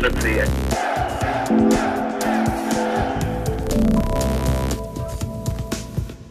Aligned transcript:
Let's 0.00 0.22
see 0.22 0.38
it. 0.40 0.87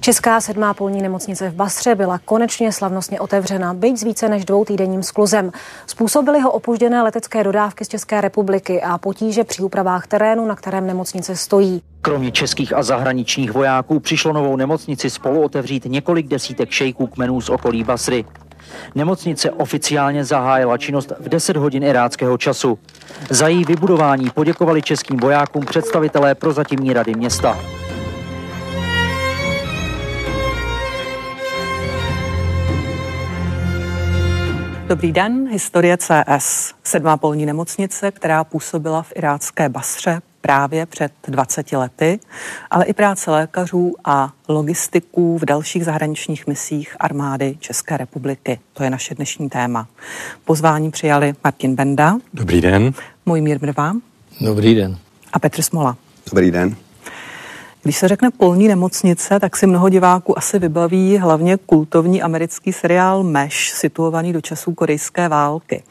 Česká 0.08 0.42
sedmá 0.42 0.74
polní 0.74 1.02
nemocnice 1.02 1.50
v 1.50 1.54
Bastře 1.54 1.96
byla 1.96 2.20
konečně 2.26 2.72
slavnostně 2.72 3.20
otevřena, 3.20 3.74
byť 3.74 3.98
s 3.98 4.04
více 4.04 4.30
než 4.30 4.46
dvou 4.46 4.66
týdenním 4.66 5.04
skluzem. 5.04 5.52
Způsobily 5.88 6.40
ho 6.40 6.52
opožděné 6.52 7.02
letecké 7.02 7.44
dodávky 7.44 7.86
z 7.86 7.88
České 7.88 8.22
republiky 8.22 8.82
a 8.82 8.98
potíže 8.98 9.44
při 9.44 9.62
úpravách 9.62 10.08
terénu, 10.08 10.46
na 10.46 10.56
kterém 10.56 10.88
nemocnice 10.88 11.36
stojí. 11.36 11.82
Kromě 12.02 12.32
českých 12.32 12.74
a 12.74 12.84
zahraničních 12.84 13.52
vojáků 13.52 14.00
přišlo 14.00 14.34
novou 14.34 14.56
nemocnici 14.56 15.10
spolu 15.10 15.42
otevřít 15.42 15.86
několik 15.86 16.28
desítek 16.28 16.70
šejků 16.70 17.08
kmenů 17.08 17.42
z 17.42 17.50
okolí 17.50 17.84
Basry. 17.84 18.26
Nemocnice 18.96 19.52
oficiálně 19.52 20.26
zahájila 20.26 20.78
činnost 20.78 21.12
v 21.20 21.30
10 21.30 21.58
hodin 21.58 21.84
iráckého 21.84 22.38
času. 22.38 22.80
Za 23.30 23.48
její 23.48 23.66
vybudování 23.66 24.30
poděkovali 24.30 24.82
českým 24.82 25.18
vojákům 25.18 25.66
představitelé 25.66 26.36
prozatímní 26.36 26.94
rady 26.94 27.16
města. 27.16 27.58
Dobrý 34.88 35.12
den, 35.12 35.48
historie 35.52 35.98
CS. 35.98 36.74
Sedmá 36.84 37.18
polní 37.18 37.46
nemocnice, 37.46 38.12
která 38.12 38.44
působila 38.44 39.02
v 39.02 39.14
irácké 39.16 39.70
Basře 39.70 40.22
právě 40.42 40.86
před 40.86 41.12
20 41.28 41.72
lety, 41.72 42.20
ale 42.72 42.86
i 42.86 42.94
práce 42.94 43.32
lékařů 43.32 43.96
a 44.06 44.34
logistiků 44.48 45.38
v 45.38 45.46
dalších 45.46 45.86
zahraničních 45.86 46.48
misích 46.48 46.96
armády 47.00 47.58
České 47.60 47.98
republiky. 47.98 48.60
To 48.74 48.84
je 48.84 48.90
naše 48.90 49.16
dnešní 49.16 49.50
téma. 49.50 49.88
Pozvání 50.46 50.92
přijali 50.92 51.34
Martin 51.44 51.76
Benda. 51.76 52.18
Dobrý 52.34 52.62
den. 52.62 52.94
Mojmír 53.26 53.62
Mrva. 53.62 53.94
Dobrý 54.42 54.76
den. 54.76 54.98
A 55.34 55.40
Petr 55.40 55.62
Smola. 55.62 55.98
Dobrý 56.30 56.52
den. 56.52 56.76
Když 57.88 57.98
se 57.98 58.08
řekne 58.08 58.32
polní 58.32 58.68
nemocnice, 58.68 59.40
tak 59.40 59.58
si 59.58 59.68
mnoho 59.68 59.90
diváků 59.90 60.38
asi 60.38 60.60
vybaví 60.60 61.18
hlavně 61.18 61.58
kultovní 61.58 62.22
americký 62.22 62.74
seriál 62.74 63.24
Mesh, 63.24 63.56
situovaný 63.56 64.34
do 64.34 64.42
časů 64.42 64.74
korejské 64.74 65.30
války. 65.30 65.84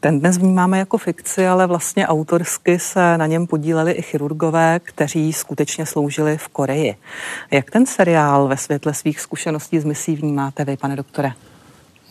Ten 0.00 0.20
dnes 0.20 0.38
vnímáme 0.38 0.78
jako 0.78 0.98
fikci, 0.98 1.46
ale 1.46 1.66
vlastně 1.66 2.06
autorsky 2.06 2.78
se 2.78 3.18
na 3.18 3.26
něm 3.26 3.46
podíleli 3.46 3.92
i 3.92 4.02
chirurgové, 4.02 4.80
kteří 4.82 5.32
skutečně 5.32 5.86
sloužili 5.86 6.38
v 6.38 6.48
Koreji. 6.48 6.94
Jak 7.50 7.70
ten 7.70 7.86
seriál 7.86 8.48
ve 8.48 8.56
světle 8.56 8.94
svých 8.94 9.20
zkušeností 9.20 9.80
z 9.80 9.84
misí 9.84 10.16
vnímáte 10.16 10.64
vy, 10.64 10.76
pane 10.76 10.96
doktore? 10.96 11.32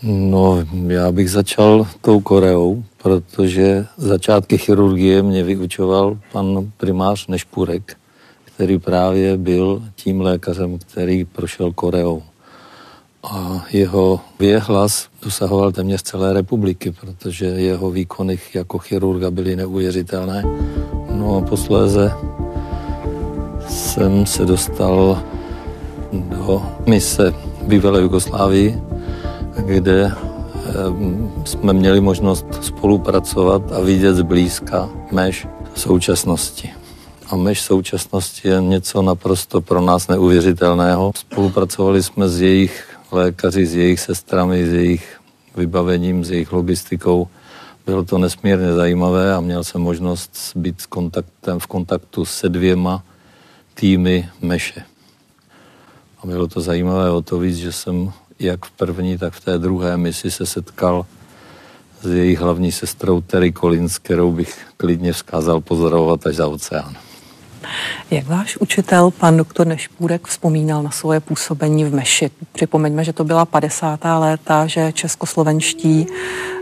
No, 0.04 0.58
já 0.88 1.12
bych 1.12 1.32
začal 1.32 1.88
tou 2.02 2.20
Koreou, 2.20 2.84
protože 2.98 3.86
začátky 3.98 4.58
chirurgie 4.58 5.24
mě 5.24 5.44
vyučoval 5.44 6.18
pan 6.32 6.72
primář 6.78 7.28
Nešpurek, 7.28 7.98
který 8.60 8.80
právě 8.80 9.38
byl 9.38 9.84
tím 9.96 10.22
lékařem, 10.22 10.80
který 10.80 11.26
prošel 11.26 11.72
Koreou. 11.72 12.24
A 13.24 13.66
jeho 13.72 14.20
věhlas 14.40 15.08
dosahoval 15.24 15.72
téměř 15.72 16.02
celé 16.02 16.34
republiky, 16.34 16.92
protože 16.92 17.46
jeho 17.46 17.92
výkony 17.92 18.40
jako 18.54 18.78
chirurga 18.78 19.32
byly 19.32 19.56
neuvěřitelné. 19.56 20.44
No 21.12 21.38
a 21.38 21.42
posléze 21.42 22.12
jsem 23.70 24.26
se 24.26 24.46
dostal 24.46 25.24
do 26.14 26.64
mise 26.86 27.34
bývalé 27.62 28.02
Jugoslávii, 28.02 28.82
kde 29.58 30.12
jsme 31.46 31.74
měli 31.74 32.02
možnost 32.02 32.46
spolupracovat 32.62 33.72
a 33.72 33.80
vidět 33.82 34.16
zblízka 34.16 34.90
mež 35.12 35.48
současnosti 35.76 36.79
a 37.30 37.36
myš 37.36 37.62
současnosti 37.62 38.48
je 38.48 38.62
něco 38.62 39.02
naprosto 39.02 39.62
pro 39.62 39.82
nás 39.82 40.08
neuvěřitelného. 40.08 41.12
Spolupracovali 41.16 42.04
jsme 42.04 42.30
s 42.30 42.42
jejich 42.42 42.98
lékaři, 43.12 43.66
s 43.66 43.76
jejich 43.76 44.00
sestrami, 44.00 44.66
s 44.66 44.74
jejich 44.74 45.20
vybavením, 45.56 46.26
s 46.26 46.32
jejich 46.32 46.52
logistikou. 46.52 47.28
Bylo 47.86 48.04
to 48.04 48.18
nesmírně 48.18 48.74
zajímavé 48.74 49.34
a 49.34 49.40
měl 49.40 49.64
jsem 49.64 49.82
možnost 49.82 50.52
být 50.56 50.82
s 50.82 50.86
kontaktem, 50.86 51.60
v 51.60 51.68
kontaktu 51.68 52.26
se 52.26 52.50
dvěma 52.50 53.04
týmy 53.74 54.30
Meše. 54.42 54.84
A 56.24 56.28
bylo 56.28 56.48
to 56.48 56.62
zajímavé 56.62 57.12
o 57.12 57.22
to 57.22 57.40
víc, 57.40 57.58
že 57.58 57.72
jsem 57.72 58.12
jak 58.40 58.66
v 58.66 58.72
první, 58.72 59.18
tak 59.18 59.34
v 59.34 59.46
té 59.46 59.58
druhé 59.58 59.98
misi 59.98 60.32
se 60.32 60.46
setkal 60.46 61.06
s 62.02 62.08
jejich 62.08 62.40
hlavní 62.40 62.72
sestrou 62.72 63.22
Terry 63.22 63.54
Collins, 63.54 63.98
kterou 63.98 64.32
bych 64.32 64.66
klidně 64.78 65.14
vzkázal 65.14 65.62
pozorovat 65.62 66.28
až 66.28 66.36
za 66.36 66.48
oceán. 66.48 67.09
Jak 68.12 68.28
váš 68.28 68.58
učitel, 68.58 69.12
pan 69.12 69.38
doktor 69.38 69.68
Nešpůrek, 69.68 70.28
vzpomínal 70.28 70.84
na 70.84 70.92
svoje 70.92 71.20
působení 71.20 71.86
v 71.86 71.94
Meši? 71.94 72.32
Připomeňme, 72.52 73.04
že 73.04 73.14
to 73.14 73.24
byla 73.24 73.46
50. 73.46 74.00
léta, 74.20 74.68
že 74.68 74.92
českoslovenští 74.92 76.08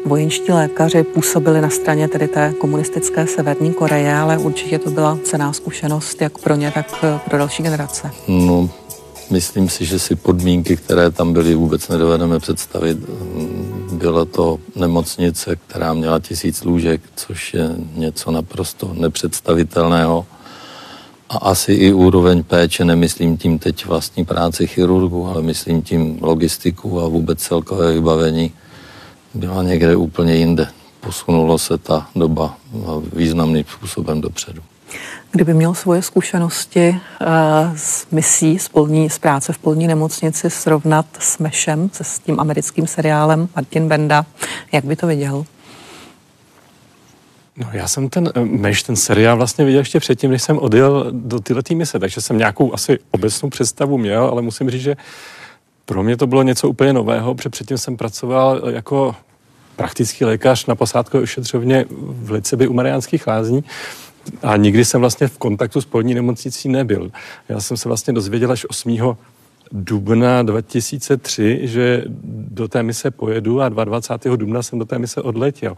vojenští 0.06 0.52
lékaři 0.52 1.03
působili 1.03 1.62
na 1.62 1.69
straně 1.69 2.08
tedy 2.08 2.28
té 2.28 2.53
komunistické 2.53 3.28
Severní 3.28 3.74
Koreje, 3.74 4.16
ale 4.16 4.38
určitě 4.38 4.80
to 4.80 4.90
byla 4.90 5.18
cená 5.24 5.53
zkušenost 5.53 6.22
jak 6.22 6.38
pro 6.38 6.56
ně, 6.56 6.72
tak 6.72 7.06
pro 7.25 7.38
další 7.38 7.64
generace. 7.64 8.12
No, 8.28 8.69
myslím 9.31 9.69
si, 9.69 9.85
že 9.85 10.00
si 10.00 10.16
podmínky, 10.16 10.78
které 10.78 11.12
tam 11.12 11.34
byly, 11.34 11.56
vůbec 11.56 11.88
nedovedeme 11.88 12.40
představit. 12.40 12.97
Byla 13.91 14.25
to 14.25 14.59
nemocnice, 14.75 15.56
která 15.56 15.94
měla 15.94 16.19
tisíc 16.19 16.64
lůžek, 16.64 17.02
což 17.16 17.53
je 17.53 17.69
něco 17.96 18.31
naprosto 18.31 18.94
nepředstavitelného 18.94 20.25
a 21.29 21.38
asi 21.38 21.73
i 21.73 21.93
úroveň 21.93 22.43
péče, 22.43 22.85
nemyslím 22.85 23.38
tím 23.38 23.59
teď 23.59 23.85
vlastní 23.85 24.25
práci 24.25 24.67
chirurgu, 24.67 25.27
ale 25.27 25.41
myslím 25.41 25.81
tím 25.81 26.17
logistiku 26.21 27.01
a 27.01 27.07
vůbec 27.07 27.39
celkové 27.39 27.93
vybavení, 27.93 28.51
byla 29.33 29.63
někde 29.63 29.95
úplně 29.95 30.35
jinde. 30.35 30.67
Posunulo 30.99 31.57
se 31.57 31.77
ta 31.77 32.07
doba 32.16 32.57
významným 33.13 33.66
způsobem 33.77 34.21
dopředu. 34.21 34.61
Kdyby 35.31 35.53
měl 35.53 35.73
svoje 35.73 36.01
zkušenosti 36.01 36.89
uh, 36.89 37.27
s 37.75 38.07
misí, 38.11 38.59
z, 38.59 38.69
polní, 38.69 39.09
z 39.09 39.19
práce 39.19 39.53
v 39.53 39.57
polní 39.57 39.87
nemocnici 39.87 40.49
srovnat 40.49 41.05
s 41.19 41.37
Mešem, 41.37 41.89
se 41.93 42.03
s 42.03 42.19
tím 42.19 42.39
americkým 42.39 42.87
seriálem 42.87 43.49
Martin 43.55 43.87
Benda, 43.87 44.25
jak 44.71 44.85
by 44.85 44.95
to 44.95 45.07
viděl? 45.07 45.45
No 47.57 47.69
já 47.73 47.88
jsem 47.88 48.09
ten 48.09 48.29
eh, 48.35 48.45
Meš, 48.45 48.84
ten 48.84 48.95
seriál 48.95 49.38
vlastně 49.38 49.66
viděl 49.66 49.81
ještě 49.81 50.00
předtím, 50.00 50.31
než 50.31 50.44
jsem 50.44 50.57
odjel 50.57 51.07
do 51.12 51.40
tyhle 51.40 51.63
mise, 51.75 52.00
takže 52.00 52.22
jsem 52.22 52.38
nějakou 52.38 52.73
asi 52.73 53.00
obecnou 53.12 53.50
představu 53.50 53.97
měl, 53.97 54.23
ale 54.23 54.41
musím 54.41 54.69
říct, 54.69 54.81
že 54.81 54.95
pro 55.85 56.03
mě 56.03 56.17
to 56.17 56.28
bylo 56.28 56.44
něco 56.44 56.69
úplně 56.69 56.94
nového, 56.94 57.35
protože 57.35 57.50
předtím 57.50 57.78
jsem 57.78 57.97
pracoval 57.97 58.62
jako 58.69 59.16
praktický 59.75 60.25
lékař 60.25 60.66
na 60.66 60.75
posádkové 60.75 61.23
ošetřovně 61.23 61.85
v 61.90 62.31
Liceby 62.31 62.67
u 62.67 62.73
Mariánských 62.73 63.28
lázní 63.28 63.63
a 64.44 64.57
nikdy 64.57 64.85
jsem 64.85 65.01
vlastně 65.01 65.28
v 65.28 65.38
kontaktu 65.38 65.81
s 65.81 65.85
polní 65.85 66.13
nemocnicí 66.13 66.69
nebyl. 66.69 67.12
Já 67.50 67.59
jsem 67.59 67.78
se 67.78 67.90
vlastně 67.90 68.13
dozvěděl 68.13 68.51
až 68.51 68.66
8 68.69 69.17
dubna 69.72 70.44
2003, 70.44 71.59
že 71.63 72.03
do 72.28 72.67
té 72.67 72.84
mise 72.84 73.12
pojedu 73.12 73.62
a 73.62 73.69
22. 73.69 74.35
dubna 74.35 74.63
jsem 74.63 74.79
do 74.79 74.85
té 74.85 75.00
mise 75.00 75.22
odletěl. 75.22 75.75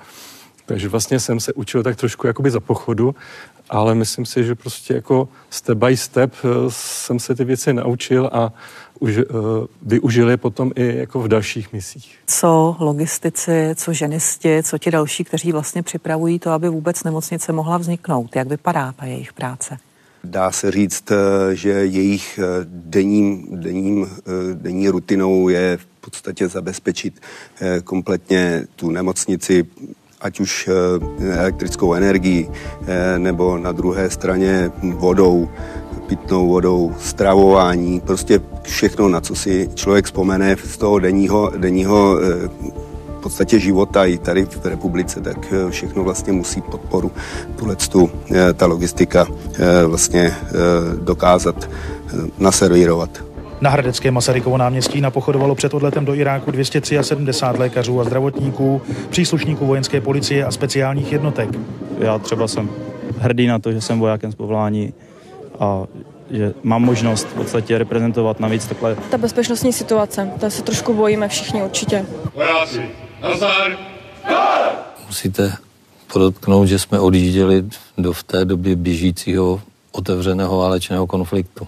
Takže 0.69 0.89
vlastně 0.89 1.19
jsem 1.19 1.39
se 1.39 1.53
učil 1.53 1.83
tak 1.83 1.95
trošku 1.95 2.27
jakoby 2.27 2.51
za 2.51 2.59
pochodu, 2.59 3.15
ale 3.69 3.95
myslím 3.95 4.25
si, 4.25 4.43
že 4.43 4.55
prostě 4.55 4.93
jako 4.93 5.29
step 5.49 5.77
by 5.77 5.97
step 5.97 6.33
eh, 6.43 6.47
jsem 6.69 7.19
se 7.19 7.35
ty 7.35 7.43
věci 7.43 7.73
naučil 7.73 8.29
a 8.33 8.53
už, 8.99 9.17
uh, 9.17 9.23
využili 9.81 10.37
potom 10.37 10.71
i 10.75 10.97
jako 10.97 11.19
v 11.19 11.27
dalších 11.27 11.73
misích. 11.73 12.19
Co 12.27 12.75
logistici, 12.79 13.71
co 13.75 13.93
ženisti, 13.93 14.63
co 14.63 14.77
ti 14.77 14.91
další, 14.91 15.23
kteří 15.23 15.51
vlastně 15.51 15.83
připravují 15.83 16.39
to, 16.39 16.51
aby 16.51 16.69
vůbec 16.69 17.03
nemocnice 17.03 17.53
mohla 17.53 17.77
vzniknout? 17.77 18.35
Jak 18.35 18.47
vypadá 18.47 18.91
ta 18.91 19.05
jejich 19.05 19.33
práce? 19.33 19.77
Dá 20.23 20.51
se 20.51 20.71
říct, 20.71 21.11
eh, 21.11 21.55
že 21.55 21.69
jejich 21.69 22.39
denním, 22.63 23.47
denním, 23.51 24.07
denní 24.53 24.89
rutinou 24.89 25.49
je 25.49 25.77
v 25.77 25.85
podstatě 26.01 26.47
zabezpečit 26.47 27.21
kompletně 27.83 28.65
tu 28.75 28.91
nemocnici 28.91 29.67
ať 30.19 30.39
už 30.39 30.51
eh, 30.67 31.33
elektrickou 31.39 31.93
energií, 31.93 32.49
eh, 32.51 33.19
nebo 33.19 33.57
na 33.57 33.71
druhé 33.71 34.09
straně 34.09 34.71
vodou, 34.83 35.49
pitnou 36.07 36.47
vodou, 36.47 36.95
stravování, 36.99 37.99
prostě 37.99 38.41
všechno, 38.61 39.09
na 39.09 39.21
co 39.21 39.35
si 39.35 39.69
člověk 39.75 40.05
vzpomene 40.05 40.55
z 40.63 40.77
toho 40.77 40.99
denního, 40.99 41.51
denního 41.57 42.19
eh, 42.19 42.49
v 43.19 43.21
podstatě 43.21 43.59
života 43.59 44.05
i 44.05 44.17
tady 44.17 44.45
v 44.45 44.65
republice, 44.65 45.21
tak 45.21 45.53
všechno 45.69 46.03
vlastně 46.03 46.33
musí 46.33 46.61
podporu 46.61 47.11
tuhle 47.55 47.75
ta 48.53 48.65
logistika 48.65 49.27
vlastně 49.85 50.35
dokázat 51.03 51.69
naservírovat. 52.37 53.28
Na 53.61 53.69
Hradecké 53.69 54.11
Masarykovo 54.11 54.57
náměstí 54.57 55.01
napochodovalo 55.01 55.55
před 55.55 55.73
odletem 55.73 56.05
do 56.05 56.15
Iráku 56.15 56.51
273 56.51 57.59
lékařů 57.59 58.01
a 58.01 58.03
zdravotníků, 58.03 58.81
příslušníků 59.09 59.65
vojenské 59.65 60.01
policie 60.01 60.45
a 60.45 60.51
speciálních 60.51 61.11
jednotek. 61.11 61.49
Já 61.99 62.19
třeba 62.19 62.47
jsem 62.47 62.69
hrdý 63.17 63.47
na 63.47 63.59
to, 63.59 63.71
že 63.71 63.81
jsem 63.81 63.99
vojákem 63.99 64.31
z 64.31 64.35
povolání 64.35 64.93
a 65.59 65.83
že 66.31 66.53
mám 66.63 66.81
možnost 66.81 67.27
v 67.27 67.33
podstatě 67.33 67.77
reprezentovat 67.77 68.39
navíc 68.39 68.65
takhle. 68.65 68.95
Ta 68.95 69.17
bezpečnostní 69.17 69.73
situace, 69.73 70.31
to 70.39 70.51
se 70.51 70.63
trošku 70.63 70.93
bojíme 70.93 71.27
všichni 71.27 71.63
určitě. 71.63 72.05
Vojáci, 72.35 72.81
nazdar! 73.21 73.77
Musíte 75.07 75.53
podotknout, 76.13 76.65
že 76.65 76.79
jsme 76.79 76.99
odjížděli 76.99 77.63
do 77.97 78.13
v 78.13 78.23
té 78.23 78.45
době 78.45 78.75
běžícího 78.75 79.61
otevřeného 79.91 80.57
válečného 80.57 81.07
konfliktu. 81.07 81.67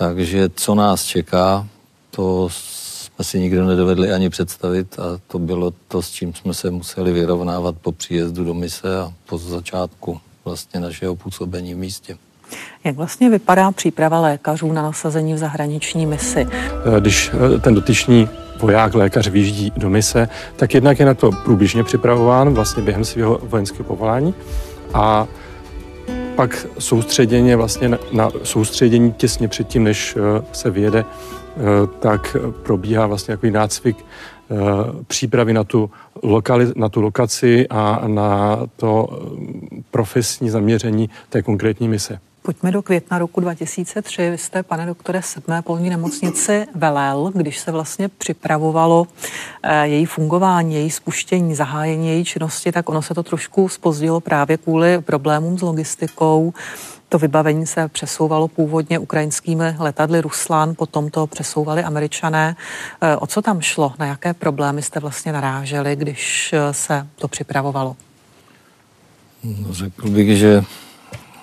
Takže 0.00 0.48
co 0.54 0.74
nás 0.74 1.04
čeká, 1.04 1.66
to 2.10 2.48
jsme 2.50 3.24
si 3.24 3.40
nikdo 3.40 3.64
nedovedli 3.64 4.12
ani 4.12 4.30
představit 4.30 4.98
a 4.98 5.20
to 5.26 5.38
bylo 5.38 5.72
to, 5.88 6.02
s 6.02 6.10
čím 6.10 6.34
jsme 6.34 6.54
se 6.54 6.70
museli 6.70 7.12
vyrovnávat 7.12 7.74
po 7.82 7.92
příjezdu 7.92 8.44
do 8.44 8.54
mise 8.54 8.98
a 9.00 9.12
po 9.26 9.38
začátku 9.38 10.20
vlastně 10.44 10.80
našeho 10.80 11.16
působení 11.16 11.74
v 11.74 11.76
místě. 11.76 12.16
Jak 12.84 12.96
vlastně 12.96 13.30
vypadá 13.30 13.72
příprava 13.72 14.20
lékařů 14.20 14.72
na 14.72 14.82
nasazení 14.82 15.34
v 15.34 15.38
zahraniční 15.38 16.06
misi? 16.06 16.46
Když 17.00 17.30
eh, 17.56 17.58
ten 17.58 17.74
dotyčný 17.74 18.28
voják, 18.60 18.94
lékař 18.94 19.28
vyjíždí 19.28 19.72
do 19.76 19.90
mise, 19.90 20.28
tak 20.56 20.74
jednak 20.74 20.98
je 21.00 21.06
na 21.06 21.14
to 21.14 21.30
průběžně 21.44 21.84
připravován 21.84 22.54
vlastně 22.54 22.82
během 22.82 23.04
svého 23.04 23.38
vojenského 23.42 23.84
povolání 23.84 24.34
a 24.94 25.26
pak 26.40 26.66
soustředěně 26.78 27.56
vlastně 27.56 27.88
na, 27.88 27.98
na 28.12 28.30
soustředění 28.42 29.12
těsně 29.12 29.48
předtím, 29.48 29.84
než 29.84 30.16
eh, 30.16 30.44
se 30.52 30.70
vyjede, 30.70 31.04
eh, 31.04 31.60
tak 31.98 32.36
probíhá 32.62 33.06
vlastně 33.06 33.36
takový 33.36 33.52
nácvik 33.52 33.96
eh, 33.98 34.54
přípravy 35.06 35.52
na 35.52 35.64
tu, 35.64 35.90
lokali, 36.22 36.72
na 36.76 36.88
tu 36.88 37.00
lokaci 37.00 37.68
a 37.70 38.02
na 38.06 38.58
to 38.76 39.08
profesní 39.90 40.50
zaměření 40.50 41.10
té 41.28 41.42
konkrétní 41.42 41.88
mise. 41.88 42.20
Pojďme 42.42 42.70
do 42.70 42.82
května 42.82 43.18
roku 43.18 43.40
2003. 43.40 44.30
Vy 44.30 44.38
jste, 44.38 44.62
pane 44.62 44.86
doktore, 44.86 45.22
sedmé 45.22 45.62
polní 45.62 45.90
nemocnici 45.90 46.66
velel, 46.74 47.32
když 47.34 47.58
se 47.58 47.72
vlastně 47.72 48.08
připravovalo 48.08 49.06
eh, 49.62 49.86
její 49.86 50.06
fungování, 50.06 50.74
její 50.74 50.90
spuštění, 50.90 51.54
zahájení 51.54 52.08
její 52.08 52.24
činnosti, 52.24 52.72
tak 52.72 52.88
ono 52.88 53.02
se 53.02 53.14
to 53.14 53.22
trošku 53.22 53.68
spozdilo 53.68 54.20
právě 54.20 54.56
kvůli 54.56 55.00
problémům 55.00 55.58
s 55.58 55.62
logistikou. 55.62 56.52
To 57.08 57.18
vybavení 57.18 57.66
se 57.66 57.88
přesouvalo 57.88 58.48
původně 58.48 58.98
ukrajinskými 58.98 59.76
letadly 59.78 60.20
Ruslan, 60.20 60.74
potom 60.74 61.10
to 61.10 61.26
přesouvali 61.26 61.84
američané. 61.84 62.56
Eh, 63.00 63.16
o 63.16 63.26
co 63.26 63.42
tam 63.42 63.60
šlo? 63.60 63.94
Na 63.98 64.06
jaké 64.06 64.34
problémy 64.34 64.82
jste 64.82 65.00
vlastně 65.00 65.32
naráželi, 65.32 65.96
když 65.96 66.52
eh, 66.52 66.74
se 66.74 67.06
to 67.16 67.28
připravovalo? 67.28 67.96
No, 69.44 69.74
řekl 69.74 70.10
bych, 70.10 70.38
že 70.38 70.64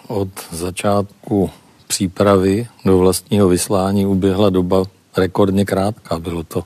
od 0.08 0.30
začátku 0.52 1.50
přípravy 1.88 2.68
do 2.86 2.98
vlastního 2.98 3.48
vyslání 3.48 4.06
uběhla 4.06 4.50
doba 4.50 4.84
rekordně 5.18 5.66
krátká. 5.66 6.20
Bylo 6.20 6.44
to 6.44 6.64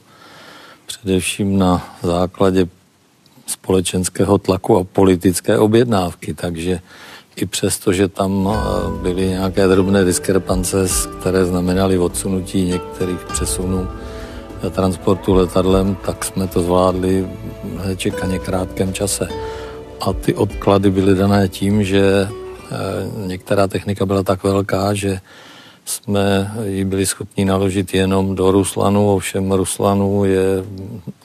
především 0.86 1.60
na 1.60 1.96
základě 2.04 2.68
společenského 3.48 4.38
tlaku 4.38 4.78
a 4.78 4.84
politické 4.84 5.58
objednávky, 5.58 6.34
takže 6.34 6.80
i 7.36 7.46
přesto, 7.46 7.94
že 7.94 8.08
tam 8.08 8.50
eh, 8.52 9.02
byly 9.02 9.28
nějaké 9.28 9.68
drobné 9.68 10.06
diskrepance, 10.06 10.88
které 11.20 11.46
znamenaly 11.46 11.98
odsunutí 11.98 12.66
některých 12.66 13.20
přesunů 13.34 13.88
transportu 14.70 15.34
letadlem, 15.34 15.98
tak 16.06 16.26
jsme 16.26 16.48
to 16.48 16.62
zvládli 16.62 17.28
v 17.64 17.96
čekaně 17.96 18.40
krátkém 18.40 18.94
čase. 18.94 19.28
A 20.02 20.14
ty 20.14 20.34
odklady 20.34 20.92
byly 20.92 21.16
dané 21.16 21.48
tím, 21.48 21.84
že 21.84 22.28
některá 23.28 23.68
technika 23.68 24.06
byla 24.06 24.24
tak 24.24 24.44
velká, 24.44 24.94
že 24.94 25.20
jsme 25.86 26.52
ji 26.64 26.86
byli 26.86 27.06
schopni 27.06 27.46
naložit 27.46 27.94
jenom 27.94 28.36
do 28.36 28.52
Ruslanu, 28.52 29.14
ovšem 29.14 29.52
Ruslanu 29.52 30.26
je, 30.26 30.46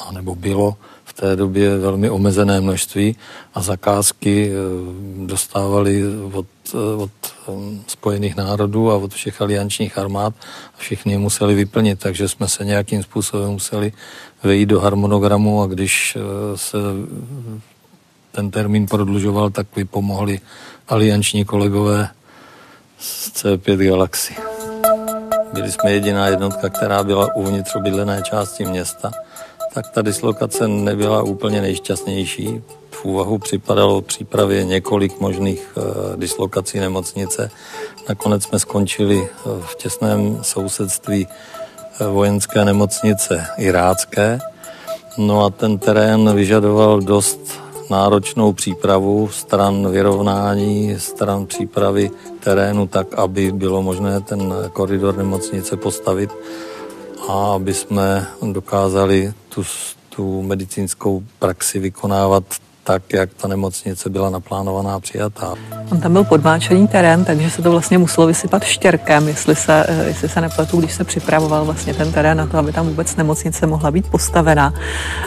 anebo 0.08 0.34
bylo 0.34 0.76
v 1.04 1.12
té 1.12 1.36
době 1.36 1.78
velmi 1.78 2.10
omezené 2.10 2.60
množství 2.60 3.16
a 3.54 3.62
zakázky 3.62 4.50
eh, 4.50 4.56
dostávali 5.26 6.02
od, 6.32 6.46
eh, 6.74 6.96
od 6.96 7.10
Spojených 7.86 8.36
národů 8.36 8.90
a 8.90 8.96
od 8.96 9.14
všech 9.14 9.40
aliančních 9.40 9.98
armád 9.98 10.34
a 10.74 10.78
všichni 10.78 11.12
je 11.12 11.18
museli 11.18 11.54
vyplnit, 11.54 11.98
takže 11.98 12.28
jsme 12.28 12.48
se 12.48 12.64
nějakým 12.64 13.02
způsobem 13.02 13.50
museli 13.50 13.92
vejít 14.42 14.68
do 14.68 14.80
harmonogramu 14.80 15.62
a 15.62 15.66
když 15.66 16.18
se 16.54 16.78
ten 18.32 18.50
termín 18.50 18.86
prodlužoval, 18.86 19.50
tak 19.50 19.66
vypomohli 19.76 20.40
alianční 20.88 21.44
kolegové 21.44 22.08
z 22.98 23.32
C5 23.32 23.88
Galaxy. 23.88 24.34
Byli 25.52 25.72
jsme 25.72 25.92
jediná 25.92 26.26
jednotka, 26.26 26.68
která 26.68 27.04
byla 27.04 27.34
uvnitř 27.34 27.74
obydlené 27.74 28.22
části 28.22 28.64
města, 28.64 29.10
tak 29.74 29.88
ta 29.90 30.02
dislokace 30.02 30.68
nebyla 30.68 31.22
úplně 31.22 31.60
nejšťastnější. 31.60 32.62
V 32.90 33.04
úvahu 33.04 33.38
připadalo 33.38 34.02
přípravě 34.02 34.64
několik 34.64 35.20
možných 35.20 35.76
uh, 35.76 36.16
dislokací 36.16 36.78
nemocnice. 36.78 37.50
Nakonec 38.08 38.42
jsme 38.42 38.58
skončili 38.58 39.16
uh, 39.16 39.60
v 39.60 39.74
těsném 39.74 40.38
sousedství 40.42 41.26
uh, 41.26 42.06
vojenské 42.06 42.64
nemocnice 42.64 43.46
irácké. 43.58 44.38
No 45.18 45.44
a 45.44 45.50
ten 45.50 45.78
terén 45.78 46.34
vyžadoval 46.34 47.00
dost 47.00 47.65
náročnou 47.90 48.52
přípravu 48.52 49.28
stran 49.28 49.90
vyrovnání, 49.90 50.94
stran 50.98 51.46
přípravy 51.46 52.10
terénu 52.40 52.86
tak, 52.86 53.14
aby 53.14 53.52
bylo 53.52 53.82
možné 53.82 54.20
ten 54.20 54.54
koridor 54.72 55.16
nemocnice 55.16 55.76
postavit 55.76 56.30
a 57.28 57.52
aby 57.54 57.74
jsme 57.74 58.26
dokázali 58.52 59.32
tu, 59.48 59.62
tu 60.08 60.42
medicínskou 60.42 61.22
praxi 61.38 61.78
vykonávat 61.78 62.44
tak, 62.86 63.12
jak 63.12 63.34
ta 63.34 63.48
nemocnice 63.48 64.10
byla 64.10 64.30
naplánovaná 64.30 65.00
přijatá. 65.00 65.54
On 65.92 66.00
tam 66.00 66.12
byl 66.12 66.24
podmáčený 66.24 66.88
terén, 66.88 67.24
takže 67.24 67.50
se 67.50 67.62
to 67.62 67.70
vlastně 67.70 67.98
muselo 67.98 68.26
vysypat 68.26 68.64
štěrkem, 68.64 69.28
jestli 69.28 69.56
se, 69.56 69.86
eh, 69.88 70.04
jestli 70.06 70.28
se 70.28 70.40
nepletu, 70.40 70.78
když 70.78 70.92
se 70.92 71.04
připravoval 71.04 71.64
vlastně 71.64 71.94
ten 71.94 72.12
terén 72.12 72.38
na 72.38 72.46
to, 72.46 72.58
aby 72.58 72.72
tam 72.72 72.86
vůbec 72.86 73.16
nemocnice 73.16 73.66
mohla 73.66 73.90
být 73.90 74.10
postavena. 74.10 74.74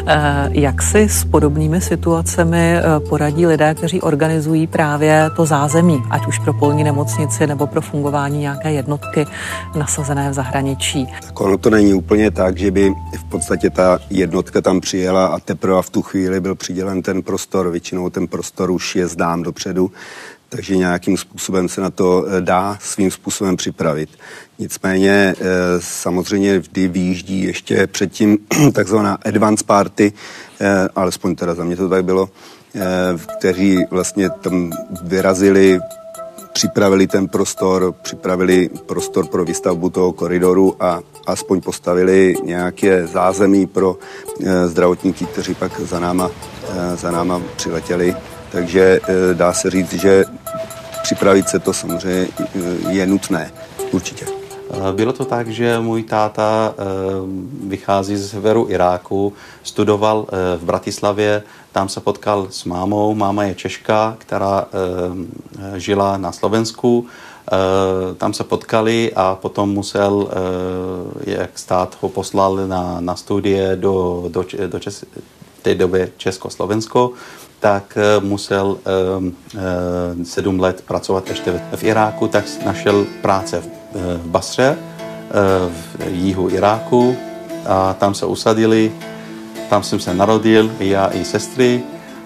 Eh, 0.07 0.49
jak 0.51 0.81
si 0.81 1.09
s 1.09 1.25
podobnými 1.25 1.81
situacemi 1.81 2.75
eh, 2.77 2.99
poradí 3.09 3.45
lidé, 3.45 3.75
kteří 3.75 4.01
organizují 4.01 4.67
právě 4.67 5.29
to 5.35 5.45
zázemí, 5.45 6.03
ať 6.09 6.27
už 6.27 6.39
pro 6.39 6.53
polní 6.53 6.83
nemocnici 6.83 7.47
nebo 7.47 7.67
pro 7.67 7.81
fungování 7.81 8.39
nějaké 8.39 8.71
jednotky 8.71 9.25
nasazené 9.75 10.29
v 10.29 10.33
zahraničí? 10.33 11.07
Tak 11.25 11.41
ono 11.41 11.57
to 11.57 11.69
není 11.69 11.93
úplně 11.93 12.31
tak, 12.31 12.57
že 12.57 12.71
by 12.71 12.93
v 13.19 13.23
podstatě 13.23 13.69
ta 13.69 13.99
jednotka 14.09 14.61
tam 14.61 14.79
přijela 14.79 15.27
a 15.27 15.39
teprve 15.39 15.81
v 15.81 15.89
tu 15.89 16.01
chvíli 16.01 16.39
byl 16.39 16.55
přidělen 16.55 17.01
ten 17.01 17.21
prostor. 17.21 17.48
Většinou 17.53 18.09
ten 18.09 18.27
prostor 18.27 18.71
už 18.71 18.95
je 18.95 19.07
zdám 19.07 19.43
dopředu 19.43 19.91
takže 20.49 20.77
nějakým 20.77 21.17
způsobem 21.17 21.69
se 21.69 21.81
na 21.81 21.89
to 21.89 22.25
eh, 22.27 22.41
dá 22.41 22.77
svým 22.81 23.11
způsobem 23.11 23.57
připravit. 23.57 24.09
Nicméně 24.59 25.11
eh, 25.11 25.43
samozřejmě 25.79 26.59
vždy 26.59 26.87
výjíždí 26.87 27.43
ještě 27.43 27.87
předtím 27.87 28.37
takzvaná 28.73 29.17
advance 29.25 29.63
party, 29.63 30.13
eh, 30.59 30.87
alespoň 30.95 31.35
teda 31.35 31.55
za 31.55 31.63
mě 31.63 31.75
to 31.75 31.89
tak 31.89 32.05
bylo, 32.05 32.29
kteří 33.37 33.85
vlastně 33.91 34.29
tam 34.29 34.71
vyrazili, 35.03 35.79
připravili 36.59 37.07
ten 37.07 37.27
prostor, 37.27 37.95
připravili 38.01 38.69
prostor 38.85 39.27
pro 39.27 39.45
výstavbu 39.45 39.89
toho 39.89 40.11
koridoru 40.13 40.75
a 40.79 40.99
aspoň 41.27 41.61
postavili 41.61 42.35
nějaké 42.43 43.07
zázemí 43.07 43.67
pro 43.67 43.97
zdravotníky, 44.65 45.25
kteří 45.25 45.55
pak 45.55 45.79
za 45.79 45.99
náma, 45.99 46.31
za 46.95 47.11
náma 47.11 47.41
přiletěli 47.55 48.15
takže 48.51 48.99
eh, 49.03 49.33
dá 49.33 49.53
se 49.53 49.69
říct, 49.69 49.93
že 49.93 50.25
připravit 51.03 51.49
se 51.49 51.59
to 51.59 51.73
samozřejmě 51.73 52.27
eh, 52.39 52.91
je 52.91 53.05
nutné, 53.07 53.51
určitě. 53.91 54.38
Eh, 54.69 54.93
bylo 54.93 55.13
to 55.13 55.25
tak, 55.25 55.47
že 55.47 55.79
můj 55.79 56.03
táta 56.03 56.73
vychází 57.67 58.17
z 58.17 58.29
severu 58.29 58.65
Iráku, 58.69 59.33
studoval 59.63 60.27
v 60.57 60.63
Bratislavě, 60.63 61.43
tam 61.71 61.89
se 61.89 61.99
potkal 61.99 62.47
s 62.49 62.65
mámou. 62.65 63.15
Máma 63.15 63.43
je 63.43 63.55
Češka, 63.55 64.15
která 64.17 64.65
žila 65.75 66.17
na 66.17 66.31
Slovensku. 66.31 67.05
Tam 68.17 68.33
se 68.33 68.43
potkali 68.43 69.11
a 69.15 69.35
potom 69.35 69.69
musel, 69.69 70.29
jak 71.21 71.59
stát 71.59 71.97
ho 72.01 72.09
poslal 72.09 72.67
na, 72.67 72.97
na 72.99 73.15
studie 73.15 73.75
do, 73.75 74.25
do, 74.27 74.45
do 74.67 74.79
Čes, 74.79 75.05
té 75.61 75.75
době 75.75 76.11
Československo 76.17 77.11
tak 77.59 77.97
eh, 77.97 78.19
musel 78.19 78.77
eh, 78.77 80.25
sedm 80.25 80.59
let 80.59 80.83
pracovat 80.87 81.29
ještě 81.29 81.61
v 81.75 81.83
Iráku, 81.83 82.27
tak 82.27 82.45
našel 82.65 83.05
práce 83.21 83.61
v, 83.61 83.65
eh, 83.67 83.78
v 83.93 84.27
Basře 84.27 84.77
v 85.69 86.07
jihu 86.11 86.49
Iráku 86.49 87.15
a 87.65 87.93
tam 87.93 88.13
se 88.13 88.25
usadili. 88.25 88.91
Tam 89.69 89.83
jsem 89.83 89.99
se 89.99 90.13
narodil, 90.13 90.71
já 90.79 91.07
i 91.07 91.25
sestry 91.25 91.83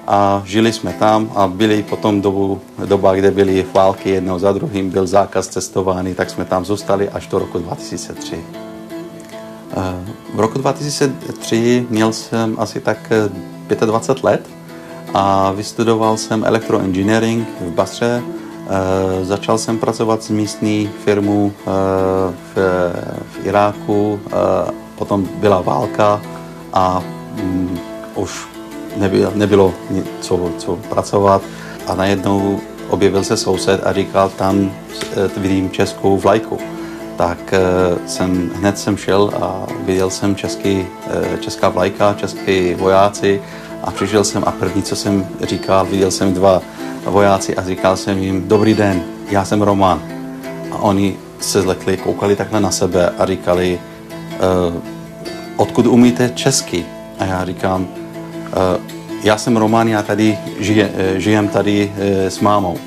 a 0.08 0.42
žili 0.46 0.74
jsme 0.74 0.94
tam 0.94 1.32
a 1.36 1.48
byli 1.48 1.84
potom 1.84 2.22
dobu, 2.22 2.62
doba, 2.86 3.16
kde 3.16 3.32
byly 3.32 3.66
války 3.74 4.10
jednou 4.10 4.40
za 4.40 4.52
druhým, 4.52 4.90
byl 4.90 5.08
zákaz 5.08 5.48
cestování, 5.48 6.16
tak 6.16 6.30
jsme 6.30 6.46
tam 6.46 6.66
zůstali 6.66 7.10
až 7.10 7.28
do 7.28 7.40
roku 7.40 7.60
2003. 7.60 8.40
V 10.34 10.40
roku 10.40 10.58
2003 10.58 11.88
měl 11.90 12.14
jsem 12.14 12.56
asi 12.60 12.80
tak 12.80 13.12
25 13.68 14.24
let 14.24 14.50
a 15.14 15.52
vystudoval 15.52 16.18
jsem 16.18 16.44
elektroengineering 16.46 17.48
v 17.62 17.72
Basře. 17.72 18.24
E, 18.70 19.26
začal 19.26 19.58
jsem 19.58 19.78
pracovat 19.78 20.24
s 20.24 20.30
místní 20.30 20.90
firmou 21.06 21.52
e, 21.52 21.70
v, 22.54 22.58
v 23.32 23.46
Iráku, 23.46 24.20
e, 24.28 24.32
potom 24.96 25.28
byla 25.36 25.62
válka 25.62 26.22
a 26.74 27.04
mm, 27.44 27.80
už 28.16 28.48
nebylo, 28.96 29.32
nebylo 29.36 29.74
co, 30.22 30.50
co 30.58 30.76
pracovat 30.76 31.42
a 31.88 31.96
najednou 31.96 32.60
objevil 32.90 33.24
se 33.24 33.38
soused 33.38 33.88
a 33.88 33.94
říkal, 33.94 34.30
tam 34.30 34.72
vidím 35.38 35.70
českou 35.72 36.18
vlajku. 36.18 36.58
Tak 37.18 37.54
jsem, 38.06 38.52
hned 38.56 38.78
jsem 38.78 38.98
šel 38.98 39.32
a 39.42 39.66
viděl 39.86 40.10
jsem 40.10 40.36
český, 40.36 40.86
česká 41.40 41.70
vlajka, 41.70 42.14
český 42.14 42.74
vojáci 42.74 43.42
a 43.84 43.92
přišel 43.92 44.24
jsem 44.24 44.44
a 44.46 44.52
první, 44.52 44.84
co 44.84 44.96
jsem 44.96 45.28
říkal, 45.42 45.86
viděl 45.86 46.12
jsem 46.12 46.34
dva 46.34 46.62
vojáci 47.06 47.56
a 47.56 47.64
říkal 47.64 47.98
jsem 47.98 48.18
jim, 48.18 48.48
dobrý 48.48 48.74
den, 48.74 49.04
já 49.30 49.46
jsem 49.46 49.62
Roman. 49.62 50.02
A 50.72 50.78
oni 50.78 51.16
se 51.40 51.62
zlekli, 51.62 51.98
koukali 51.98 52.36
takhle 52.36 52.60
na 52.60 52.72
sebe 52.72 53.10
a 53.10 53.26
říkali, 53.26 53.80
uh, 54.70 54.82
odkud 55.58 55.86
umíte 55.86 56.30
česky? 56.30 56.86
A 57.20 57.26
já 57.26 57.46
říkám, 57.46 57.82
uh, 57.82 58.84
já 59.24 59.38
jsem 59.38 59.58
Roman, 59.58 59.88
já 59.88 60.02
tady 60.02 60.38
žije, 60.60 60.88
uh, 60.88 61.18
žijem 61.18 61.48
tady 61.48 61.92
s 62.28 62.40
mámou. 62.40 62.78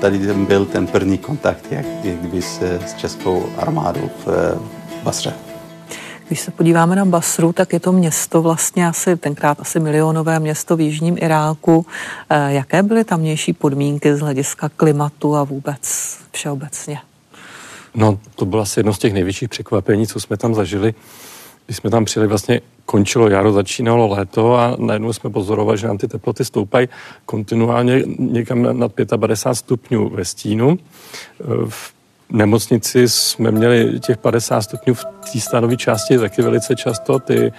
Tady 0.00 0.18
byl 0.18 0.64
ten 0.64 0.86
první 0.86 1.18
kontakt, 1.18 1.64
jak, 1.70 1.86
jak 2.02 2.16
kdyby 2.16 2.42
se 2.42 2.80
s 2.86 2.94
českou 2.94 3.46
armádou 3.58 4.10
v 4.24 4.26
uh, 4.26 4.62
Basře. 5.02 5.51
Když 6.32 6.40
se 6.40 6.50
podíváme 6.50 6.96
na 6.96 7.04
Basru, 7.04 7.52
tak 7.52 7.72
je 7.72 7.80
to 7.80 7.92
město 7.92 8.42
vlastně 8.42 8.88
asi 8.88 9.16
tenkrát 9.16 9.60
asi 9.60 9.80
milionové 9.80 10.40
město 10.40 10.76
v 10.76 10.80
jižním 10.80 11.18
Iráku. 11.20 11.86
Eh, 12.30 12.52
jaké 12.52 12.82
byly 12.82 13.04
tamnější 13.04 13.52
podmínky 13.52 14.16
z 14.16 14.20
hlediska 14.20 14.68
klimatu 14.68 15.36
a 15.36 15.44
vůbec 15.44 16.18
všeobecně? 16.30 16.98
No, 17.94 18.18
to 18.34 18.44
bylo 18.46 18.62
asi 18.62 18.80
jedno 18.80 18.94
z 18.94 18.98
těch 18.98 19.12
největších 19.12 19.48
překvapení, 19.48 20.06
co 20.06 20.20
jsme 20.20 20.36
tam 20.36 20.54
zažili. 20.54 20.94
Když 21.66 21.76
jsme 21.76 21.90
tam 21.90 22.04
přijeli, 22.04 22.28
vlastně 22.28 22.60
končilo 22.86 23.28
jaro, 23.28 23.52
začínalo 23.52 24.08
léto 24.08 24.54
a 24.54 24.76
najednou 24.78 25.12
jsme 25.12 25.30
pozorovali, 25.30 25.78
že 25.78 25.86
nám 25.86 25.98
ty 25.98 26.08
teploty 26.08 26.44
stoupají 26.44 26.88
kontinuálně 27.26 28.02
někam 28.18 28.78
nad 28.78 28.92
55 29.16 29.54
stupňů 29.54 30.08
ve 30.08 30.24
stínu. 30.24 30.78
Eh, 31.40 31.44
v 31.68 31.92
nemocnici 32.32 33.08
jsme 33.08 33.50
měli 33.50 34.00
těch 34.00 34.16
50 34.16 34.62
stupňů 34.62 34.94
v 34.94 35.04
té 35.04 35.40
stanové 35.40 35.76
části 35.76 36.18
taky 36.18 36.42
velice 36.42 36.76
často. 36.76 37.18
Ty 37.18 37.52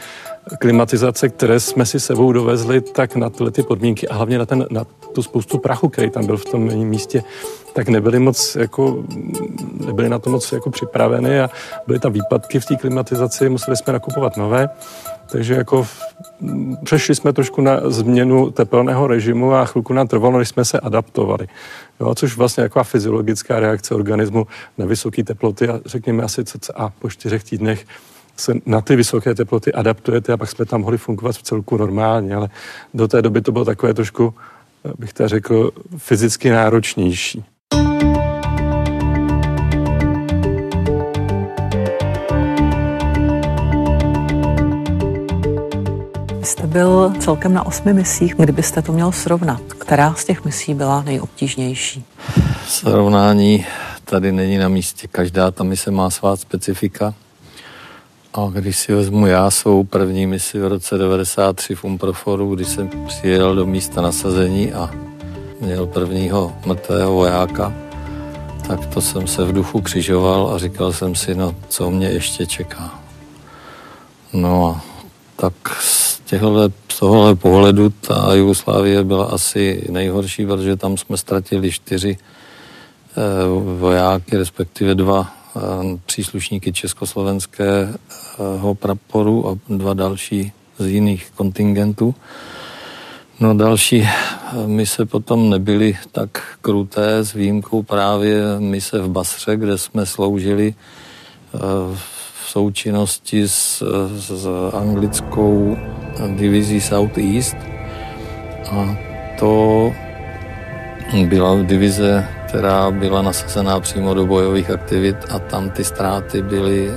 klimatizace, 0.59 1.29
které 1.29 1.59
jsme 1.59 1.85
si 1.85 1.99
sebou 1.99 2.31
dovezli, 2.31 2.81
tak 2.81 3.15
na 3.15 3.29
tyhle 3.29 3.51
ty 3.51 3.63
podmínky 3.63 4.07
a 4.07 4.15
hlavně 4.15 4.37
na, 4.37 4.45
ten, 4.45 4.65
na 4.69 4.85
tu 5.13 5.23
spoustu 5.23 5.57
prachu, 5.57 5.89
který 5.89 6.09
tam 6.09 6.25
byl 6.25 6.37
v 6.37 6.45
tom 6.45 6.61
místě, 6.75 7.23
tak 7.73 7.87
nebyly 7.87 8.19
moc 8.19 8.55
jako, 8.55 9.03
nebyly 9.85 10.09
na 10.09 10.19
to 10.19 10.29
moc 10.29 10.51
jako 10.51 10.69
připraveny 10.69 11.39
a 11.39 11.49
byly 11.87 11.99
tam 11.99 12.13
výpadky 12.13 12.59
v 12.59 12.65
té 12.65 12.75
klimatizaci, 12.75 13.49
museli 13.49 13.77
jsme 13.77 13.93
nakupovat 13.93 14.37
nové. 14.37 14.69
Takže 15.31 15.53
jako 15.53 15.87
přešli 16.83 17.15
jsme 17.15 17.33
trošku 17.33 17.61
na 17.61 17.79
změnu 17.89 18.51
tepelného 18.51 19.07
režimu 19.07 19.53
a 19.53 19.65
chvilku 19.65 19.93
nám 19.93 20.07
trvalo, 20.07 20.39
než 20.39 20.49
jsme 20.49 20.65
se 20.65 20.79
adaptovali. 20.79 21.47
Jo, 21.99 22.15
což 22.15 22.37
vlastně 22.37 22.63
jako 22.63 22.83
fyziologická 22.83 23.59
reakce 23.59 23.95
organismu 23.95 24.47
na 24.77 24.85
vysoké 24.85 25.23
teploty 25.23 25.69
a 25.69 25.79
řekněme 25.85 26.23
asi 26.23 26.43
a 26.75 26.89
po 26.89 27.09
čtyřech 27.09 27.43
týdnech 27.43 27.85
se 28.37 28.53
na 28.65 28.81
ty 28.81 28.95
vysoké 28.95 29.35
teploty 29.35 29.73
adaptujete 29.73 30.33
a 30.33 30.37
pak 30.37 30.49
jsme 30.49 30.65
tam 30.65 30.81
mohli 30.81 30.97
fungovat 30.97 31.35
v 31.35 31.43
celku 31.43 31.77
normálně, 31.77 32.35
ale 32.35 32.49
do 32.93 33.07
té 33.07 33.21
doby 33.21 33.41
to 33.41 33.51
bylo 33.51 33.65
takové 33.65 33.93
trošku, 33.93 34.33
bych 34.97 35.13
tak 35.13 35.27
řekl, 35.27 35.71
fyzicky 35.97 36.49
náročnější. 36.49 37.43
jste 46.45 46.67
byl 46.67 47.13
celkem 47.19 47.53
na 47.53 47.65
osmi 47.65 47.93
misích. 47.93 48.35
Kdybyste 48.35 48.81
to 48.81 48.91
měl 48.91 49.11
srovnat, 49.11 49.61
která 49.61 50.13
z 50.13 50.25
těch 50.25 50.45
misí 50.45 50.73
byla 50.73 51.01
nejobtížnější? 51.01 52.05
Srovnání 52.67 53.65
tady 54.05 54.31
není 54.31 54.57
na 54.57 54.67
místě. 54.67 55.07
Každá 55.07 55.51
ta 55.51 55.63
mise 55.63 55.91
má 55.91 56.09
svá 56.09 56.35
specifika. 56.35 57.13
A 58.35 58.49
když 58.53 58.77
si 58.79 58.93
vezmu 58.93 59.27
já 59.27 59.51
svou 59.51 59.83
první 59.83 60.27
misi 60.27 60.59
v 60.59 60.67
roce 60.67 60.97
93 60.97 61.75
v 61.75 61.83
Umproforu, 61.83 62.55
když 62.55 62.67
jsem 62.67 62.89
přijel 63.07 63.55
do 63.55 63.65
místa 63.65 64.01
nasazení 64.01 64.73
a 64.73 64.89
měl 65.61 65.87
prvního 65.87 66.55
mrtvého 66.65 67.13
vojáka, 67.13 67.73
tak 68.67 68.85
to 68.85 69.01
jsem 69.01 69.27
se 69.27 69.43
v 69.43 69.53
duchu 69.53 69.81
křižoval 69.81 70.53
a 70.53 70.57
říkal 70.57 70.93
jsem 70.93 71.15
si, 71.15 71.35
no 71.35 71.55
co 71.69 71.91
mě 71.91 72.07
ještě 72.07 72.45
čeká. 72.45 72.99
No 74.33 74.67
a 74.67 74.81
tak 75.35 75.53
těchhle, 76.25 76.69
z 76.91 76.99
tohohle 76.99 77.35
pohledu 77.35 77.89
ta 77.89 78.33
Jugoslávie 78.33 79.03
byla 79.03 79.25
asi 79.25 79.87
nejhorší, 79.89 80.45
protože 80.45 80.75
tam 80.75 80.97
jsme 80.97 81.17
ztratili 81.17 81.71
čtyři 81.71 82.17
eh, 82.17 83.21
vojáky, 83.79 84.37
respektive 84.37 84.95
dva 84.95 85.42
příslušníky 86.05 86.73
československého 86.73 88.75
praporu 88.79 89.49
a 89.49 89.57
dva 89.69 89.93
další 89.93 90.51
z 90.77 90.85
jiných 90.85 91.31
kontingentů. 91.35 92.15
No 93.39 93.53
další 93.53 94.01
eh, 94.01 94.67
mise 94.67 95.05
potom 95.05 95.49
nebyly 95.49 95.97
tak 96.11 96.57
kruté 96.61 97.17
s 97.17 97.33
výjimkou 97.33 97.83
právě 97.83 98.41
mise 98.59 98.99
v 98.99 99.09
Basře, 99.09 99.57
kde 99.57 99.77
jsme 99.77 100.05
sloužili 100.05 100.75
v 101.95 102.49
součinnosti 102.49 103.47
s, 103.47 103.83
s 104.17 104.47
anglickou 104.73 105.77
divizí 106.35 106.81
South 106.81 107.17
East 107.17 107.55
a 108.71 108.97
to 109.39 109.91
byla 111.25 111.63
divize, 111.63 112.27
která 112.53 112.91
byla 112.91 113.21
nasazená 113.21 113.79
přímo 113.79 114.13
do 114.13 114.25
bojových 114.25 114.69
aktivit 114.69 115.15
a 115.29 115.39
tam 115.39 115.69
ty 115.69 115.83
ztráty 115.83 116.41
byly 116.41 116.91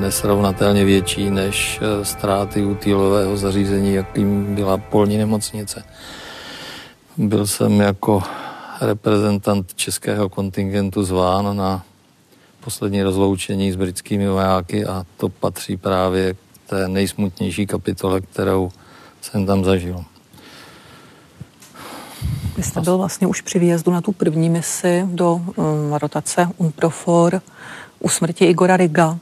nesrovnatelně 0.00 0.84
větší 0.84 1.30
než 1.30 1.80
eh, 1.82 2.04
ztráty 2.04 2.64
útýlového 2.64 3.36
zařízení, 3.36 3.94
jakým 3.94 4.54
byla 4.54 4.76
polní 4.76 5.16
nemocnice. 5.16 5.84
Byl 7.16 7.46
jsem 7.46 7.80
jako 7.80 8.22
reprezentant 8.80 9.74
českého 9.74 10.28
kontingentu 10.28 11.02
zván 11.02 11.56
na 11.56 11.84
poslední 12.64 13.02
rozloučení 13.02 13.72
s 13.72 13.76
britskými 13.76 14.28
vojáky 14.28 14.86
a 14.86 15.04
to 15.16 15.28
patří 15.28 15.76
právě 15.76 16.34
k 16.34 16.38
té 16.70 16.88
nejsmutnější 16.88 17.66
kapitole, 17.66 18.20
kterou 18.20 18.70
jsem 19.20 19.46
tam 19.46 19.64
zažil. 19.64 20.04
Vy 22.56 22.62
jste 22.62 22.80
byl 22.80 22.98
vlastně 22.98 23.26
už 23.26 23.40
při 23.40 23.58
výjezdu 23.58 23.92
na 23.92 24.00
tu 24.00 24.12
první 24.12 24.50
misi 24.50 25.04
do 25.06 25.34
um, 25.34 25.44
rotace 25.92 26.48
UNPROFOR 26.56 27.40
u 28.00 28.08
smrti 28.08 28.44
Igora 28.44 28.76
Riga. 28.76 29.18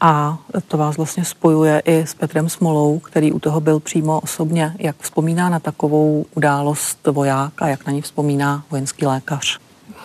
A 0.00 0.38
to 0.68 0.76
vás 0.76 0.96
vlastně 0.96 1.24
spojuje 1.24 1.82
i 1.84 1.98
s 1.98 2.14
Petrem 2.14 2.48
Smolou, 2.48 2.98
který 2.98 3.32
u 3.32 3.38
toho 3.38 3.60
byl 3.60 3.80
přímo 3.80 4.20
osobně. 4.20 4.74
Jak 4.78 4.96
vzpomíná 5.00 5.48
na 5.48 5.60
takovou 5.60 6.26
událost 6.34 7.06
voják 7.06 7.62
a 7.62 7.68
jak 7.68 7.86
na 7.86 7.92
ní 7.92 8.02
vzpomíná 8.02 8.64
vojenský 8.70 9.06
lékař? 9.06 9.58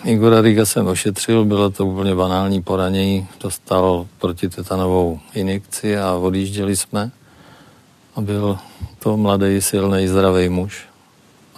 Igora 0.03 0.41
Riga 0.41 0.65
jsem 0.65 0.87
ošetřil, 0.87 1.45
bylo 1.45 1.69
to 1.69 1.85
úplně 1.85 2.15
banální 2.15 2.61
poranění, 2.61 3.27
dostal 3.39 4.07
protitetanovou 4.19 5.19
injekci 5.33 5.97
a 5.97 6.13
odjížděli 6.13 6.75
jsme. 6.75 7.11
A 8.15 8.21
byl 8.21 8.57
to 8.99 9.17
mladý, 9.17 9.61
silný, 9.61 10.07
zdravý 10.07 10.49
muž. 10.49 10.85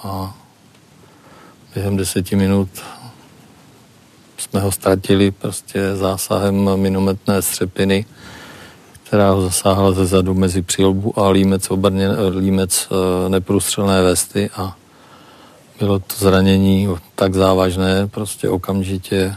A 0.04 0.36
během 1.76 1.98
deseti 1.98 2.36
minut 2.36 2.70
jsme 4.38 4.60
ho 4.60 4.72
ztratili 4.72 5.32
prostě 5.32 5.96
zásahem 5.96 6.70
minometné 6.76 7.42
střepiny, 7.42 8.06
která 9.04 9.32
ho 9.32 9.42
zasáhla 9.42 9.92
ze 9.92 10.06
zadu 10.06 10.34
mezi 10.34 10.62
přilbu 10.62 11.20
a 11.20 11.30
límec, 11.30 11.72
obrně, 11.72 12.08
límec 12.38 12.88
eh, 12.92 13.30
neprůstřelné 13.30 14.02
vesty 14.02 14.50
a 14.56 14.76
bylo 15.80 16.00
to 16.00 16.16
zranění 16.18 16.90
tak 17.16 17.34
závažné, 17.34 18.08
prostě 18.08 18.50
okamžitě 18.50 19.18
e, 19.18 19.36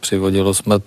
přivodilo 0.00 0.54
smrt. 0.54 0.84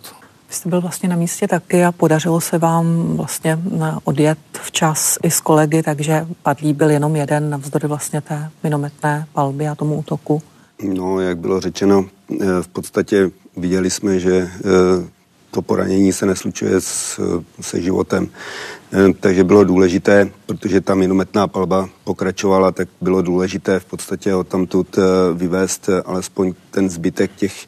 jste 0.50 0.70
byl 0.70 0.82
vlastně 0.82 1.10
na 1.10 1.16
místě 1.16 1.48
taky 1.48 1.86
a 1.86 1.92
podařilo 1.92 2.42
se 2.42 2.58
vám 2.58 3.18
vlastně 3.18 3.60
odjet 4.04 4.38
včas 4.52 5.18
i 5.24 5.32
s 5.32 5.42
kolegy, 5.42 5.84
takže 5.84 6.28
padlý 6.44 6.74
byl 6.74 6.90
jenom 6.90 7.16
jeden 7.16 7.50
navzdory 7.50 7.88
vlastně 7.88 8.22
té 8.22 8.52
minometné 8.64 9.26
palby 9.34 9.68
a 9.68 9.76
tomu 9.76 10.00
útoku. 10.00 10.42
No, 10.82 11.20
jak 11.20 11.38
bylo 11.38 11.60
řečeno, 11.60 12.06
eh, 12.32 12.46
v 12.62 12.68
podstatě 12.68 13.32
viděli 13.58 13.90
jsme, 13.90 14.20
že 14.20 14.36
eh, 14.36 14.60
to 15.52 15.62
poranění 15.62 16.14
se 16.14 16.26
neslučuje 16.26 16.82
s, 16.82 17.20
se 17.62 17.82
životem. 17.82 18.28
Eh, 18.94 19.14
takže 19.20 19.44
bylo 19.44 19.64
důležité, 19.64 20.30
protože 20.46 20.82
ta 20.82 20.96
minometná 20.96 21.48
palba 21.48 21.90
pokračovala, 22.04 22.72
tak 22.72 22.90
bylo 23.02 23.22
důležité 23.22 23.80
v 23.80 23.86
podstatě 23.86 24.36
od 24.36 24.48
tamtud 24.48 25.00
vyvést 25.34 25.90
alespoň 26.06 26.54
ten 26.72 26.90
zbytek 26.90 27.32
těch, 27.36 27.68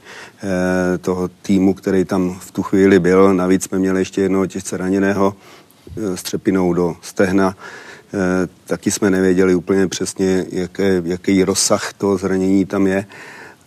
toho 1.02 1.28
týmu, 1.42 1.74
který 1.74 2.06
tam 2.06 2.40
v 2.40 2.52
tu 2.52 2.64
chvíli 2.64 3.00
byl. 3.00 3.34
Navíc 3.34 3.64
jsme 3.64 3.80
měli 3.80 4.02
ještě 4.02 4.22
jednoho 4.22 4.48
těžce 4.48 4.78
raněného 4.78 5.36
s 5.98 6.24
třepinou 6.24 6.74
do 6.74 6.96
stehna. 7.02 7.56
Eh, 8.16 8.48
taky 8.66 8.92
jsme 8.92 9.10
nevěděli 9.10 9.56
úplně 9.56 9.88
přesně, 9.88 10.46
jaké, 10.52 11.02
jaký 11.06 11.44
rozsah 11.44 11.94
toho 11.94 12.18
zranění 12.18 12.66
tam 12.66 12.88
je, 12.88 13.06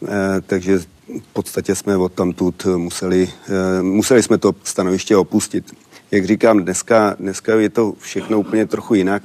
eh, 0.04 0.08
takže 0.46 0.78
v 0.78 1.32
podstatě 1.32 1.74
jsme 1.74 1.96
od 1.96 2.12
tamtud 2.12 2.66
museli, 2.76 3.28
eh, 3.48 3.82
museli 3.82 4.22
jsme 4.22 4.38
to 4.38 4.54
stanoviště 4.64 5.16
opustit. 5.16 5.76
Jak 6.10 6.24
říkám, 6.24 6.62
dneska, 6.64 7.16
dneska 7.20 7.54
je 7.54 7.70
to 7.70 7.92
všechno 7.98 8.40
úplně 8.40 8.66
trochu 8.66 8.94
jinak. 8.94 9.22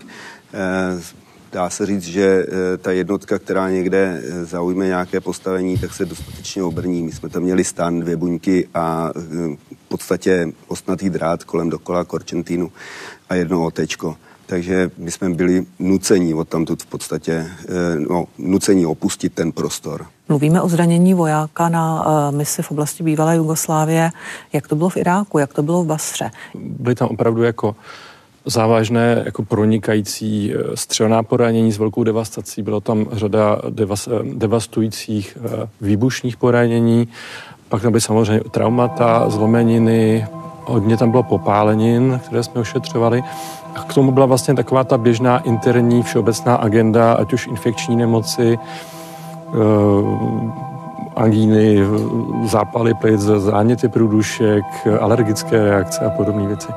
Dá 1.51 1.69
se 1.69 1.85
říct, 1.85 2.03
že 2.03 2.45
ta 2.81 2.91
jednotka, 2.91 3.39
která 3.39 3.69
někde 3.69 4.21
zaujme 4.43 4.85
nějaké 4.85 5.21
postavení, 5.21 5.77
tak 5.77 5.93
se 5.93 6.05
dostatečně 6.05 6.63
obrní. 6.63 7.03
My 7.03 7.11
jsme 7.11 7.29
tam 7.29 7.43
měli 7.43 7.63
stan, 7.63 7.99
dvě 7.99 8.15
buňky 8.15 8.67
a 8.73 9.11
v 9.15 9.87
podstatě 9.87 10.51
ostnatý 10.67 11.09
drát 11.09 11.43
kolem 11.43 11.69
dokola 11.69 12.03
Korčentínu 12.03 12.71
a 13.29 13.35
jedno 13.35 13.65
otečko 13.65 14.17
takže 14.45 14.91
my 14.97 15.11
jsme 15.11 15.29
byli 15.29 15.65
nuceni 15.79 16.33
od 16.33 16.47
tamtud 16.47 16.83
v 16.83 16.85
podstatě, 16.85 17.33
eh, 17.33 17.99
no, 18.09 18.25
nuceni 18.37 18.85
opustit 18.85 19.33
ten 19.33 19.51
prostor. 19.51 20.05
Mluvíme 20.29 20.61
o 20.61 20.69
zranění 20.69 21.13
vojáka 21.13 21.69
na 21.69 22.05
uh, 22.05 22.35
misi 22.37 22.61
v 22.61 22.71
oblasti 22.71 23.03
bývalé 23.03 23.35
Jugoslávie. 23.35 24.11
Jak 24.53 24.67
to 24.67 24.75
bylo 24.75 24.89
v 24.89 24.97
Iráku, 24.97 25.37
jak 25.37 25.53
to 25.53 25.63
bylo 25.63 25.83
v 25.83 25.87
Basře? 25.87 26.31
Byly 26.55 26.95
tam 26.95 27.07
opravdu 27.07 27.43
jako 27.43 27.75
závažné 28.45 29.21
jako 29.25 29.43
pronikající 29.45 30.53
eh, 30.53 30.77
střelná 30.77 31.23
poranění 31.23 31.71
s 31.71 31.77
velkou 31.77 32.03
devastací. 32.03 32.61
Bylo 32.61 32.81
tam 32.81 33.05
řada 33.11 33.61
devas, 33.69 34.09
devastujících 34.33 35.37
výbušních 35.81 36.37
poranění, 36.37 37.07
pak 37.69 37.81
tam 37.81 37.91
byly 37.91 38.01
samozřejmě 38.01 38.43
traumata, 38.51 39.29
zlomeniny, 39.29 40.27
hodně 40.65 40.97
tam 40.97 41.11
bylo 41.11 41.23
popálenin, 41.23 42.19
které 42.25 42.43
jsme 42.43 42.61
ošetřovali. 42.61 43.23
A 43.75 43.83
k 43.83 43.93
tomu 43.93 44.11
byla 44.11 44.25
vlastně 44.25 44.53
taková 44.53 44.83
ta 44.83 44.97
běžná 44.97 45.39
interní 45.39 46.03
všeobecná 46.03 46.55
agenda, 46.55 47.13
ať 47.13 47.33
už 47.33 47.47
infekční 47.47 47.95
nemoci, 47.95 48.57
eh, 48.57 49.53
angíny, 51.15 51.77
zápaly 52.45 52.93
plic, 52.93 53.21
záněty 53.21 53.89
průdušek, 53.89 54.63
alergické 54.99 55.69
reakce 55.69 56.05
a 56.05 56.09
podobné 56.09 56.47
věci. 56.47 56.67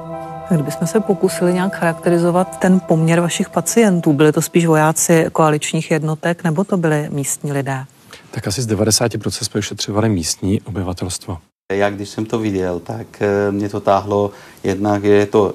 Kdybychom 0.51 0.87
se 0.87 1.01
pokusili 1.01 1.53
nějak 1.53 1.77
charakterizovat 1.77 2.59
ten 2.59 2.81
poměr 2.81 3.21
vašich 3.21 3.51
pacientů, 3.51 4.13
byli 4.13 4.33
to 4.33 4.43
spíš 4.43 4.67
vojáci 4.67 5.27
koaličních 5.33 5.91
jednotek 5.91 6.45
nebo 6.45 6.65
to 6.65 6.77
byli 6.77 7.09
místní 7.11 7.53
lidé? 7.53 7.85
Tak 8.31 8.47
asi 8.47 8.63
z 8.63 8.67
90% 8.67 9.45
jsme 9.45 9.59
ošetřovali 9.59 10.09
místní 10.09 10.61
obyvatelstvo. 10.61 11.39
Já 11.73 11.91
když 11.91 12.09
jsem 12.09 12.27
to 12.27 12.39
viděl, 12.39 12.81
tak 12.81 13.07
eh, 13.21 13.53
mě 13.53 13.69
to 13.69 13.81
táhlo 13.81 14.31
jednak, 14.65 15.05
je 15.05 15.27
to 15.27 15.55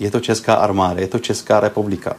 je 0.00 0.10
to 0.10 0.20
Česká 0.20 0.54
armáda, 0.54 1.00
je 1.00 1.06
to 1.06 1.18
Česká 1.18 1.60
republika. 1.60 2.16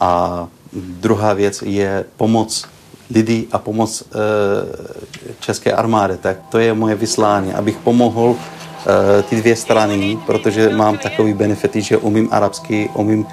A 0.00 0.46
druhá 0.72 1.32
věc 1.32 1.62
je 1.62 2.04
pomoc 2.16 2.64
lidí 3.10 3.48
a 3.52 3.58
pomoc 3.58 4.02
e, 4.02 4.04
České 5.40 5.72
armády. 5.72 6.16
Tak 6.16 6.36
to 6.48 6.58
je 6.58 6.74
moje 6.74 6.94
vyslání, 6.94 7.54
abych 7.54 7.76
pomohl 7.76 8.34
e, 8.36 9.22
ty 9.22 9.36
dvě 9.36 9.56
strany, 9.56 10.18
protože 10.26 10.68
mám 10.68 10.98
takový 10.98 11.34
benefity, 11.34 11.82
že 11.82 11.96
umím 11.96 12.28
arabsky, 12.30 12.90
umím 12.94 13.26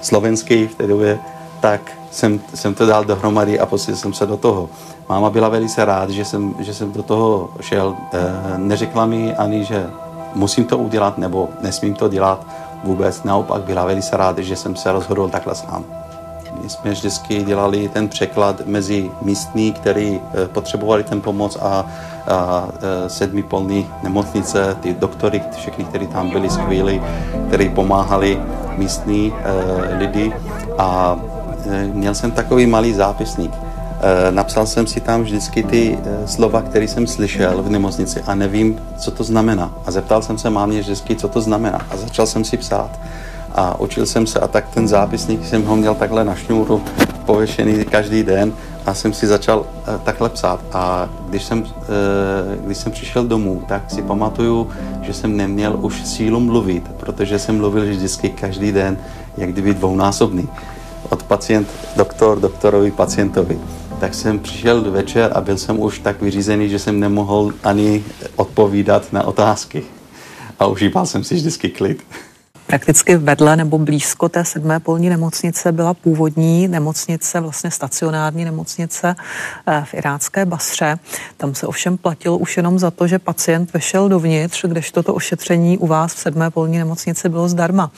slovenský 0.00 0.66
v 0.66 0.74
té 0.74 0.86
době, 0.86 1.18
tak 1.60 1.92
jsem, 2.10 2.40
jsem 2.54 2.74
to 2.74 2.86
dal 2.86 3.04
dohromady 3.04 3.60
a 3.60 3.66
pustil 3.66 3.96
jsem 3.96 4.12
se 4.12 4.26
do 4.26 4.36
toho. 4.36 4.68
Máma 5.08 5.30
byla 5.30 5.48
velice 5.48 5.84
rád, 5.84 6.10
že 6.10 6.24
jsem, 6.24 6.54
že 6.58 6.74
jsem 6.74 6.92
do 6.92 7.02
toho 7.02 7.50
šel. 7.60 7.96
E, 8.12 8.58
neřekla 8.58 9.06
mi 9.06 9.34
ani, 9.34 9.64
že 9.64 9.86
musím 10.34 10.64
to 10.64 10.78
udělat 10.78 11.18
nebo 11.18 11.48
nesmím 11.60 11.94
to 11.94 12.08
dělat 12.08 12.46
vůbec 12.86 13.22
naopak 13.22 13.62
byla 13.62 13.84
velice 13.84 14.16
ráda, 14.16 14.42
že 14.42 14.56
jsem 14.56 14.76
se 14.76 14.92
rozhodl 14.92 15.28
takhle 15.28 15.54
sám. 15.54 15.84
My 16.62 16.70
jsme 16.70 16.90
vždycky 16.90 17.42
dělali 17.42 17.88
ten 17.88 18.08
překlad 18.08 18.66
mezi 18.66 19.10
místní, 19.22 19.72
který 19.72 20.20
eh, 20.20 20.48
potřebovali 20.48 21.04
ten 21.04 21.20
pomoc 21.20 21.58
a, 21.60 21.86
a 22.26 22.68
eh, 22.68 23.08
sedmi 23.08 23.42
polní 23.42 23.90
nemocnice, 24.02 24.76
ty 24.80 24.94
doktory, 24.94 25.42
všechny, 25.56 25.84
kteří 25.84 26.06
tam 26.06 26.30
byli 26.30 26.50
skvělí, 26.50 27.02
kteří 27.48 27.68
pomáhali 27.68 28.40
místní 28.78 29.32
e, 29.32 29.98
lidi 29.98 30.32
a 30.78 31.16
e, 31.70 31.86
měl 31.86 32.14
jsem 32.14 32.30
takový 32.30 32.66
malý 32.66 32.94
zápisník 32.94 33.52
napsal 34.30 34.66
jsem 34.66 34.86
si 34.86 35.00
tam 35.00 35.22
vždycky 35.22 35.62
ty 35.62 35.98
eh, 36.04 36.28
slova, 36.28 36.62
které 36.62 36.88
jsem 36.88 37.06
slyšel 37.06 37.62
v 37.62 37.70
nemocnici 37.70 38.20
a 38.26 38.34
nevím, 38.34 38.80
co 38.98 39.10
to 39.10 39.24
znamená. 39.24 39.74
A 39.86 39.90
zeptal 39.90 40.22
jsem 40.22 40.38
se 40.38 40.50
mámě 40.50 40.80
vždycky, 40.80 41.16
co 41.16 41.28
to 41.28 41.40
znamená. 41.40 41.86
A 41.90 41.96
začal 41.96 42.26
jsem 42.26 42.44
si 42.44 42.56
psát. 42.56 42.90
A 43.54 43.80
učil 43.80 44.06
jsem 44.06 44.26
se 44.26 44.40
a 44.40 44.48
tak 44.48 44.68
ten 44.68 44.88
zápisník 44.88 45.46
jsem 45.46 45.64
ho 45.64 45.76
měl 45.76 45.94
takhle 45.94 46.24
na 46.24 46.34
šňůru 46.34 46.82
pověšený 47.26 47.84
každý 47.84 48.22
den 48.22 48.52
a 48.86 48.94
jsem 48.94 49.12
si 49.12 49.26
začal 49.26 49.66
eh, 49.66 49.98
takhle 50.04 50.28
psát. 50.28 50.60
A 50.72 51.08
když 51.28 51.44
jsem, 51.44 51.64
když 52.64 52.78
jsem 52.78 52.92
přišel 52.92 53.24
domů, 53.24 53.62
tak 53.68 53.90
si 53.90 54.02
pamatuju, 54.02 54.68
že 55.02 55.14
jsem 55.14 55.36
neměl 55.36 55.78
už 55.80 56.06
sílu 56.06 56.40
mluvit, 56.40 56.88
protože 57.00 57.38
jsem 57.38 57.56
mluvil 57.56 57.84
vždycky 57.84 58.28
každý 58.28 58.72
den, 58.72 58.98
jak 59.36 59.52
kdyby 59.52 59.74
dvounásobný. 59.74 60.48
Od 61.08 61.22
pacient, 61.22 61.68
doktor, 61.96 62.40
doktorovi, 62.40 62.90
pacientovi 62.90 63.58
tak 64.00 64.14
jsem 64.14 64.38
přišel 64.38 64.90
večer 64.90 65.32
a 65.34 65.40
byl 65.40 65.58
jsem 65.58 65.80
už 65.80 65.98
tak 65.98 66.22
vyřízený, 66.22 66.68
že 66.68 66.78
jsem 66.78 67.00
nemohl 67.00 67.52
ani 67.64 68.04
odpovídat 68.36 69.12
na 69.12 69.22
otázky. 69.22 69.82
A 70.58 70.66
užíval 70.66 71.06
jsem 71.06 71.24
si 71.24 71.34
vždycky 71.34 71.68
klid. 71.68 72.02
Prakticky 72.66 73.16
vedle 73.16 73.56
nebo 73.56 73.78
blízko 73.78 74.28
té 74.28 74.44
sedmé 74.44 74.80
polní 74.80 75.08
nemocnice 75.08 75.72
byla 75.72 75.94
původní 75.94 76.68
nemocnice, 76.68 77.40
vlastně 77.40 77.70
stacionární 77.70 78.44
nemocnice 78.44 79.16
eh, 79.66 79.84
v 79.84 79.94
irácké 79.94 80.46
Basře. 80.46 80.98
Tam 81.36 81.54
se 81.54 81.66
ovšem 81.66 81.98
platil 81.98 82.38
už 82.40 82.56
jenom 82.56 82.78
za 82.78 82.90
to, 82.90 83.06
že 83.06 83.18
pacient 83.18 83.72
vešel 83.72 84.08
dovnitř, 84.08 84.64
když 84.64 84.90
toto 84.90 85.14
ošetření 85.14 85.78
u 85.78 85.86
vás 85.86 86.14
v 86.14 86.18
sedmé 86.18 86.50
polní 86.50 86.78
nemocnici 86.78 87.28
bylo 87.28 87.48
zdarma. 87.48 87.90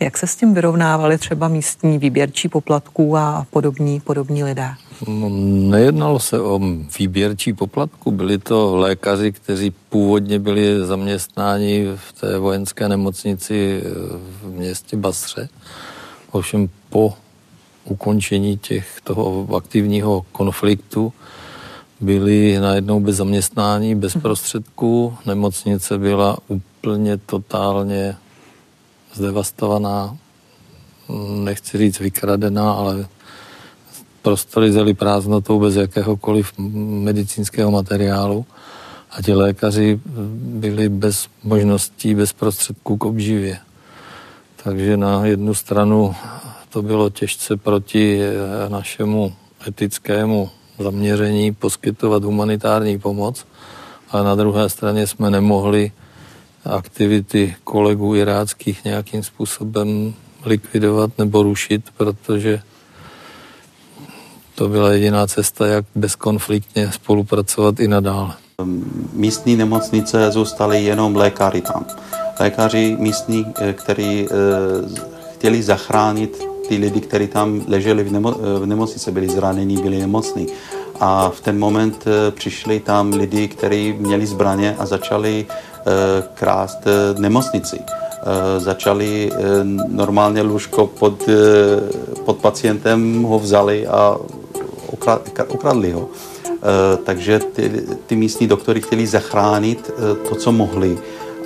Jak 0.00 0.18
se 0.18 0.26
s 0.26 0.36
tím 0.36 0.54
vyrovnávali 0.54 1.18
třeba 1.18 1.48
místní 1.48 1.98
výběrčí 1.98 2.48
poplatků 2.48 3.16
a 3.16 3.46
podobní, 3.50 4.00
podobní 4.00 4.44
lidé? 4.44 4.74
No, 5.08 5.28
nejednalo 5.70 6.18
se 6.18 6.40
o 6.40 6.60
výběrčí 6.98 7.52
poplatku, 7.52 8.10
byli 8.10 8.38
to 8.38 8.76
lékaři, 8.76 9.32
kteří 9.32 9.70
původně 9.70 10.38
byli 10.38 10.86
zaměstnáni 10.86 11.86
v 11.96 12.12
té 12.20 12.38
vojenské 12.38 12.88
nemocnici 12.88 13.82
v 14.42 14.46
městě 14.46 14.96
Basře. 14.96 15.48
Ovšem 16.30 16.68
po 16.90 17.14
ukončení 17.84 18.58
těch, 18.58 19.00
toho 19.04 19.56
aktivního 19.56 20.26
konfliktu 20.32 21.12
byli 22.00 22.58
najednou 22.58 23.00
bez 23.00 23.16
zaměstnání, 23.16 23.94
bez 23.94 24.16
prostředků. 24.22 25.16
Nemocnice 25.26 25.98
byla 25.98 26.38
úplně 26.48 27.16
totálně 27.16 28.16
zdevastovaná, 29.14 30.16
nechci 31.28 31.78
říct 31.78 31.98
vykradená, 31.98 32.72
ale 32.72 33.06
prostory 34.22 34.72
zely 34.72 34.94
prázdnotou 34.94 35.60
bez 35.60 35.76
jakéhokoliv 35.76 36.52
medicínského 37.04 37.70
materiálu 37.70 38.46
a 39.10 39.22
ti 39.22 39.32
lékaři 39.34 40.00
byli 40.34 40.88
bez 40.88 41.26
možností, 41.44 42.14
bez 42.14 42.32
prostředků 42.32 42.96
k 42.96 43.04
obživě. 43.04 43.58
Takže 44.64 44.96
na 44.96 45.26
jednu 45.26 45.54
stranu 45.54 46.14
to 46.70 46.82
bylo 46.82 47.10
těžce 47.10 47.56
proti 47.56 48.20
našemu 48.68 49.32
etickému 49.68 50.50
zaměření 50.78 51.54
poskytovat 51.54 52.24
humanitární 52.24 52.98
pomoc, 52.98 53.46
ale 54.10 54.24
na 54.24 54.34
druhé 54.34 54.68
straně 54.68 55.06
jsme 55.06 55.30
nemohli 55.30 55.92
aktivity 56.64 57.56
kolegů 57.64 58.14
iráckých 58.14 58.84
nějakým 58.84 59.22
způsobem 59.22 60.14
likvidovat 60.44 61.10
nebo 61.18 61.42
rušit, 61.42 61.84
protože 61.96 62.62
to 64.54 64.68
byla 64.68 64.90
jediná 64.90 65.26
cesta, 65.26 65.66
jak 65.66 65.84
bezkonfliktně 65.94 66.92
spolupracovat 66.92 67.80
i 67.80 67.88
nadále. 67.88 68.30
Místní 69.12 69.56
nemocnice 69.56 70.30
zůstaly 70.30 70.84
jenom 70.84 71.16
lékaři 71.16 71.60
tam. 71.60 71.86
Lékaři 72.40 72.96
místní, 73.00 73.46
kteří 73.72 74.28
chtěli 75.34 75.62
zachránit 75.62 76.44
ty 76.68 76.76
lidi, 76.76 77.00
kteří 77.00 77.26
tam 77.26 77.62
leželi 77.68 78.04
v, 78.04 78.12
nemo, 78.12 78.32
v 78.58 78.66
nemocnici, 78.66 79.10
byli 79.10 79.28
zranění, 79.28 79.82
byli 79.82 79.98
nemocní. 79.98 80.46
A 81.00 81.30
v 81.30 81.40
ten 81.40 81.58
moment 81.58 82.04
přišli 82.30 82.80
tam 82.80 83.12
lidi, 83.12 83.48
kteří 83.48 83.94
měli 83.98 84.26
zbraně 84.26 84.76
a 84.78 84.86
začali 84.86 85.46
krást 86.34 86.78
nemocnici. 87.18 87.78
Začali 88.58 89.30
normálně 89.88 90.42
lůžko 90.42 90.86
pod, 90.86 91.22
pod 92.24 92.36
pacientem 92.36 93.22
ho 93.22 93.38
vzali 93.38 93.86
a 93.86 94.16
ukradli 95.48 95.92
ho. 95.92 96.08
Takže 97.04 97.38
ty, 97.38 97.82
ty 98.06 98.16
místní 98.16 98.46
doktory 98.46 98.80
chtěli 98.80 99.06
zachránit 99.06 99.90
to, 100.28 100.34
co 100.34 100.52
mohli. 100.52 100.98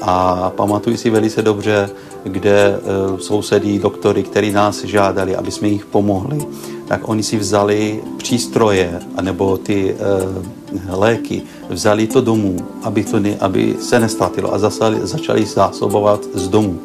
A 0.02 0.50
pamatuju 0.56 0.96
si 0.96 1.10
velice 1.10 1.42
dobře, 1.42 1.90
kde 2.24 2.80
sousedí 3.18 3.78
doktory, 3.78 4.22
kteří 4.22 4.52
nás 4.52 4.84
žádali, 4.84 5.36
aby 5.36 5.50
jsme 5.50 5.68
jich 5.68 5.86
pomohli, 5.86 6.46
tak 6.88 7.08
oni 7.08 7.22
si 7.22 7.36
vzali 7.36 8.02
přístroje 8.16 9.00
anebo 9.16 9.56
ty 9.56 9.96
léky, 10.88 11.42
vzali 11.68 12.06
to 12.06 12.20
domů, 12.20 12.56
aby, 12.82 13.04
to 13.04 13.20
ne, 13.20 13.36
aby 13.40 13.76
se 13.80 14.00
nestratilo 14.00 14.54
a 14.54 14.58
zasali, 14.58 14.98
začali 15.02 15.46
zásobovat 15.46 16.24
z 16.34 16.48
domu. 16.48 16.80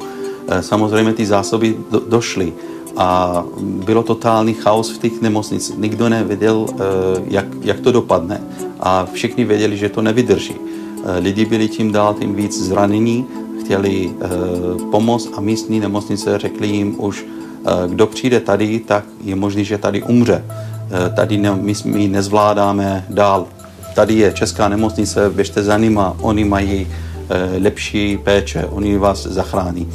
Samozřejmě 0.62 1.14
ty 1.14 1.26
zásoby 1.26 1.78
do, 1.92 2.02
došly 2.08 2.54
a 2.98 3.44
bylo 3.62 4.04
totální 4.04 4.54
chaos 4.54 4.92
v 4.92 4.98
těch 4.98 5.22
nemocnicích. 5.22 5.78
Nikdo 5.78 6.10
nevěděl, 6.10 6.66
jak, 7.28 7.46
jak 7.62 7.80
to 7.80 7.92
dopadne 7.92 8.42
a 8.80 9.08
všichni 9.14 9.46
věděli, 9.46 9.78
že 9.78 9.90
to 9.90 10.02
nevydrží. 10.02 10.56
Lidi 11.20 11.46
byli 11.46 11.68
tím 11.68 11.92
dál 11.92 12.14
tím 12.14 12.36
víc 12.36 12.62
zranění, 12.62 13.26
chtěli 13.62 14.14
pomoc 14.92 15.30
a 15.34 15.42
místní 15.42 15.80
nemocnice 15.80 16.38
řekli 16.38 16.68
jim 16.68 16.96
už, 16.98 17.26
kdo 17.88 18.08
přijde 18.08 18.40
tady, 18.40 18.80
tak 18.80 19.06
je 19.24 19.36
možný, 19.36 19.66
že 19.66 19.78
tady 19.78 20.04
umře. 20.04 20.44
Tady 21.16 21.38
ne, 21.38 21.56
my, 21.56 21.74
my 21.86 22.08
nezvládáme 22.08 23.06
dál. 23.10 23.48
Tady 23.96 24.14
je 24.14 24.34
česká 24.34 24.70
nemocnice, 24.70 25.30
běžte 25.30 25.64
za 25.64 25.78
nima, 25.78 26.18
oni 26.22 26.46
mají 26.46 26.88
lepší 27.62 28.18
péče, 28.18 28.66
oni 28.66 28.98
vás 28.98 29.28
zachrání. 29.28 29.88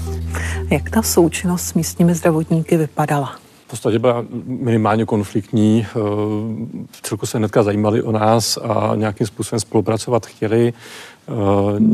Jak 0.71 0.91
ta 0.91 1.03
součinnost 1.03 1.63
s 1.63 1.75
místními 1.75 2.15
zdravotníky 2.15 2.77
vypadala? 2.77 3.37
V 3.67 3.71
podstatě 3.71 3.99
byla 3.99 4.25
minimálně 4.47 5.05
konfliktní. 5.05 5.87
V 6.91 7.03
celku 7.03 7.27
se 7.27 7.39
hnedka 7.39 7.63
zajímali 7.63 8.03
o 8.03 8.13
nás 8.13 8.57
a 8.57 8.93
nějakým 8.95 9.27
způsobem 9.27 9.61
spolupracovat 9.61 10.27
chtěli. 10.27 10.73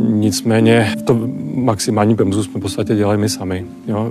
Nicméně 0.09 0.95
to 1.05 1.21
maximální 1.55 2.17
pemzu 2.17 2.45
jsme 2.45 2.61
v 2.61 2.63
podstatě 2.63 2.95
dělali 2.95 3.19
my 3.19 3.29
sami. 3.29 3.67
Jo. 3.87 4.11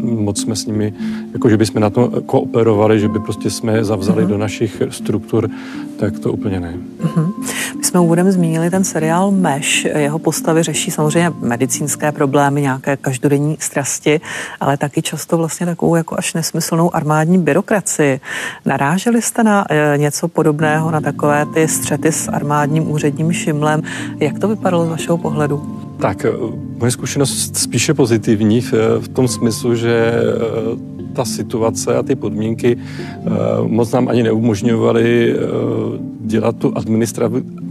Moc 0.00 0.40
jsme 0.40 0.56
s 0.56 0.66
nimi, 0.66 0.94
jako 1.32 1.48
že 1.48 1.56
bychom 1.56 1.82
na 1.82 1.90
to 1.90 2.08
kooperovali, 2.26 3.00
že 3.00 3.08
by 3.08 3.18
prostě 3.18 3.50
jsme 3.50 3.84
zavzali 3.84 4.24
uh-huh. 4.24 4.28
do 4.28 4.38
našich 4.38 4.82
struktur, 4.90 5.50
tak 5.98 6.18
to 6.18 6.32
úplně 6.32 6.60
ne. 6.60 6.74
Uh-huh. 7.02 7.32
My 7.76 7.84
jsme 7.84 8.00
úvodem 8.00 8.32
zmínili 8.32 8.70
ten 8.70 8.84
seriál 8.84 9.30
Meš. 9.30 9.84
Jeho 9.84 10.18
postavy 10.18 10.62
řeší 10.62 10.90
samozřejmě 10.90 11.32
medicínské 11.40 12.12
problémy, 12.12 12.62
nějaké 12.62 12.96
každodenní 12.96 13.56
strasti, 13.60 14.20
ale 14.60 14.76
taky 14.76 15.02
často 15.02 15.36
vlastně 15.36 15.66
takovou 15.66 15.94
jako 15.94 16.18
až 16.18 16.34
nesmyslnou 16.34 16.96
armádní 16.96 17.38
byrokracii. 17.38 18.20
Naráželi 18.64 19.22
jste 19.22 19.42
na 19.42 19.64
e, 19.70 19.98
něco 19.98 20.28
podobného, 20.28 20.90
na 20.90 21.00
takové 21.00 21.46
ty 21.54 21.68
střety 21.68 22.12
s 22.12 22.28
armádním 22.28 22.90
úředním 22.90 23.32
šimlem? 23.32 23.82
Jak 24.20 24.35
to 24.38 24.48
vypadalo 24.48 24.86
z 24.86 24.88
vašeho 24.88 25.18
pohledu? 25.18 25.62
Tak, 26.00 26.26
moje 26.78 26.90
zkušenost 26.90 27.56
spíše 27.56 27.94
pozitivní 27.94 28.60
v, 28.60 28.72
v 28.98 29.08
tom 29.08 29.28
smyslu, 29.28 29.74
že 29.74 30.12
ta 31.12 31.24
situace 31.24 31.96
a 31.96 32.02
ty 32.02 32.14
podmínky 32.14 32.76
moc 33.66 33.92
nám 33.92 34.08
ani 34.08 34.22
neumožňovaly 34.22 35.36
dělat 36.20 36.56
tu 36.56 36.72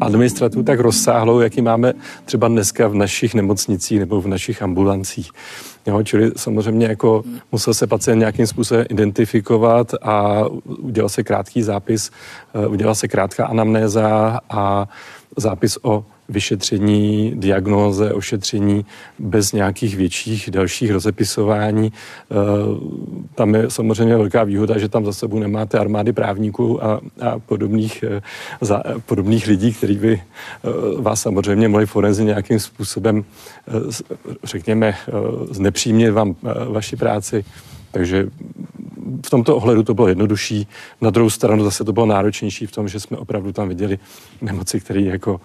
administrativu, 0.01 0.63
tak 0.63 0.80
rozsáhlou, 0.80 1.39
jaký 1.39 1.62
máme 1.62 1.93
třeba 2.25 2.47
dneska 2.47 2.88
v 2.88 2.95
našich 2.95 3.34
nemocnicích 3.34 3.99
nebo 3.99 4.21
v 4.21 4.28
našich 4.28 4.62
ambulancích. 4.62 5.32
Jo, 5.88 6.04
čili 6.04 6.32
samozřejmě 6.36 6.86
jako 6.86 7.23
musel 7.51 7.73
se 7.73 7.88
pacient 7.88 8.19
nějakým 8.19 8.47
způsobem 8.47 8.86
identifikovat 8.89 9.93
a 10.01 10.45
udělal 10.80 11.10
se 11.10 11.23
krátký 11.23 11.63
zápis, 11.63 12.12
udělala 12.67 12.95
se 12.95 13.08
krátká 13.08 13.45
anamnéza 13.45 14.39
a 14.49 14.88
zápis 15.38 15.78
o 15.82 16.06
vyšetření, 16.29 17.33
diagnóze, 17.35 18.13
ošetření 18.13 18.85
bez 19.19 19.51
nějakých 19.51 19.95
větších 19.95 20.51
dalších 20.51 20.91
rozepisování. 20.91 21.93
Eh, 21.93 22.35
tam 23.35 23.55
je 23.55 23.69
samozřejmě 23.69 24.17
velká 24.17 24.43
výhoda, 24.43 24.77
že 24.77 24.89
tam 24.89 25.05
za 25.05 25.13
sebou 25.13 25.39
nemáte 25.39 25.79
armády 25.79 26.13
právníků 26.13 26.83
a, 26.83 27.01
a 27.21 27.39
podobných, 27.39 28.03
eh, 28.03 28.21
za, 28.61 28.83
podobných 29.05 29.47
lidí, 29.47 29.73
kteří 29.73 29.95
by 29.95 30.21
eh, 30.21 31.01
vás 31.01 31.21
samozřejmě 31.21 31.67
mohli 31.67 31.85
forenzi 31.85 32.25
nějakým 32.25 32.59
způsobem, 32.59 33.25
řekněme, 34.43 34.95
znepřímě 35.51 36.11
vám 36.11 36.35
vaši 36.69 36.95
práci. 36.95 37.45
Takže 37.91 38.27
v 39.25 39.29
tomto 39.29 39.55
ohledu 39.55 39.83
to 39.83 39.93
bylo 39.93 40.07
jednodušší. 40.07 40.67
Na 41.01 41.09
druhou 41.09 41.29
stranu 41.29 41.63
zase 41.63 41.83
to 41.83 41.93
bylo 41.93 42.05
náročnější 42.05 42.65
v 42.65 42.71
tom, 42.71 42.88
že 42.88 42.99
jsme 42.99 43.17
opravdu 43.17 43.51
tam 43.51 43.69
viděli 43.69 43.99
nemoci, 44.41 44.79
které 44.79 45.01
jako 45.01 45.41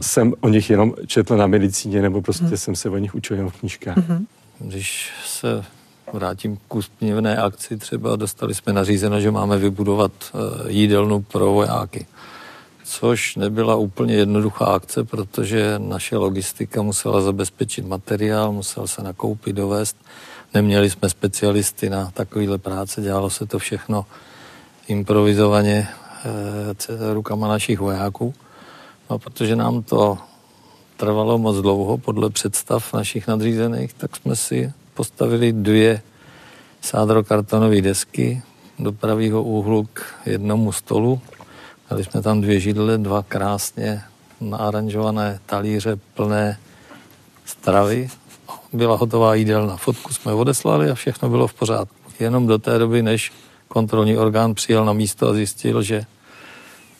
jsem 0.00 0.34
o 0.40 0.48
nich 0.48 0.70
jenom 0.70 0.94
četl 1.06 1.36
na 1.36 1.46
medicíně, 1.46 2.02
nebo 2.02 2.22
prostě 2.22 2.44
hmm. 2.44 2.56
jsem 2.56 2.76
se 2.76 2.90
o 2.90 2.98
nich 2.98 3.14
učil 3.14 3.36
jenom 3.36 3.50
v 3.50 3.60
knížkách. 3.60 3.96
Hmm. 3.96 4.26
Když 4.58 5.10
se 5.26 5.64
vrátím 6.12 6.58
k 6.68 6.74
úspěvné 6.74 7.36
akci, 7.36 7.76
třeba 7.76 8.16
dostali 8.16 8.54
jsme 8.54 8.72
nařízeno, 8.72 9.20
že 9.20 9.30
máme 9.30 9.58
vybudovat 9.58 10.12
eh, 10.24 10.72
jídelnu 10.72 11.22
pro 11.22 11.52
vojáky. 11.52 12.06
Což 12.84 13.36
nebyla 13.36 13.76
úplně 13.76 14.14
jednoduchá 14.14 14.64
akce, 14.64 15.04
protože 15.04 15.74
naše 15.78 16.16
logistika 16.16 16.82
musela 16.82 17.20
zabezpečit 17.20 17.86
materiál, 17.86 18.52
musel 18.52 18.86
se 18.86 19.02
nakoupit, 19.02 19.56
dovést. 19.56 19.96
Neměli 20.54 20.90
jsme 20.90 21.08
specialisty 21.08 21.90
na 21.90 22.10
takovéhle 22.14 22.58
práce, 22.58 23.02
dělalo 23.02 23.30
se 23.30 23.46
to 23.46 23.58
všechno 23.58 24.06
improvizovaně 24.88 25.88
e, 27.08 27.14
rukama 27.14 27.48
našich 27.48 27.78
vojáků. 27.78 28.34
No, 29.12 29.18
protože 29.18 29.56
nám 29.56 29.82
to 29.82 30.18
trvalo 30.96 31.38
moc 31.38 31.56
dlouho 31.56 31.98
podle 31.98 32.30
představ 32.30 32.92
našich 32.92 33.28
nadřízených, 33.28 33.92
tak 33.92 34.16
jsme 34.16 34.36
si 34.36 34.72
postavili 34.94 35.52
dvě 35.52 36.02
sádrokartonové 36.80 37.80
desky 37.80 38.42
do 38.78 38.92
pravého 38.92 39.42
úhlu 39.42 39.88
k 39.92 40.00
jednomu 40.26 40.72
stolu. 40.72 41.20
Dali 41.90 42.04
jsme 42.04 42.22
tam 42.22 42.40
dvě 42.40 42.60
židle, 42.60 42.98
dva 42.98 43.22
krásně 43.22 44.02
naaranžované 44.40 45.40
talíře 45.46 45.96
plné 46.14 46.58
stravy. 47.44 48.08
Byla 48.72 48.96
hotová 48.96 49.34
jídelna. 49.34 49.76
Fotku 49.76 50.14
jsme 50.14 50.32
odeslali 50.32 50.90
a 50.90 50.94
všechno 50.94 51.28
bylo 51.28 51.46
v 51.46 51.54
pořádku. 51.54 51.96
Jenom 52.20 52.46
do 52.46 52.58
té 52.58 52.78
doby, 52.78 53.02
než 53.02 53.32
kontrolní 53.68 54.16
orgán 54.16 54.54
přijel 54.54 54.84
na 54.84 54.92
místo 54.92 55.28
a 55.28 55.34
zjistil, 55.34 55.82
že 55.82 56.04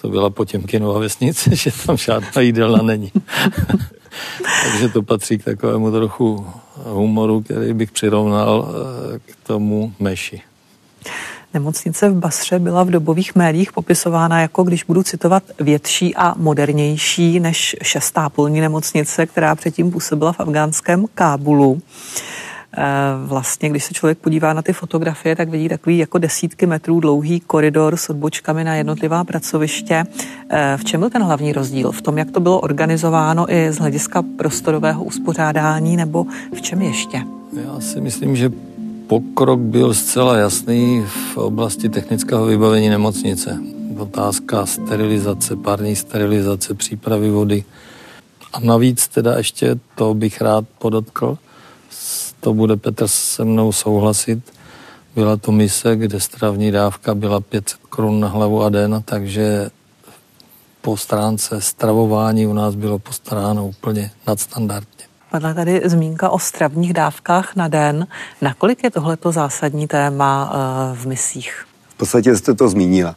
to 0.02 0.08
byla 0.08 0.30
Potěmkinova 0.30 0.98
vesnice, 0.98 1.56
že 1.56 1.70
tam 1.86 1.96
žádná 1.96 2.40
jídelna 2.40 2.82
není. 2.82 3.12
Takže 4.64 4.88
to 4.88 5.02
patří 5.02 5.38
k 5.38 5.44
takovému 5.44 5.90
trochu 5.90 6.46
humoru, 6.84 7.42
který 7.42 7.72
bych 7.72 7.92
přirovnal 7.92 8.68
eh, 8.68 9.18
k 9.18 9.46
tomu 9.46 9.92
meši. 10.00 10.42
Nemocnice 11.54 12.10
v 12.10 12.14
Basře 12.14 12.58
byla 12.58 12.84
v 12.84 12.90
dobových 12.90 13.34
médiích 13.34 13.72
popisována 13.72 14.40
jako, 14.40 14.62
když 14.62 14.84
budu 14.84 15.02
citovat, 15.02 15.42
větší 15.60 16.14
a 16.14 16.34
modernější 16.36 17.40
než 17.40 17.76
šestá 17.82 18.28
polní 18.28 18.60
nemocnice, 18.60 19.26
která 19.26 19.54
předtím 19.54 19.90
působila 19.90 20.32
v 20.32 20.40
afgánském 20.40 21.04
Kábulu. 21.14 21.82
Eh, 22.78 22.82
vlastně, 23.26 23.70
když 23.70 23.84
se 23.84 23.94
člověk 23.94 24.18
podívá 24.18 24.52
na 24.52 24.62
ty 24.62 24.72
fotografie, 24.72 25.36
tak 25.36 25.48
vidí 25.48 25.68
takový 25.68 25.98
jako 25.98 26.18
desítky 26.18 26.66
metrů 26.66 27.00
dlouhý 27.00 27.40
koridor 27.40 27.96
s 27.96 28.10
odbočkami 28.10 28.64
na 28.64 28.74
jednotlivá 28.74 29.24
pracoviště. 29.24 30.04
Eh, 30.48 30.76
v 30.76 30.84
čem 30.84 31.00
byl 31.00 31.10
ten 31.10 31.22
hlavní 31.22 31.52
rozdíl? 31.52 31.92
V 31.92 32.02
tom, 32.02 32.18
jak 32.18 32.30
to 32.30 32.40
bylo 32.40 32.60
organizováno 32.60 33.52
i 33.52 33.72
z 33.72 33.78
hlediska 33.78 34.22
prostorového 34.36 35.04
uspořádání, 35.04 35.96
nebo 35.96 36.26
v 36.54 36.62
čem 36.62 36.82
ještě? 36.82 37.22
Já 37.64 37.80
si 37.80 38.00
myslím, 38.00 38.36
že 38.36 38.50
pokrok 39.06 39.60
byl 39.60 39.94
zcela 39.94 40.36
jasný 40.36 41.04
v 41.06 41.36
oblasti 41.36 41.88
technického 41.88 42.46
vybavení 42.46 42.88
nemocnice. 42.88 43.58
Otázka 43.98 44.66
sterilizace, 44.66 45.56
pární 45.56 45.96
sterilizace, 45.96 46.74
přípravy 46.74 47.30
vody. 47.30 47.64
A 48.52 48.60
navíc 48.60 49.08
teda 49.08 49.36
ještě, 49.36 49.78
to 49.94 50.14
bych 50.14 50.40
rád 50.40 50.64
podotkl, 50.78 51.38
to 52.42 52.54
bude 52.54 52.76
Petr 52.76 53.08
se 53.08 53.44
mnou 53.44 53.72
souhlasit. 53.72 54.52
Byla 55.14 55.36
to 55.36 55.52
mise, 55.52 55.96
kde 55.96 56.20
stravní 56.20 56.70
dávka 56.70 57.14
byla 57.14 57.40
500 57.40 57.80
korun 57.88 58.20
na 58.20 58.28
hlavu 58.28 58.62
a 58.62 58.68
den, 58.68 59.02
takže 59.04 59.70
po 60.80 60.96
stránce 60.96 61.60
stravování 61.60 62.46
u 62.46 62.52
nás 62.52 62.74
bylo 62.74 62.98
postaráno 62.98 63.66
úplně 63.66 64.10
nadstandardně. 64.26 65.04
Padla 65.30 65.54
tady 65.54 65.82
zmínka 65.84 66.30
o 66.30 66.38
stravních 66.38 66.92
dávkách 66.92 67.56
na 67.56 67.68
den. 67.68 68.06
Nakolik 68.40 68.84
je 68.84 68.90
tohleto 68.90 69.32
zásadní 69.32 69.86
téma 69.86 70.52
eh, 70.52 70.96
v 70.96 71.06
misích? 71.06 71.66
V 71.88 71.96
podstatě 71.96 72.36
jste 72.36 72.54
to 72.54 72.68
zmínila. 72.68 73.16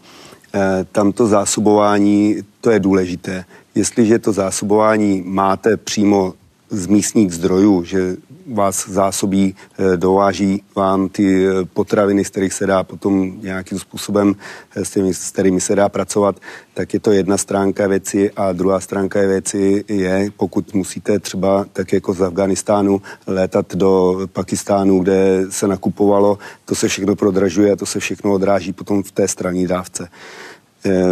Eh, 0.54 0.86
tam 0.92 1.12
to 1.12 1.28
zásobování, 1.28 2.36
to 2.62 2.72
je 2.72 2.80
důležité. 2.80 3.46
Jestliže 3.76 4.20
to 4.20 4.34
zásobování 4.34 5.24
máte 5.26 5.78
přímo 5.78 6.34
z 6.70 6.88
místních 6.88 7.34
zdrojů, 7.34 7.84
že 7.84 8.16
vás 8.54 8.90
zásobí, 8.90 9.56
eh, 9.80 9.98
dováží 9.98 10.64
vám 10.76 11.10
ty 11.10 11.48
eh, 11.48 11.66
potraviny, 11.74 12.26
z 12.26 12.30
kterých 12.30 12.54
se 12.54 12.66
dá 12.68 12.84
potom 12.84 13.42
nějakým 13.42 13.80
způsobem, 13.80 14.36
s, 14.76 14.90
těmi, 14.90 15.14
s 15.14 15.32
kterými 15.32 15.62
se 15.62 15.76
dá 15.76 15.90
pracovat, 15.90 16.36
tak 16.74 16.94
je 16.94 17.00
to 17.00 17.12
jedna 17.12 17.38
stránka 17.38 17.88
věci 17.88 18.32
a 18.32 18.54
druhá 18.54 18.80
stránka 18.80 19.20
věci 19.20 19.86
je, 19.88 20.30
pokud 20.38 20.74
musíte 20.74 21.20
třeba 21.20 21.66
tak 21.74 21.94
jako 21.94 22.14
z 22.14 22.22
Afganistánu 22.22 23.02
létat 23.28 23.76
do 23.76 24.20
Pakistánu, 24.34 25.00
kde 25.00 25.46
se 25.50 25.68
nakupovalo, 25.68 26.38
to 26.66 26.76
se 26.76 26.88
všechno 26.88 27.16
prodražuje 27.16 27.72
a 27.72 27.76
to 27.76 27.86
se 27.86 28.00
všechno 28.00 28.34
odráží 28.34 28.74
potom 28.74 29.04
v 29.04 29.12
té 29.12 29.28
straní 29.28 29.68
dávce. 29.68 30.10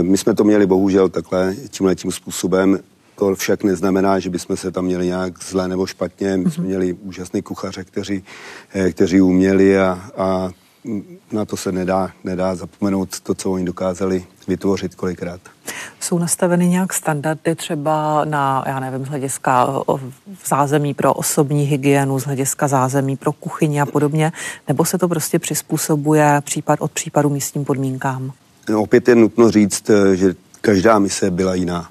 My 0.01 0.17
jsme 0.17 0.33
to 0.33 0.43
měli 0.43 0.65
bohužel 0.65 1.09
takhle 1.09 1.55
tímhle 1.69 1.95
tím 1.95 2.11
způsobem. 2.11 2.79
To 3.15 3.35
však 3.35 3.63
neznamená, 3.63 4.19
že 4.19 4.29
bychom 4.29 4.57
se 4.57 4.71
tam 4.71 4.85
měli 4.85 5.05
nějak 5.05 5.43
zle 5.43 5.67
nebo 5.67 5.85
špatně. 5.85 6.37
My 6.37 6.51
jsme 6.51 6.61
mhm. 6.61 6.67
měli 6.67 6.93
úžasné 6.93 7.41
kuchaře, 7.41 7.83
kteří, 7.83 8.23
eh, 8.73 8.91
kteří 8.91 9.21
uměli 9.21 9.79
a, 9.79 10.09
a 10.17 10.49
na 11.31 11.45
to 11.45 11.57
se 11.57 11.71
nedá, 11.71 12.11
nedá 12.23 12.55
zapomenout 12.55 13.19
to, 13.19 13.33
co 13.33 13.51
oni 13.51 13.65
dokázali 13.65 14.25
vytvořit 14.47 14.95
kolikrát. 14.95 15.41
Jsou 15.99 16.19
nastaveny 16.19 16.67
nějak 16.67 16.93
standardy 16.93 17.55
třeba 17.55 18.25
na, 18.25 18.63
já 18.67 18.79
nevím, 18.79 19.05
z 19.05 19.09
hlediska 19.09 19.81
zázemí 20.45 20.93
pro 20.93 21.13
osobní 21.13 21.63
hygienu, 21.63 22.19
z 22.19 22.23
hlediska 22.23 22.67
zázemí 22.67 23.15
pro 23.15 23.31
kuchyni 23.31 23.81
a 23.81 23.85
podobně, 23.85 24.31
nebo 24.67 24.85
se 24.85 24.97
to 24.97 25.07
prostě 25.07 25.39
přizpůsobuje 25.39 26.41
případ 26.43 26.81
od 26.81 26.91
případu 26.91 27.29
místním 27.29 27.65
podmínkám? 27.65 28.31
No, 28.69 28.81
opět 28.81 29.07
je 29.07 29.15
nutno 29.15 29.51
říct, 29.51 29.89
eh, 29.89 30.15
že 30.15 30.35
každá 30.61 30.99
mise 30.99 31.31
byla 31.31 31.55
jiná. 31.55 31.89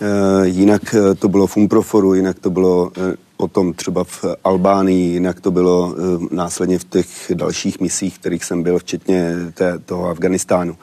Eh, 0.00 0.48
jinak 0.48 0.94
eh, 0.94 1.14
to 1.14 1.28
bylo 1.28 1.46
v 1.46 1.56
Umproforu, 1.56 2.14
jinak 2.14 2.38
to 2.38 2.50
bylo 2.50 2.92
potom 3.36 3.72
třeba 3.72 4.04
v 4.04 4.24
Albánii, 4.44 5.12
jinak 5.12 5.40
to 5.40 5.50
bylo 5.50 5.94
následně 6.30 6.78
v 6.78 6.84
těch 6.84 7.06
dalších 7.34 7.80
misích, 7.80 8.18
kterých 8.18 8.44
jsem 8.44 8.62
byl, 8.62 8.78
včetně 8.78 9.34
té, 9.54 9.78
toho 9.78 10.08
Afganistánu. 10.08 10.76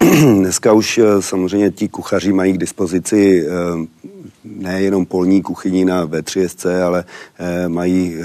Dneska 0.20 0.72
už 0.72 1.00
samozřejmě 1.20 1.70
ti 1.70 1.88
kuchaři 1.88 2.32
mají 2.32 2.52
k 2.52 2.58
dispozici 2.58 3.46
nejenom 4.44 5.06
polní 5.06 5.42
kuchyni 5.42 5.84
na 5.84 6.06
V3SC, 6.06 6.82
ale 6.82 7.04
mají 7.68 8.16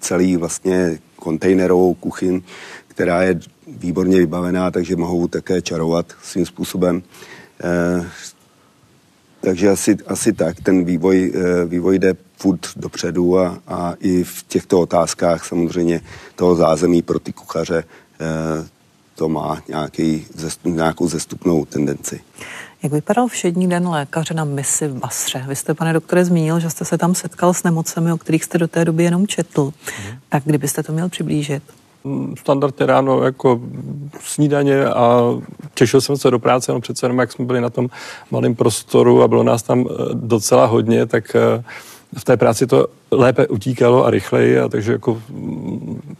celý 0.00 0.36
vlastně 0.36 0.98
kontejnerovou 1.16 1.94
kuchyň, 1.94 2.40
která 2.88 3.22
je 3.22 3.40
výborně 3.66 4.18
vybavená, 4.18 4.70
takže 4.70 4.96
mohou 4.96 5.28
také 5.28 5.62
čarovat 5.62 6.06
svým 6.22 6.46
způsobem. 6.46 7.02
Takže 9.44 9.68
asi, 9.70 9.96
asi 10.06 10.32
tak, 10.32 10.60
ten 10.60 10.84
vývoj, 10.84 11.32
eh, 11.34 11.64
vývoj 11.64 11.98
jde 11.98 12.14
furt 12.36 12.60
dopředu 12.76 13.38
a, 13.38 13.58
a 13.66 13.94
i 14.00 14.24
v 14.24 14.42
těchto 14.48 14.80
otázkách 14.80 15.44
samozřejmě 15.44 16.00
toho 16.36 16.54
zázemí 16.54 17.02
pro 17.02 17.18
ty 17.18 17.32
kuchaře 17.32 17.84
eh, 18.20 18.68
to 19.14 19.28
má 19.28 19.62
nějaký, 19.68 20.26
nějakou 20.64 21.08
zestupnou 21.08 21.64
tendenci. 21.64 22.20
Jak 22.82 22.92
vypadal 22.92 23.28
všední 23.28 23.68
den 23.68 23.88
lékaře 23.88 24.34
na 24.34 24.44
misi 24.44 24.88
v 24.88 24.94
Basře? 24.94 25.44
Vy 25.48 25.56
jste, 25.56 25.74
pane 25.74 25.92
doktore, 25.92 26.24
zmínil, 26.24 26.60
že 26.60 26.70
jste 26.70 26.84
se 26.84 26.98
tam 26.98 27.14
setkal 27.14 27.54
s 27.54 27.62
nemocemi, 27.62 28.12
o 28.12 28.18
kterých 28.18 28.44
jste 28.44 28.58
do 28.58 28.68
té 28.68 28.84
doby 28.84 29.04
jenom 29.04 29.26
četl. 29.26 29.64
Mm. 29.64 30.18
Tak 30.28 30.42
kdybyste 30.46 30.82
to 30.82 30.92
měl 30.92 31.08
přiblížit? 31.08 31.62
Standardně 32.38 32.86
ráno 32.86 33.22
jako 33.22 33.60
snídaně 34.20 34.84
a 34.84 35.20
těšil 35.74 36.00
jsem 36.00 36.16
se 36.16 36.30
do 36.30 36.38
práce, 36.38 36.72
no 36.72 36.80
přece 36.80 37.06
jenom 37.06 37.18
jak 37.18 37.32
jsme 37.32 37.44
byli 37.44 37.60
na 37.60 37.70
tom 37.70 37.88
malém 38.30 38.54
prostoru 38.54 39.22
a 39.22 39.28
bylo 39.28 39.42
nás 39.42 39.62
tam 39.62 39.86
eh, 39.90 39.94
docela 40.14 40.66
hodně, 40.66 41.06
tak 41.06 41.36
eh, 41.36 41.64
v 42.18 42.24
té 42.24 42.36
práci 42.36 42.66
to 42.66 42.86
lépe 43.10 43.46
utíkalo 43.46 44.06
a 44.06 44.10
rychleji 44.10 44.58
a 44.58 44.68
takže 44.68 44.92
jako 44.92 45.22
mm, 45.30 46.16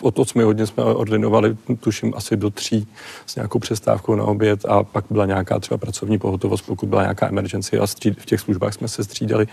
o 0.00 0.10
to 0.10 0.24
jsme 0.24 0.44
hodně 0.44 0.66
jsme 0.66 0.84
ordinovali, 0.84 1.56
tuším 1.80 2.12
asi 2.16 2.36
do 2.36 2.50
tří 2.50 2.88
s 3.26 3.36
nějakou 3.36 3.58
přestávkou 3.58 4.14
na 4.14 4.24
oběd 4.24 4.64
a 4.64 4.82
pak 4.82 5.04
byla 5.10 5.26
nějaká 5.26 5.58
třeba 5.58 5.78
pracovní 5.78 6.18
pohotovost, 6.18 6.66
pokud 6.66 6.88
byla 6.88 7.02
nějaká 7.02 7.28
emergency 7.28 7.78
a 7.78 7.86
stříd, 7.86 8.20
v 8.20 8.26
těch 8.26 8.40
službách 8.40 8.74
jsme 8.74 8.88
se 8.88 9.04
střídali. 9.04 9.46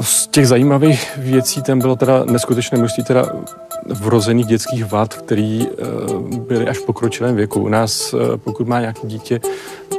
Z 0.00 0.26
těch 0.26 0.48
zajímavých 0.48 1.16
věcí 1.16 1.62
tam 1.62 1.78
bylo 1.78 1.96
teda 1.96 2.24
neskutečné 2.24 2.78
množství 2.78 3.04
teda 3.04 3.26
vrozených 3.86 4.46
dětských 4.46 4.84
vad, 4.84 5.14
které 5.14 5.60
eh, 5.64 5.76
byly 6.38 6.68
až 6.68 6.78
v 6.78 6.84
pokročilém 6.84 7.36
věku. 7.36 7.60
U 7.60 7.68
nás, 7.68 8.14
eh, 8.14 8.36
pokud 8.36 8.68
má 8.68 8.80
nějaké 8.80 9.00
dítě 9.06 9.40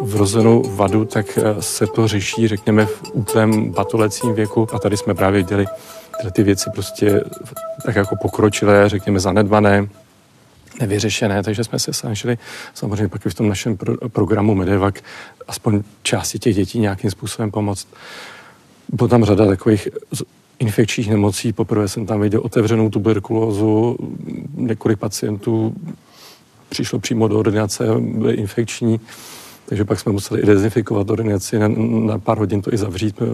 vrozenou 0.01 0.63
vadu, 0.75 1.05
tak 1.05 1.37
eh, 1.37 1.61
se 1.61 1.87
to 1.87 2.07
řeší, 2.07 2.47
řekněme, 2.47 2.85
v 2.85 3.01
útlém 3.13 3.71
batolecím 3.71 4.33
věku 4.33 4.67
a 4.73 4.79
tady 4.79 4.97
jsme 4.97 5.13
právě 5.13 5.43
viděli 5.43 5.65
tyhle 6.17 6.31
ty 6.31 6.43
věci 6.43 6.69
prostě 6.73 7.23
tak 7.85 7.95
jako 7.95 8.15
pokročilé, 8.15 8.89
řekněme, 8.89 9.19
zanedbané, 9.19 9.87
nevyřešené, 10.79 11.43
takže 11.43 11.63
jsme 11.63 11.79
se 11.79 11.93
snažili 11.93 12.37
samozřejmě 12.73 13.07
pak 13.07 13.25
v 13.25 13.33
tom 13.33 13.49
našem 13.49 13.77
pro, 13.77 14.09
programu 14.09 14.55
Medevac 14.55 14.95
aspoň 15.47 15.83
části 16.03 16.39
těch 16.39 16.55
dětí 16.55 16.79
nějakým 16.79 17.11
způsobem 17.11 17.51
pomoct. 17.51 17.87
Bylo 18.91 19.07
tam 19.07 19.23
řada 19.23 19.45
takových 19.45 19.87
infekčních 20.59 21.09
nemocí. 21.09 21.53
Poprvé 21.53 21.87
jsem 21.87 22.05
tam 22.05 22.21
viděl 22.21 22.41
otevřenou 22.43 22.89
tuberkulózu, 22.89 23.97
několik 24.55 24.99
pacientů 24.99 25.75
přišlo 26.69 26.99
přímo 26.99 27.27
do 27.27 27.39
ordinace, 27.39 27.85
byly 27.99 28.33
infekční, 28.33 28.99
takže 29.65 29.85
pak 29.85 29.99
jsme 29.99 30.11
museli 30.11 30.41
i 30.41 30.45
dezinfikovat 30.45 31.09
ordinaci, 31.09 31.59
na, 31.59 31.67
na 32.05 32.19
pár 32.19 32.37
hodin 32.37 32.61
to 32.61 32.73
i 32.73 32.77
zavřít 32.77 33.15
eh, 33.21 33.25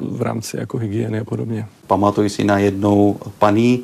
v 0.00 0.22
rámci 0.22 0.56
jako 0.56 0.78
hygieny 0.78 1.20
a 1.20 1.24
podobně. 1.24 1.66
Pamatuji 1.86 2.30
si 2.30 2.44
na 2.44 2.58
jednou 2.58 3.18
paní 3.38 3.82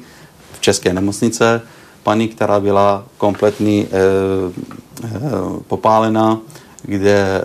v 0.52 0.60
české 0.60 0.92
nemocnice, 0.92 1.62
paní, 2.02 2.28
která 2.28 2.60
byla 2.60 3.06
kompletně 3.18 3.72
e, 3.72 3.86
e, 3.86 5.20
popálená, 5.68 6.40
kde 6.82 7.16
e, 7.16 7.42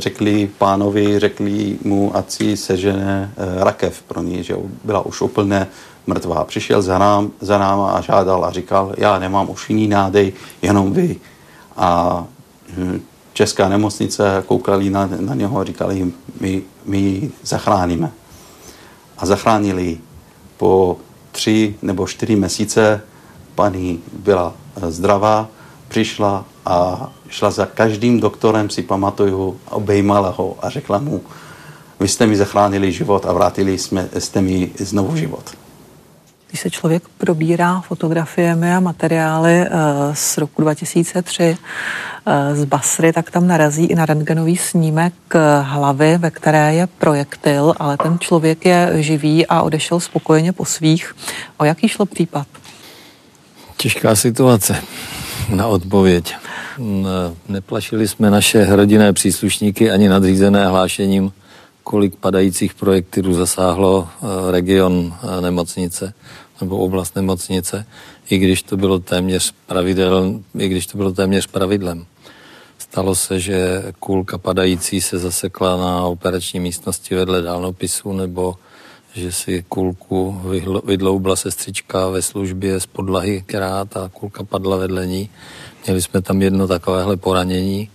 řekli 0.00 0.50
pánovi, 0.58 1.18
řekli 1.18 1.78
mu, 1.84 2.16
ať 2.16 2.30
si 2.30 2.56
sežene 2.56 3.32
e, 3.36 3.64
rakev 3.64 4.02
pro 4.02 4.22
ní, 4.22 4.42
že 4.44 4.56
byla 4.84 5.06
už 5.06 5.20
úplně 5.20 5.66
mrtvá. 6.06 6.44
Přišel 6.44 6.82
za, 6.82 6.98
nám, 6.98 7.30
za 7.40 7.58
náma 7.58 7.90
a 7.90 8.00
žádal 8.00 8.44
a 8.44 8.50
říkal, 8.50 8.94
já 8.98 9.18
nemám 9.18 9.50
už 9.50 9.70
jiný 9.70 9.88
nádej, 9.88 10.32
jenom 10.62 10.92
vy. 10.92 11.16
A 11.76 12.24
hm, 12.68 13.00
česká 13.32 13.68
nemocnice 13.68 14.44
koukali 14.46 14.90
na, 14.90 15.08
na 15.20 15.34
něho 15.34 15.60
a 15.60 15.64
říkali, 15.64 16.12
my, 16.40 16.62
my 16.84 16.98
ji 16.98 17.32
zachráníme. 17.42 18.10
A 19.18 19.26
zachránili. 19.26 19.98
Po 20.56 20.96
tři 21.32 21.74
nebo 21.82 22.06
čtyři 22.06 22.36
měsíce 22.36 23.00
paní 23.54 24.00
byla 24.12 24.54
zdravá, 24.88 25.48
přišla 25.88 26.44
a 26.66 27.08
šla 27.28 27.50
za 27.50 27.66
každým 27.66 28.20
doktorem, 28.20 28.70
si 28.70 28.82
pamatuju, 28.82 29.60
obejmala 29.70 30.34
ho 30.38 30.56
a 30.62 30.70
řekla 30.70 30.98
mu, 30.98 31.20
vy 32.00 32.08
jste 32.08 32.26
mi 32.26 32.36
zachránili 32.36 32.92
život 32.92 33.26
a 33.26 33.32
vrátili 33.32 33.78
jsme, 33.78 34.08
jste 34.18 34.40
mi 34.40 34.70
znovu 34.78 35.16
život. 35.16 35.50
Když 36.48 36.60
se 36.60 36.70
člověk 36.70 37.02
probírá 37.18 37.80
fotografiemi 37.80 38.74
a 38.74 38.80
materiály 38.80 39.60
eh, 39.60 39.70
z 40.14 40.38
roku 40.38 40.62
2003 40.62 41.56
eh, 42.26 42.56
z 42.56 42.64
Basry, 42.64 43.12
tak 43.12 43.30
tam 43.30 43.46
narazí 43.46 43.84
i 43.84 43.94
na 43.94 44.06
rentgenový 44.06 44.56
snímek 44.56 45.14
eh, 45.34 45.38
hlavy, 45.62 46.18
ve 46.18 46.30
které 46.30 46.74
je 46.74 46.86
projektil, 46.86 47.74
ale 47.78 47.96
ten 47.96 48.18
člověk 48.18 48.66
je 48.66 48.90
živý 48.94 49.46
a 49.46 49.62
odešel 49.62 50.00
spokojeně 50.00 50.52
po 50.52 50.64
svých. 50.64 51.16
O 51.56 51.64
jaký 51.64 51.88
šlo 51.88 52.06
případ? 52.06 52.46
Těžká 53.76 54.16
situace 54.16 54.82
na 55.48 55.66
odpověď. 55.66 56.34
Neplašili 57.48 58.08
jsme 58.08 58.30
naše 58.30 58.76
rodinné 58.76 59.12
příslušníky 59.12 59.90
ani 59.90 60.08
nadřízené 60.08 60.66
hlášením, 60.66 61.32
kolik 61.82 62.16
padajících 62.16 62.74
projektilů 62.74 63.34
zasáhlo 63.34 64.08
eh, 64.08 64.26
region 64.50 65.14
eh, 65.14 65.40
nemocnice 65.40 66.14
nebo 66.60 66.78
oblast 66.78 67.16
nemocnice, 67.16 67.86
i 68.30 68.38
když 68.38 68.62
to 68.62 68.76
bylo 68.76 68.98
téměř 68.98 69.52
pravidel, 69.66 70.40
i 70.58 70.68
když 70.68 70.86
to 70.86 70.96
bylo 70.96 71.12
téměř 71.12 71.46
pravidlem. 71.46 72.06
Stalo 72.78 73.14
se, 73.14 73.40
že 73.40 73.82
kůlka 73.98 74.38
padající 74.38 75.00
se 75.00 75.18
zasekla 75.18 75.76
na 75.76 76.06
operační 76.06 76.60
místnosti 76.60 77.14
vedle 77.14 77.42
dálnopisu, 77.42 78.12
nebo 78.12 78.54
že 79.14 79.32
si 79.32 79.64
kůlku 79.68 80.40
vydloubla 80.84 81.36
sestřička 81.36 82.08
ve 82.08 82.22
službě 82.22 82.80
z 82.80 82.86
podlahy, 82.86 83.42
která 83.46 83.84
ta 83.84 84.10
kůlka 84.12 84.44
padla 84.44 84.76
vedle 84.76 85.06
ní. 85.06 85.30
Měli 85.86 86.02
jsme 86.02 86.22
tam 86.22 86.42
jedno 86.42 86.68
takovéhle 86.68 87.16
poranění, 87.16 87.88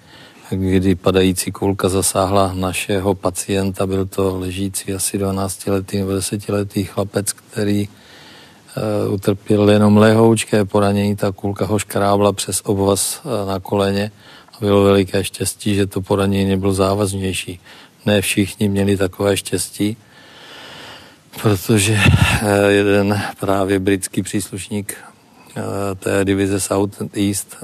kdy 0.49 0.95
padající 0.95 1.51
kulka 1.51 1.89
zasáhla 1.89 2.53
našeho 2.53 3.15
pacienta. 3.15 3.87
Byl 3.87 4.05
to 4.05 4.39
ležící 4.39 4.93
asi 4.93 5.19
12-letý 5.19 5.97
nebo 5.97 6.11
10-letý 6.11 6.83
chlapec, 6.83 7.33
který 7.33 7.87
uh, 7.87 9.13
utrpěl 9.13 9.69
jenom 9.69 9.97
lehoučké 9.97 10.65
poranění. 10.65 11.15
Ta 11.15 11.31
kulka 11.31 11.65
ho 11.65 11.79
škrábla 11.79 12.33
přes 12.33 12.61
obvaz 12.65 13.21
uh, 13.23 13.47
na 13.47 13.59
koleně 13.59 14.11
a 14.53 14.57
bylo 14.59 14.83
veliké 14.83 15.23
štěstí, 15.23 15.75
že 15.75 15.87
to 15.87 16.01
poranění 16.01 16.45
nebylo 16.45 16.73
závaznější. 16.73 17.59
Ne 18.05 18.21
všichni 18.21 18.69
měli 18.69 18.97
takové 18.97 19.37
štěstí, 19.37 19.97
protože 21.41 21.93
uh, 21.93 22.49
jeden 22.67 23.21
právě 23.39 23.79
britský 23.79 24.23
příslušník 24.23 24.97
té 25.99 26.25
divize 26.25 26.59
South 26.59 27.01
East 27.17 27.57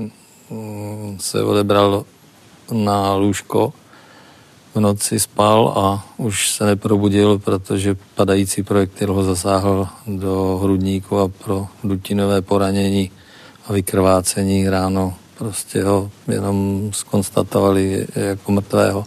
mm, 0.50 1.18
se 1.20 1.44
odebral 1.44 2.06
na 2.72 3.16
lůžko, 3.16 3.74
v 4.76 4.80
noci 4.80 5.20
spal 5.20 5.74
a 5.76 6.06
už 6.18 6.50
se 6.50 6.66
neprobudil, 6.66 7.40
protože 7.40 7.96
padající 8.16 8.64
projektil 8.64 9.14
ho 9.14 9.24
zasáhl 9.24 9.88
do 10.08 10.60
hrudníku 10.64 11.20
a 11.20 11.28
pro 11.28 11.68
dutinové 11.84 12.42
poranění 12.42 13.12
a 13.68 13.74
vykrvácení 13.74 14.70
ráno 14.70 15.14
prostě 15.38 15.84
ho 15.84 16.12
jenom 16.28 16.90
skonstatovali 16.94 18.08
jako 18.16 18.52
mrtvého. 18.52 19.06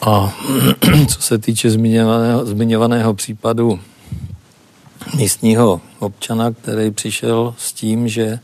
A 0.00 0.34
co 1.08 1.22
se 1.22 1.38
týče 1.38 1.70
zmiňovaného, 1.70 2.46
zmiňovaného 2.46 3.14
případu 3.14 3.80
místního 5.16 5.80
občana, 5.98 6.50
který 6.50 6.90
přišel 6.90 7.54
s 7.58 7.72
tím, 7.72 8.08
že 8.08 8.38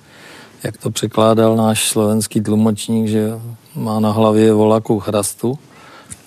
jak 0.62 0.77
to 0.77 0.90
překládal 0.90 1.57
náš 1.57 1.88
slovenský 1.88 2.40
tlumočník, 2.40 3.09
že 3.09 3.31
má 3.75 4.01
na 4.01 4.11
hlavě 4.11 4.53
volaku 4.53 5.01
chrastu, 5.01 5.59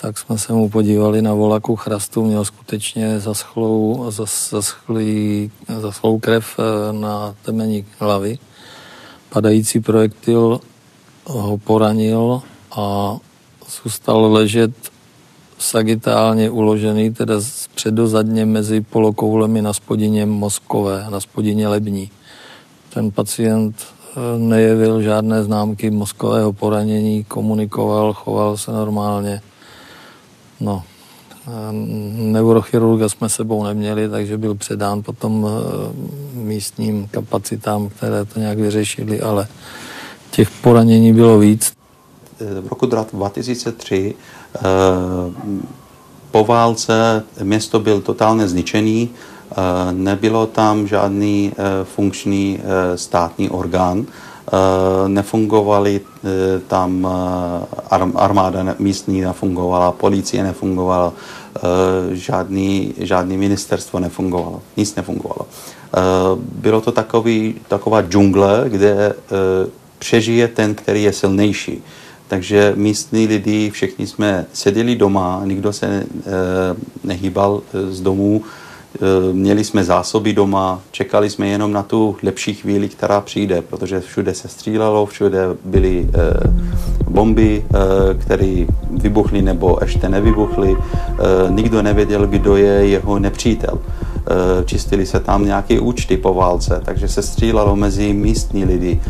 tak 0.01 0.17
jsme 0.17 0.37
se 0.37 0.53
mu 0.53 0.69
podívali 0.69 1.21
na 1.21 1.33
volaku 1.33 1.75
chrastu, 1.75 2.25
měl 2.25 2.45
skutečně 2.45 3.19
zaschlou, 3.19 4.05
zas, 4.11 4.49
zaschlý, 4.49 5.51
zaschlou 5.79 6.19
krev 6.19 6.59
eh, 6.59 6.93
na 6.93 7.35
temení 7.45 7.85
hlavy. 7.99 8.37
Padající 9.29 9.79
projektil 9.79 10.59
ho 11.25 11.57
poranil 11.57 12.41
a 12.71 13.17
zůstal 13.83 14.31
ležet 14.33 14.71
sagitálně 15.59 16.49
uložený, 16.49 17.13
teda 17.13 17.35
předozadně 17.75 18.45
mezi 18.45 18.81
polokoulemi 18.81 19.61
na 19.61 19.73
spodině 19.73 20.25
mozkové, 20.25 21.05
na 21.09 21.19
spodině 21.19 21.67
lební. 21.67 22.11
Ten 22.93 23.11
pacient 23.11 23.75
nejevil 24.37 25.01
žádné 25.01 25.43
známky 25.43 25.91
mozkového 25.91 26.53
poranění, 26.53 27.23
komunikoval, 27.23 28.13
choval 28.13 28.57
se 28.57 28.71
normálně. 28.71 29.41
No, 30.59 30.83
neurochirurga 32.15 33.09
jsme 33.09 33.29
sebou 33.29 33.63
neměli, 33.63 34.09
takže 34.09 34.37
byl 34.37 34.55
předán 34.55 35.03
potom 35.03 35.47
eh, 35.47 36.37
místním 36.37 37.07
kapacitám, 37.07 37.89
které 37.89 38.25
to 38.25 38.39
nějak 38.39 38.57
vyřešili, 38.57 39.21
ale 39.21 39.47
těch 40.31 40.49
poranění 40.51 41.13
bylo 41.13 41.39
víc. 41.39 41.73
V 42.61 42.67
roku 42.69 42.85
2003 42.85 44.15
eh, 44.17 44.38
po 46.31 46.45
válce 46.45 47.23
město 47.43 47.79
byl 47.79 48.01
totálně 48.01 48.47
zničený, 48.47 49.09
Eh, 49.51 49.91
nebylo 49.91 50.45
tam 50.45 50.87
žádný 50.87 51.51
eh, 51.51 51.63
funkční 51.83 52.59
eh, 52.59 52.97
státní 52.97 53.49
orgán, 53.49 54.05
nefungovaly 55.07 56.01
tam 56.67 57.07
armáda 58.15 58.75
místní 58.79 59.21
nefungovala, 59.21 59.91
policie 59.91 60.43
nefungovala, 60.43 61.13
žádný, 62.11 62.93
žádný 62.97 63.37
ministerstvo 63.37 63.99
nefungovalo, 63.99 64.61
nic 64.77 64.95
nefungovalo. 64.95 65.45
Bylo 66.35 66.81
to 66.81 66.91
takový, 66.91 67.55
taková 67.67 68.01
džungle, 68.01 68.65
kde 68.67 69.13
přežije 69.99 70.47
ten, 70.47 70.75
který 70.75 71.03
je 71.03 71.13
silnější. 71.13 71.83
Takže 72.29 72.73
místní 72.75 73.27
lidi, 73.27 73.69
všichni 73.69 74.07
jsme 74.07 74.45
seděli 74.53 74.95
doma, 74.95 75.41
nikdo 75.45 75.73
se 75.73 76.03
nehýbal 77.03 77.61
z 77.89 78.01
domů, 78.01 78.43
Eh, 78.95 79.33
měli 79.33 79.63
jsme 79.63 79.83
zásoby 79.83 80.33
doma, 80.33 80.81
čekali 80.91 81.29
jsme 81.29 81.47
jenom 81.47 81.71
na 81.71 81.83
tu 81.83 82.15
lepší 82.23 82.53
chvíli, 82.53 82.89
která 82.89 83.21
přijde, 83.21 83.61
protože 83.61 83.99
všude 83.99 84.33
se 84.33 84.47
střílelo, 84.47 85.05
všude 85.05 85.39
byly 85.65 86.09
eh, 86.13 86.19
bomby, 87.09 87.65
eh, 87.65 87.77
které 88.13 88.65
vybuchly 88.91 89.41
nebo 89.41 89.77
ještě 89.81 90.09
nevybuchly. 90.09 90.75
Nikdo 91.49 91.81
nevěděl, 91.81 92.27
kdo 92.27 92.55
je 92.55 92.71
jeho 92.71 93.19
nepřítel. 93.19 93.79
Čistili 94.65 95.05
se 95.05 95.19
tam 95.19 95.45
nějaké 95.45 95.79
účty 95.79 96.17
po 96.17 96.33
válce, 96.33 96.81
takže 96.85 97.07
se 97.07 97.21
střílelo 97.21 97.75
mezi 97.75 98.13
místní 98.13 98.65
lidi, 98.65 99.01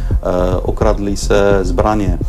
okradli 0.62 1.18
se 1.18 1.60
zbraně, 1.62 2.20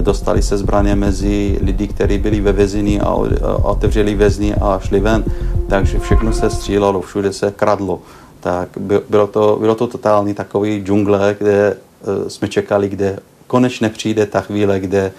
dostali 0.00 0.42
se 0.42 0.56
zbraně 0.58 0.94
mezi 0.94 1.58
lidi, 1.62 1.88
kteří 1.88 2.18
byli 2.18 2.40
ve 2.40 2.52
vězení 2.52 3.00
a 3.00 3.14
otevřeli 3.62 4.14
vězni 4.14 4.54
a 4.54 4.80
šli 4.82 5.00
ven 5.00 5.24
takže 5.72 5.98
všechno 5.98 6.32
se 6.32 6.50
střílelo, 6.50 7.00
všude 7.00 7.32
se 7.32 7.50
kradlo. 7.56 8.02
Tak 8.40 8.68
bylo 9.08 9.26
to, 9.26 9.56
bylo 9.60 9.74
to 9.74 9.86
totální 9.86 10.34
takový 10.34 10.84
džungle, 10.84 11.36
kde 11.38 11.76
uh, 11.76 12.28
jsme 12.28 12.48
čekali, 12.48 12.88
kde 12.88 13.18
konečně 13.46 13.88
přijde 13.88 14.26
ta 14.26 14.40
chvíle, 14.40 14.80
kde 14.80 15.12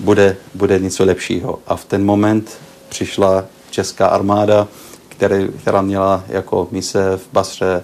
bude, 0.00 0.36
bude 0.54 0.78
něco 0.78 1.04
lepšího. 1.04 1.58
A 1.66 1.76
v 1.76 1.84
ten 1.84 2.04
moment 2.04 2.58
přišla 2.88 3.44
česká 3.70 4.06
armáda, 4.06 4.68
který, 5.08 5.48
která 5.48 5.82
měla 5.82 6.24
jako 6.28 6.68
mise 6.70 7.16
v 7.16 7.28
Basře 7.32 7.82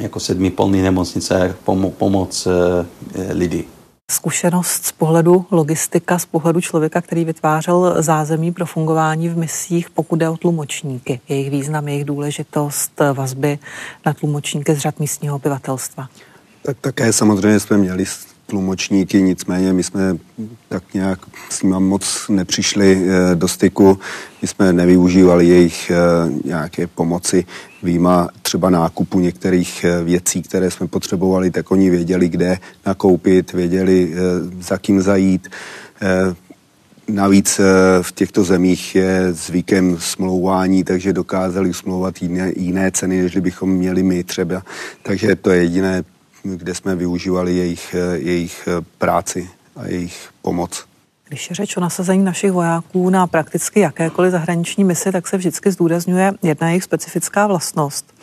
jako 0.00 0.20
sedmi 0.20 0.50
polní 0.50 0.82
nemocnice 0.82 1.54
pom- 1.66 1.90
pomoc 1.90 2.46
uh, 2.46 2.52
lidi 3.30 3.64
zkušenost 4.10 4.86
z 4.86 4.92
pohledu 4.92 5.46
logistika, 5.50 6.18
z 6.18 6.26
pohledu 6.26 6.60
člověka, 6.60 7.00
který 7.00 7.24
vytvářel 7.24 8.02
zázemí 8.02 8.52
pro 8.52 8.66
fungování 8.66 9.28
v 9.28 9.36
misích, 9.36 9.90
pokud 9.90 10.16
jde 10.16 10.28
o 10.28 10.36
tlumočníky, 10.36 11.20
jejich 11.28 11.50
význam, 11.50 11.88
jejich 11.88 12.04
důležitost, 12.04 13.00
vazby 13.12 13.58
na 14.06 14.14
tlumočníky 14.14 14.74
z 14.74 14.78
řad 14.78 15.00
místního 15.00 15.36
obyvatelstva? 15.36 16.08
Tak 16.62 16.76
také 16.80 17.12
samozřejmě 17.12 17.60
jsme 17.60 17.76
měli 17.76 18.04
tlumočníky, 18.46 19.22
nicméně 19.22 19.72
my 19.72 19.82
jsme 19.82 20.16
tak 20.68 20.94
nějak 20.94 21.18
s 21.50 21.62
nimi 21.62 21.76
moc 21.78 22.28
nepřišli 22.28 23.06
eh, 23.06 23.34
do 23.34 23.48
styku, 23.48 23.98
my 24.42 24.48
jsme 24.48 24.72
nevyužívali 24.72 25.46
jejich 25.46 25.90
eh, 25.90 25.96
nějaké 26.44 26.86
pomoci 26.86 27.44
výjima 27.82 28.28
třeba 28.42 28.70
nákupu 28.70 29.20
některých 29.20 29.84
eh, 29.84 30.04
věcí, 30.04 30.42
které 30.42 30.70
jsme 30.70 30.86
potřebovali, 30.86 31.50
tak 31.50 31.70
oni 31.70 31.90
věděli, 31.90 32.28
kde 32.28 32.58
nakoupit, 32.86 33.52
věděli, 33.52 34.14
za 34.60 34.78
kým 34.78 35.00
zajít. 35.02 35.48
Navíc 37.08 37.60
v 38.02 38.12
těchto 38.12 38.44
zemích 38.44 38.94
je 38.94 39.32
zvykem 39.32 39.96
smlouvání, 40.00 40.84
takže 40.84 41.12
dokázali 41.12 41.74
smlouvat 41.74 42.22
jiné, 42.22 42.52
jiné 42.56 42.90
ceny, 42.90 43.22
než 43.22 43.36
bychom 43.36 43.70
měli 43.70 44.02
my 44.02 44.24
třeba. 44.24 44.62
Takže 45.02 45.36
to 45.36 45.50
je 45.50 45.62
jediné 45.62 46.04
kde 46.44 46.74
jsme 46.74 46.96
využívali 46.96 47.56
jejich, 47.56 47.94
eh, 47.94 48.18
jejich 48.18 48.68
eh, 48.68 48.84
práci 48.98 49.50
a 49.76 49.86
jejich 49.86 50.30
pomoc. 50.42 50.84
Když 51.28 51.50
je 51.50 51.56
řeč 51.56 51.76
o 51.76 51.80
nasazení 51.80 52.24
našich 52.24 52.52
vojáků 52.52 53.10
na 53.10 53.26
prakticky 53.26 53.80
jakékoliv 53.80 54.32
zahraniční 54.32 54.84
misi, 54.84 55.12
tak 55.12 55.28
se 55.28 55.36
vždycky 55.36 55.70
zdůrazňuje 55.70 56.32
jedna 56.42 56.68
jejich 56.68 56.84
specifická 56.84 57.46
vlastnost. 57.46 58.14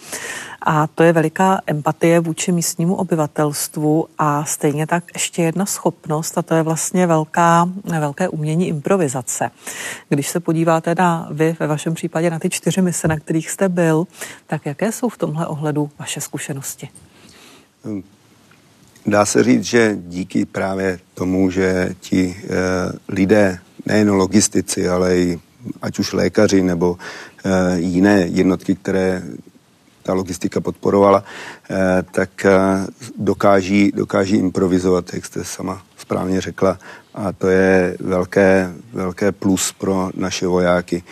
A 0.61 0.87
to 0.87 1.03
je 1.03 1.13
veliká 1.13 1.61
empatie 1.67 2.19
vůči 2.19 2.51
místnímu 2.51 2.95
obyvatelstvu 2.95 4.07
a 4.17 4.45
stejně 4.45 4.87
tak 4.87 5.03
ještě 5.13 5.41
jedna 5.41 5.65
schopnost, 5.65 6.37
a 6.37 6.41
to 6.41 6.55
je 6.55 6.63
vlastně 6.63 7.07
velká, 7.07 7.69
velké 7.83 8.29
umění 8.29 8.67
improvizace. 8.67 9.51
Když 10.09 10.27
se 10.27 10.39
podíváte 10.39 10.95
na 10.95 11.27
vy, 11.31 11.55
ve 11.59 11.67
vašem 11.67 11.93
případě 11.93 12.29
na 12.29 12.39
ty 12.39 12.49
čtyři 12.49 12.81
mise, 12.81 13.07
na 13.07 13.19
kterých 13.19 13.49
jste 13.49 13.69
byl, 13.69 14.07
tak 14.47 14.65
jaké 14.65 14.91
jsou 14.91 15.09
v 15.09 15.17
tomhle 15.17 15.47
ohledu 15.47 15.89
vaše 15.99 16.21
zkušenosti? 16.21 16.89
Dá 19.05 19.25
se 19.25 19.43
říct, 19.43 19.63
že 19.63 19.97
díky 20.07 20.45
právě 20.45 20.99
tomu, 21.13 21.49
že 21.49 21.95
ti 21.99 22.37
e, 22.43 22.47
lidé, 23.07 23.59
nejen 23.85 24.11
logistici, 24.11 24.89
ale 24.89 25.17
i 25.17 25.39
ať 25.81 25.99
už 25.99 26.13
lékaři 26.13 26.61
nebo 26.61 26.97
e, 27.45 27.79
jiné 27.79 28.19
jednotky, 28.21 28.75
které 28.75 29.23
ta 30.03 30.13
logistika 30.13 30.61
podporovala, 30.61 31.23
e, 31.69 32.03
tak 32.11 32.45
dokáží, 33.17 33.91
dokáží 33.95 34.35
improvizovat, 34.35 35.13
jak 35.13 35.25
jste 35.25 35.43
sama 35.43 35.81
správně 35.97 36.41
řekla. 36.41 36.79
A 37.13 37.31
to 37.31 37.47
je 37.47 37.97
velké, 37.99 38.73
velké 38.93 39.31
plus 39.31 39.71
pro 39.71 40.09
naše 40.15 40.47
vojáky. 40.47 41.03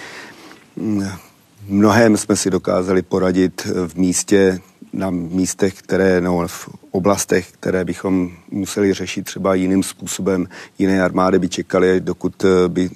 Mnohem 1.67 2.17
jsme 2.17 2.35
si 2.35 2.49
dokázali 2.49 3.01
poradit 3.01 3.65
v 3.65 3.95
místě 3.95 4.59
na 4.93 5.09
místech, 5.09 5.73
které, 5.73 6.21
no, 6.21 6.47
v 6.47 6.69
oblastech, 6.91 7.51
které 7.51 7.85
bychom 7.85 8.31
museli 8.51 8.93
řešit 8.93 9.25
třeba 9.25 9.55
jiným 9.55 9.83
způsobem. 9.83 10.47
Jiné 10.79 11.03
armády 11.03 11.39
by 11.39 11.49
čekaly, 11.49 12.01
dokud 12.01 12.45
by 12.67 12.89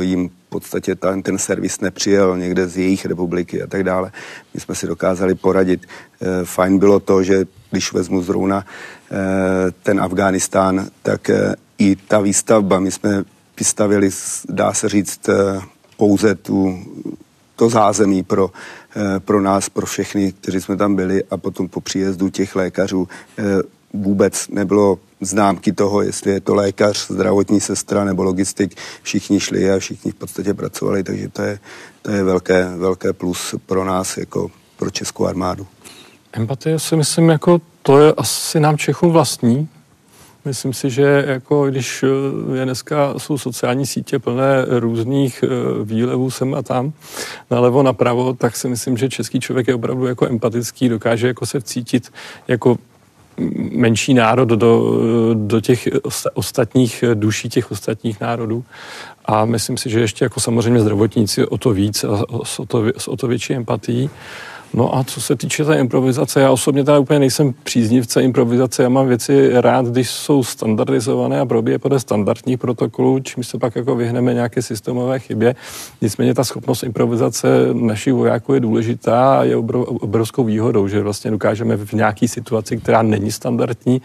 jim 0.00 0.28
v 0.28 0.48
podstatě 0.48 0.94
ten, 0.94 1.22
ten 1.22 1.38
servis 1.38 1.80
nepřijel 1.80 2.38
někde 2.38 2.68
z 2.68 2.76
jejich 2.76 3.06
republiky 3.06 3.62
a 3.62 3.66
tak 3.66 3.84
dále. 3.84 4.12
My 4.54 4.60
jsme 4.60 4.74
si 4.74 4.86
dokázali 4.86 5.34
poradit. 5.34 5.86
Fajn 6.44 6.78
bylo 6.78 7.00
to, 7.00 7.22
že 7.22 7.46
když 7.70 7.92
vezmu 7.92 8.22
zrovna 8.22 8.64
ten 9.82 10.00
Afghánistán, 10.00 10.86
tak 11.02 11.30
i 11.78 11.96
ta 11.96 12.20
výstavba, 12.20 12.80
my 12.80 12.90
jsme 12.90 13.24
vystavili, 13.58 14.10
dá 14.48 14.72
se 14.72 14.88
říct, 14.88 15.28
pouze 15.96 16.34
tu, 16.34 16.84
to 17.56 17.68
zázemí 17.68 18.22
pro, 18.22 18.50
eh, 18.50 18.85
pro 19.18 19.40
nás, 19.40 19.68
pro 19.68 19.86
všechny, 19.86 20.32
kteří 20.32 20.60
jsme 20.60 20.76
tam 20.76 20.96
byli 20.96 21.24
a 21.30 21.36
potom 21.36 21.68
po 21.68 21.80
příjezdu 21.80 22.28
těch 22.28 22.56
lékařů 22.56 23.08
eh, 23.38 23.42
vůbec 23.92 24.48
nebylo 24.48 24.98
známky 25.20 25.72
toho, 25.72 26.02
jestli 26.02 26.30
je 26.30 26.40
to 26.40 26.54
lékař, 26.54 27.10
zdravotní 27.10 27.60
sestra 27.60 28.04
nebo 28.04 28.22
logistik. 28.22 28.74
Všichni 29.02 29.40
šli 29.40 29.70
a 29.70 29.78
všichni 29.78 30.10
v 30.10 30.14
podstatě 30.14 30.54
pracovali, 30.54 31.04
takže 31.04 31.28
to 31.28 31.42
je, 31.42 31.58
to 32.02 32.10
je 32.10 32.24
velké, 32.24 32.76
velké 32.76 33.12
plus 33.12 33.54
pro 33.66 33.84
nás, 33.84 34.16
jako 34.16 34.50
pro 34.76 34.90
českou 34.90 35.26
armádu. 35.26 35.66
Empatie 36.32 36.78
si 36.78 36.96
myslím, 36.96 37.28
jako 37.28 37.60
to 37.82 37.98
je 37.98 38.12
asi 38.16 38.60
nám 38.60 38.78
Čechům 38.78 39.12
vlastní, 39.12 39.68
Myslím 40.46 40.72
si, 40.72 40.90
že 40.90 41.24
jako 41.26 41.70
když 41.70 42.02
eh, 42.02 42.56
je 42.58 42.64
dneska 42.64 43.14
jsou 43.18 43.38
sociální 43.38 43.86
sítě 43.86 44.18
plné 44.18 44.64
různých 44.68 45.44
eh, 45.44 45.48
výlevů 45.84 46.30
sem 46.30 46.54
a 46.54 46.62
tam, 46.62 46.92
nalevo, 47.50 47.82
napravo, 47.82 48.34
tak 48.34 48.56
si 48.56 48.68
myslím, 48.68 48.96
že 48.96 49.08
český 49.08 49.40
člověk 49.40 49.68
je 49.68 49.74
opravdu 49.74 50.06
jako 50.06 50.26
empatický, 50.26 50.88
dokáže 50.88 51.26
jako 51.26 51.46
se 51.46 51.60
vcítit 51.60 52.12
jako 52.48 52.76
menší 53.70 54.14
národ 54.14 54.48
do, 54.48 55.00
do 55.34 55.60
těch 55.60 55.88
ostatních 56.34 57.04
duší 57.14 57.48
těch 57.48 57.70
ostatních 57.70 58.20
národů. 58.20 58.64
A 59.24 59.44
myslím 59.44 59.76
si, 59.76 59.90
že 59.90 60.00
ještě 60.00 60.24
jako 60.24 60.40
samozřejmě 60.40 60.80
zdravotníci 60.80 61.46
o 61.46 61.58
to 61.58 61.70
víc 61.70 62.04
o 62.58 62.66
to, 62.66 62.84
o 63.06 63.16
to 63.16 63.26
větší 63.26 63.54
empatií. 63.54 64.10
No 64.74 64.96
a 64.96 65.04
co 65.04 65.20
se 65.20 65.36
týče 65.36 65.64
té 65.64 65.78
improvizace, 65.78 66.40
já 66.40 66.50
osobně 66.50 66.84
teda 66.84 66.98
úplně 66.98 67.18
nejsem 67.18 67.54
příznivce 67.62 68.22
improvizace, 68.22 68.82
já 68.82 68.88
mám 68.88 69.08
věci 69.08 69.60
rád, 69.60 69.86
když 69.86 70.10
jsou 70.10 70.44
standardizované 70.44 71.40
a 71.40 71.46
probíje 71.46 71.78
podle 71.78 72.00
standardních 72.00 72.58
protokolů, 72.58 73.18
čím 73.20 73.44
se 73.44 73.58
pak 73.58 73.76
jako 73.76 73.96
vyhneme 73.96 74.34
nějaké 74.34 74.62
systémové 74.62 75.18
chybě. 75.18 75.54
Nicméně 76.00 76.34
ta 76.34 76.44
schopnost 76.44 76.82
improvizace 76.82 77.48
našich 77.72 78.12
vojáků 78.14 78.54
je 78.54 78.60
důležitá 78.60 79.38
a 79.38 79.44
je 79.44 79.56
obrovskou 79.56 80.44
výhodou, 80.44 80.88
že 80.88 81.02
vlastně 81.02 81.30
dokážeme 81.30 81.76
v 81.76 81.92
nějaké 81.92 82.28
situaci, 82.28 82.76
která 82.76 83.02
není 83.02 83.32
standardní, 83.32 84.02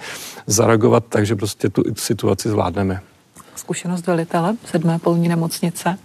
zareagovat 0.48 1.04
tak, 1.10 1.26
že 1.26 1.36
prostě 1.36 1.70
tu 1.70 1.84
situaci 1.96 2.50
zvládneme. 2.50 3.02
Zkušenost 3.56 4.08
velitele 4.08 4.56
sedmé 4.66 5.00
polní 5.00 5.28
nemocnice? 5.28 5.98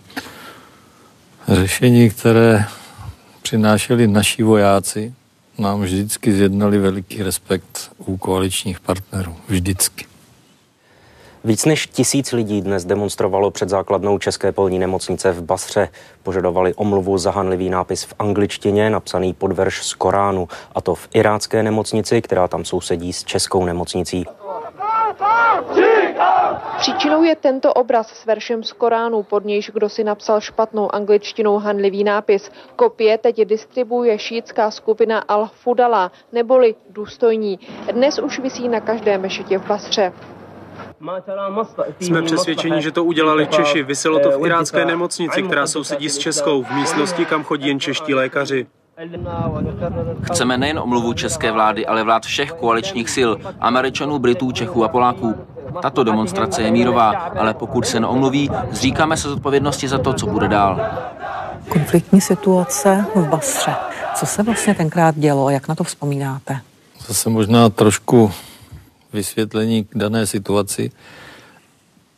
Řešení, 1.49 2.11
které 2.11 2.65
přinášeli 3.47 4.07
naši 4.07 4.43
vojáci, 4.43 5.15
nám 5.59 5.81
vždycky 5.81 6.33
zjednali 6.33 6.79
veliký 6.79 7.23
respekt 7.23 7.91
u 7.99 8.17
koaličních 8.17 8.81
partnerů. 8.81 9.37
Vždycky. 9.49 10.07
Víc 11.45 11.65
než 11.65 11.87
tisíc 11.87 12.33
lidí 12.33 12.63
dnes 12.63 12.85
demonstrovalo 12.85 13.51
před 13.51 13.69
základnou 13.69 14.19
České 14.19 14.53
polní 14.53 14.79
nemocnice 14.79 15.33
v 15.33 15.43
Basře. 15.43 15.89
Požadovali 16.23 16.75
omluvu 16.75 17.19
za 17.19 17.31
hanlivý 17.31 17.71
nápis 17.71 18.05
v 18.05 18.15
angličtině, 18.19 18.91
napsaný 18.91 19.35
pod 19.35 19.53
verš 19.53 19.83
z 19.83 19.95
Koránu, 19.95 20.49
a 20.75 20.81
to 20.81 20.95
v 20.95 21.09
irácké 21.15 21.63
nemocnici, 21.63 22.23
která 22.23 22.49
tam 22.49 22.65
sousedí 22.65 23.13
s 23.13 23.25
českou 23.25 23.65
nemocnicí. 23.65 24.25
Příčinou 26.79 27.23
je 27.23 27.37
tento 27.37 27.73
obraz 27.73 28.09
s 28.09 28.27
veršem 28.27 28.63
z 28.63 28.73
Koránu, 28.73 29.23
pod 29.23 29.45
nějž 29.45 29.71
kdo 29.75 29.89
si 29.89 30.05
napsal 30.05 30.41
špatnou 30.41 30.95
angličtinou 30.95 31.59
hanlivý 31.59 32.05
nápis. 32.05 32.51
Kopie 32.77 33.19
teď 33.19 33.45
distribuje 33.45 34.19
šítská 34.19 34.71
skupina 34.71 35.25
Al-Fudala, 35.29 36.11
neboli 36.33 36.75
důstojní. 36.91 37.59
Dnes 37.93 38.19
už 38.19 38.39
visí 38.39 38.69
na 38.69 38.81
každé 38.81 39.19
mešitě 39.19 39.59
v 39.59 39.67
Basře. 39.67 40.13
Jsme 42.01 42.23
přesvědčeni, 42.23 42.83
že 42.83 42.93
to 42.93 43.05
udělali 43.05 43.47
Češi. 43.47 43.83
Vyselo 43.83 44.19
to 44.19 44.39
v 44.39 44.47
irácké 44.47 44.85
nemocnici, 44.85 45.43
která 45.43 45.67
sousedí 45.67 46.09
s 46.09 46.19
Českou, 46.19 46.63
v 46.63 46.71
místnosti, 46.71 47.25
kam 47.25 47.45
chodí 47.45 47.69
jen 47.69 47.81
čeští 47.81 48.15
lékaři. 48.15 48.67
Chceme 50.23 50.59
nejen 50.59 50.79
omluvu 50.79 51.13
české 51.13 51.53
vlády, 51.53 51.87
ale 51.87 52.03
vlád 52.03 52.27
všech 52.27 52.53
koaličních 52.53 53.11
sil, 53.17 53.31
Američanů, 53.61 54.19
Britů, 54.19 54.53
Čechů 54.53 54.85
a 54.85 54.89
Poláků. 54.89 55.35
Tato 55.83 56.05
demonstrace 56.05 56.63
je 56.63 56.71
mírová, 56.71 57.11
ale 57.11 57.55
pokud 57.55 57.87
se 57.87 58.01
neomluví, 58.01 58.51
zříkáme 58.71 59.17
se 59.17 59.29
zodpovědnosti 59.29 59.89
za 59.89 59.99
to, 59.99 60.13
co 60.13 60.27
bude 60.27 60.49
dál. 60.49 60.81
Konfliktní 61.69 62.21
situace 62.21 63.05
v 63.15 63.29
Basře. 63.29 63.75
Co 64.15 64.27
se 64.27 64.43
vlastně 64.43 64.75
tenkrát 64.75 65.19
dělo 65.19 65.47
a 65.47 65.51
jak 65.51 65.69
na 65.69 65.75
to 65.75 65.85
vzpomínáte? 65.85 66.61
Zase 67.07 67.31
možná 67.31 67.69
trošku 67.69 68.33
vysvětlení 69.13 69.85
k 69.85 69.89
dané 69.95 70.27
situaci. 70.27 70.91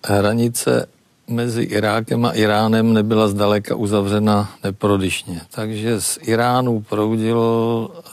Hranice 0.07 0.87
mezi 1.29 1.63
Irákem 1.63 2.25
a 2.25 2.33
Iránem 2.33 2.93
nebyla 2.93 3.29
zdaleka 3.29 3.75
uzavřena 3.75 4.51
neprodyšně. 4.65 5.41
Takže 5.51 6.01
z 6.01 6.19
Iránu 6.23 6.81
proudil 6.81 7.41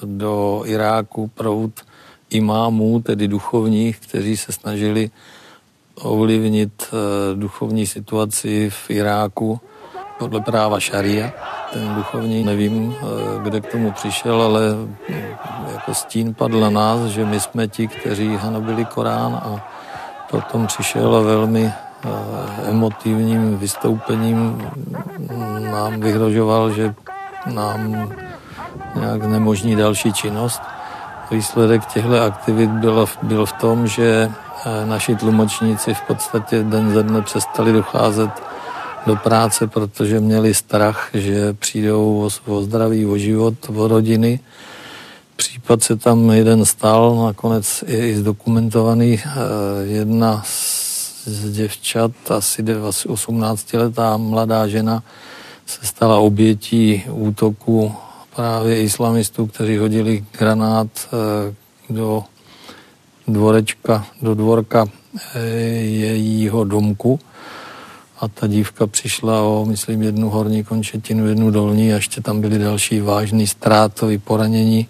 do 0.04 0.62
Iráku 0.66 1.28
proud 1.28 1.72
imámů, 2.30 3.02
tedy 3.02 3.28
duchovních, 3.28 4.00
kteří 4.00 4.38
se 4.38 4.52
snažili 4.52 5.10
ovlivnit 6.02 6.88
eh, 6.88 7.36
duchovní 7.36 7.88
situaci 7.88 8.70
v 8.70 8.90
Iráku 8.90 9.60
podle 10.20 10.42
práva 10.42 10.80
šaria. 10.80 11.32
Ten 11.74 11.96
duchovní, 11.96 12.44
nevím, 12.44 12.96
eh, 12.96 13.06
kde 13.44 13.62
k 13.62 13.72
tomu 13.72 13.92
přišel, 13.92 14.42
ale 14.42 14.62
hm, 14.74 14.96
jako 15.74 15.94
stín 15.94 16.34
padl 16.34 16.60
na 16.60 16.70
nás, 16.70 17.02
že 17.06 17.26
my 17.26 17.40
jsme 17.40 17.68
ti, 17.68 17.88
kteří 17.88 18.36
hanobili 18.36 18.86
Korán 18.86 19.34
a 19.34 19.68
potom 20.32 20.68
přišel 20.68 21.24
velmi 21.24 21.66
eh, 21.66 21.85
emotivním 22.70 23.58
vystoupením 23.58 24.70
nám 25.72 26.00
vyhrožoval, 26.00 26.72
že 26.72 26.94
nám 27.54 28.12
nějak 28.96 29.24
nemožní 29.24 29.76
další 29.76 30.14
činnost. 30.14 30.62
Výsledek 31.32 31.86
těchto 31.86 32.22
aktivit 32.22 32.70
byl, 32.70 33.06
byl 33.24 33.46
v 33.46 33.54
tom, 33.54 33.88
že 33.88 34.32
eh, 34.66 34.86
naši 34.86 35.16
tlumočníci 35.16 35.94
v 35.94 36.02
podstatě 36.02 36.64
den 36.64 36.94
ze 36.94 37.04
dne 37.04 37.22
přestali 37.22 37.74
docházet 37.74 38.30
do 39.06 39.16
práce, 39.16 39.68
protože 39.68 40.20
měli 40.20 40.54
strach, 40.54 41.10
že 41.14 41.54
přijdou 41.54 42.28
o, 42.28 42.54
o 42.54 42.62
zdraví, 42.62 43.06
o 43.06 43.18
život, 43.18 43.54
o 43.76 43.88
rodiny. 43.88 44.40
Případ 45.36 45.84
se 45.84 45.96
tam 45.96 46.30
jeden 46.30 46.66
stal, 46.66 47.16
nakonec 47.26 47.84
je 47.88 48.10
i 48.10 48.16
zdokumentovaný. 48.16 49.20
Eh, 49.26 49.30
jedna 49.86 50.42
z 50.46 50.85
děvčat, 51.52 52.12
asi 52.30 52.64
18-letá 52.64 54.18
mladá 54.18 54.68
žena, 54.68 55.04
se 55.66 55.86
stala 55.86 56.20
obětí 56.20 57.04
útoku 57.10 57.96
právě 58.36 58.82
islamistů, 58.82 59.46
kteří 59.48 59.78
hodili 59.78 60.26
granát 60.40 60.88
eh, 61.06 61.54
do 61.90 62.24
dvorečka, 63.28 64.06
do 64.22 64.36
dvorka 64.36 64.86
eh, 65.36 65.40
jejího 65.80 66.64
domku. 66.64 67.20
A 68.20 68.28
ta 68.28 68.48
dívka 68.48 68.88
přišla 68.88 69.42
o, 69.42 69.66
myslím, 69.66 70.02
jednu 70.02 70.30
horní 70.30 70.64
končetinu, 70.64 71.28
jednu 71.28 71.52
dolní 71.52 71.94
a 71.94 71.96
ještě 71.96 72.22
tam 72.22 72.42
byly 72.42 72.60
další 72.60 73.00
vážný 73.00 73.48
ztrátový 73.48 74.18
poranění, 74.18 74.88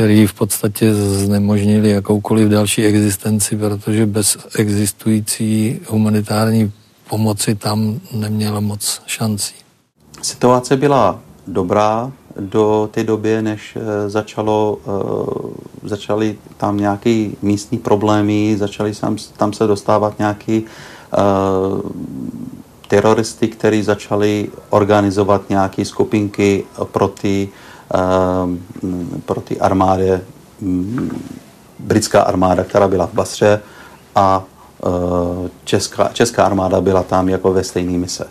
který 0.00 0.26
v 0.26 0.34
podstatě 0.34 0.94
znemožnili 0.94 1.90
jakoukoliv 1.90 2.48
další 2.48 2.84
existenci, 2.84 3.56
protože 3.56 4.06
bez 4.06 4.38
existující 4.58 5.80
humanitární 5.88 6.72
pomoci 7.10 7.54
tam 7.54 8.00
neměla 8.12 8.60
moc 8.60 9.02
šancí. 9.06 9.54
Situace 10.22 10.76
byla 10.76 11.20
dobrá, 11.46 12.12
do 12.40 12.88
té 12.92 13.04
doby, 13.04 13.42
než 13.42 13.76
eh, 13.76 14.10
začalo, 14.10 14.78
eh, 14.86 15.88
začaly 15.88 16.38
tam 16.56 16.76
nějaké 16.76 17.30
místní 17.42 17.78
problémy, 17.78 18.56
začaly 18.58 18.92
tam, 19.36 19.52
se 19.52 19.66
dostávat 19.66 20.18
nějaké 20.18 20.60
eh, 20.62 21.18
teroristy, 22.88 23.48
kteří 23.48 23.82
začali 23.82 24.50
organizovat 24.70 25.50
nějaké 25.50 25.84
skupinky 25.84 26.64
proti, 26.92 27.48
proti 29.24 29.60
armádě, 29.60 30.20
mm, 30.60 31.22
britská 31.78 32.22
armáda, 32.22 32.64
která 32.64 32.88
byla 32.88 33.06
v 33.06 33.14
Basře 33.14 33.60
a 34.14 34.44
česká, 35.64 36.10
česká 36.12 36.44
armáda 36.44 36.80
byla 36.80 37.02
tam 37.02 37.28
jako 37.28 37.52
ve 37.52 37.64
stejné 37.64 37.98
mise. 37.98 38.26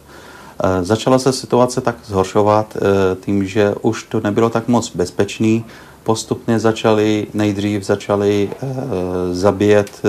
Eh, 0.63 0.83
začala 0.83 1.19
se 1.19 1.33
situace 1.33 1.81
tak 1.81 1.95
zhoršovat 2.05 2.77
eh, 2.77 3.15
tím, 3.25 3.45
že 3.47 3.75
už 3.81 4.03
to 4.03 4.21
nebylo 4.23 4.49
tak 4.49 4.67
moc 4.67 4.95
bezpečný. 4.95 5.65
postupně 6.03 6.59
začali, 6.59 7.27
nejdřív 7.33 7.83
začali 7.83 8.49
zabíjet 9.31 10.01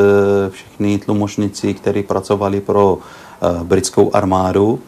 všechny 0.51 0.99
tlumočníci, 0.99 1.75
kteří 1.75 2.03
pracovali 2.03 2.61
pro 2.61 2.99
britskou 3.63 4.11
armádu. 4.15 4.81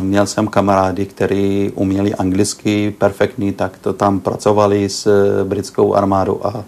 Měl 0.00 0.26
jsem 0.26 0.48
kamarády, 0.48 1.06
kteří 1.06 1.72
uměli 1.74 2.14
anglicky 2.14 2.94
perfektní, 2.98 3.52
tak 3.52 3.78
to 3.78 3.92
tam 3.92 4.20
pracovali 4.20 4.88
s 4.88 5.08
britskou 5.44 5.94
armádou 5.94 6.40
a 6.42 6.64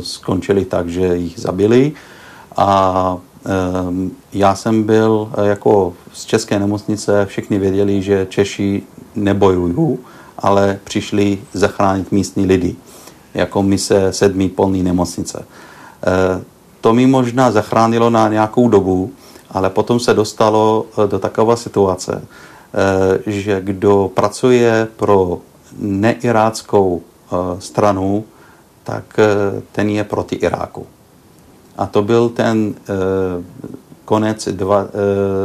skončili 0.00 0.64
tak, 0.64 0.88
že 0.88 1.16
jich 1.16 1.40
zabili. 1.40 1.92
A 2.56 3.16
já 4.32 4.54
jsem 4.54 4.82
byl 4.82 5.32
jako 5.42 5.92
z 6.12 6.24
české 6.24 6.58
nemocnice, 6.58 7.26
všichni 7.26 7.58
věděli, 7.58 8.02
že 8.02 8.26
Češi 8.30 8.82
nebojují, 9.14 9.98
ale 10.38 10.78
přišli 10.84 11.38
zachránit 11.52 12.12
místní 12.12 12.46
lidi, 12.46 12.76
jako 13.34 13.62
mise 13.62 14.12
sedmý 14.12 14.48
polní 14.48 14.82
nemocnice. 14.82 15.44
To 16.80 16.92
mi 16.92 17.06
možná 17.06 17.50
zachránilo 17.50 18.10
na 18.10 18.28
nějakou 18.28 18.68
dobu, 18.68 19.12
ale 19.50 19.70
potom 19.70 20.00
se 20.00 20.14
dostalo 20.14 20.86
do 21.06 21.18
takové 21.18 21.56
situace, 21.56 22.24
že 23.26 23.60
kdo 23.60 24.10
pracuje 24.14 24.88
pro 24.96 25.38
neiráckou 25.78 27.02
stranu, 27.58 28.24
tak 28.84 29.20
ten 29.72 29.90
je 29.90 30.04
proti 30.04 30.36
Iráku. 30.36 30.86
A 31.78 31.86
to 31.86 32.02
byl 32.02 32.28
ten 32.28 32.74
konec 34.04 34.48
dva, 34.48 34.86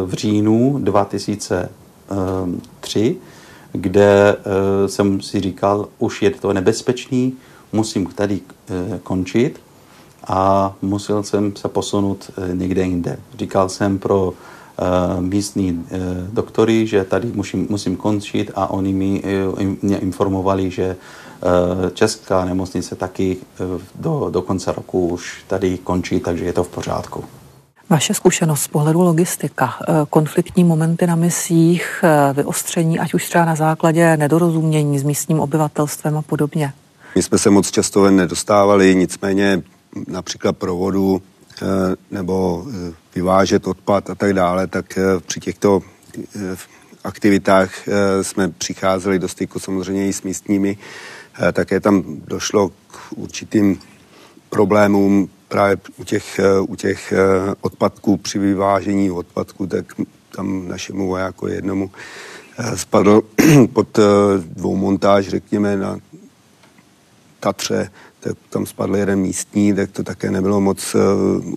v 0.06 0.14
říjnu 0.14 0.80
2003, 0.80 3.18
kde 3.72 4.36
jsem 4.88 5.22
si 5.22 5.40
říkal, 5.40 5.88
už 6.00 6.22
je 6.22 6.32
to 6.32 6.54
nebezpečný, 6.54 7.34
musím 7.74 8.06
tady 8.06 8.40
končit 9.04 9.60
a 10.28 10.74
musel 10.82 11.24
jsem 11.24 11.56
se 11.56 11.68
posunout 11.68 12.32
někde 12.54 12.84
jinde. 12.84 13.18
Říkal 13.40 13.70
jsem 13.70 14.00
pro 14.00 14.34
místní 15.20 15.86
doktory, 16.34 16.88
že 16.88 17.04
tady 17.04 17.32
musím, 17.34 17.68
musím 17.70 17.96
končit 17.96 18.52
a 18.56 18.70
oni 18.70 18.94
mi, 18.94 19.24
mě 19.82 19.98
informovali, 19.98 20.72
že 20.72 20.96
česká 21.94 22.46
nemocnice 22.46 22.96
taky 22.96 23.38
do, 23.96 24.30
do 24.30 24.42
konce 24.42 24.72
roku 24.72 25.08
už 25.08 25.44
tady 25.48 25.78
končí, 25.78 26.20
takže 26.20 26.46
je 26.46 26.54
to 26.54 26.64
v 26.64 26.68
pořádku. 26.68 27.24
Vaše 27.90 28.14
zkušenost 28.14 28.62
z 28.62 28.68
pohledu 28.68 29.02
logistika, 29.02 29.74
konfliktní 30.10 30.64
momenty 30.64 31.08
na 31.08 31.16
misích, 31.16 32.04
vyostření, 32.34 33.00
ať 33.00 33.14
už 33.14 33.30
třeba 33.30 33.46
na 33.46 33.56
základě 33.56 34.18
nedorozumění 34.18 35.00
s 35.00 35.04
místním 35.04 35.40
obyvatelstvem 35.40 36.18
a 36.18 36.22
podobně? 36.22 36.74
My 37.16 37.24
jsme 37.24 37.38
se 37.38 37.50
moc 37.50 37.72
často 37.72 38.02
ven 38.02 38.16
nedostávali, 38.16 38.96
nicméně 38.96 39.64
například 40.08 40.58
provodu 40.58 41.22
nebo 42.12 42.66
vyvážet 43.16 43.68
odpad 43.68 44.10
a 44.10 44.16
tak 44.16 44.34
dále, 44.34 44.68
tak 44.68 45.00
při 45.28 45.40
těchto 45.40 45.82
aktivitách 47.04 47.72
jsme 48.22 48.50
přicházeli 48.50 49.20
do 49.20 49.28
styku 49.28 49.60
samozřejmě 49.60 50.08
i 50.08 50.14
s 50.14 50.24
místními. 50.24 50.78
Také 51.54 51.80
tam 51.80 52.04
došlo 52.28 52.70
k 52.70 52.98
určitým 53.16 53.80
problémům 54.50 55.30
právě 55.48 55.78
u 55.98 56.04
těch, 56.04 56.40
u 56.68 56.76
těch 56.76 57.14
odpadků 57.62 58.18
při 58.18 58.40
vyvážení 58.40 59.12
odpadků, 59.12 59.68
tak 59.68 59.86
tam 60.36 60.68
našemu 60.68 61.08
vojáku 61.08 61.48
jednomu 61.48 61.92
spadl 62.76 63.22
pod 63.74 64.00
dvou 64.38 64.76
montáž, 64.76 65.28
řekněme, 65.28 65.78
na 65.78 66.00
Tatře, 67.40 67.92
tak 68.26 68.38
tam 68.50 68.66
spadl 68.66 68.96
jeden 68.96 69.20
místní, 69.20 69.74
tak 69.74 69.92
to 69.92 70.04
také 70.04 70.32
nebylo 70.32 70.62
moc 70.62 70.96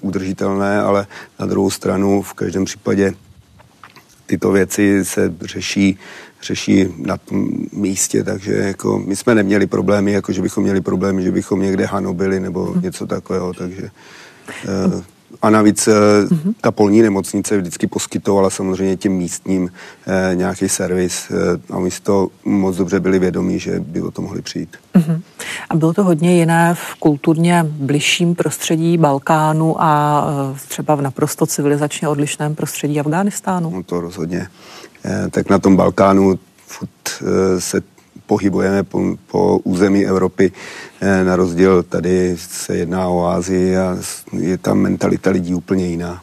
udržitelné, 0.00 0.80
ale 0.80 1.06
na 1.40 1.46
druhou 1.46 1.70
stranu 1.70 2.22
v 2.22 2.32
každém 2.34 2.64
případě 2.64 3.14
tyto 4.26 4.52
věci 4.52 5.04
se 5.04 5.34
řeší, 5.40 5.98
řeší 6.42 6.86
na 6.98 7.16
tom 7.16 7.48
místě, 7.72 8.24
takže 8.24 8.52
jako 8.52 8.98
my 8.98 9.16
jsme 9.16 9.34
neměli 9.34 9.66
problémy, 9.66 10.12
jako 10.12 10.32
že 10.32 10.42
bychom 10.42 10.64
měli 10.64 10.80
problémy, 10.80 11.22
že 11.22 11.32
bychom 11.32 11.60
někde 11.60 11.86
hanobili 11.86 12.40
nebo 12.40 12.64
hmm. 12.64 12.82
něco 12.82 13.06
takového, 13.06 13.54
takže 13.54 13.90
uh, 14.94 15.02
a 15.42 15.50
navíc 15.50 15.88
mm-hmm. 15.88 16.54
ta 16.60 16.70
polní 16.70 17.02
nemocnice 17.02 17.58
vždycky 17.58 17.86
poskytovala 17.86 18.50
samozřejmě 18.50 18.96
těm 18.96 19.12
místním 19.12 19.72
eh, 20.06 20.34
nějaký 20.34 20.68
servis 20.68 21.30
eh, 21.30 21.74
a 21.74 21.78
my 21.78 21.90
si 21.90 22.02
to 22.02 22.28
moc 22.44 22.76
dobře 22.76 23.00
byli 23.00 23.18
vědomí, 23.18 23.58
že 23.58 23.80
by 23.80 24.02
o 24.02 24.10
to 24.10 24.22
mohli 24.22 24.42
přijít. 24.42 24.76
Mm-hmm. 24.94 25.20
A 25.70 25.76
bylo 25.76 25.92
to 25.92 26.04
hodně 26.04 26.38
jiné 26.38 26.74
v 26.74 26.94
kulturně 26.94 27.66
bližším 27.68 28.34
prostředí 28.34 28.98
Balkánu 28.98 29.82
a 29.82 30.24
eh, 30.54 30.58
třeba 30.68 30.94
v 30.94 31.02
naprosto 31.02 31.46
civilizačně 31.46 32.08
odlišném 32.08 32.54
prostředí 32.54 33.00
Afghánistánu? 33.00 33.70
No 33.70 33.82
to 33.82 34.00
rozhodně. 34.00 34.48
Eh, 35.04 35.28
tak 35.30 35.50
na 35.50 35.58
tom 35.58 35.76
Balkánu 35.76 36.38
furt 36.66 36.90
eh, 37.20 37.60
se 37.60 37.80
pohybujeme 38.28 38.82
po, 38.82 39.16
po 39.26 39.58
území 39.64 40.06
Evropy. 40.06 40.52
Eh, 41.00 41.24
na 41.24 41.36
rozdíl 41.36 41.82
tady 41.82 42.36
se 42.38 42.76
jedná 42.76 43.08
o 43.08 43.26
Ázii 43.26 43.76
a 43.76 43.96
je 44.32 44.58
tam 44.58 44.78
mentalita 44.78 45.30
lidí 45.30 45.54
úplně 45.54 45.86
jiná. 45.86 46.22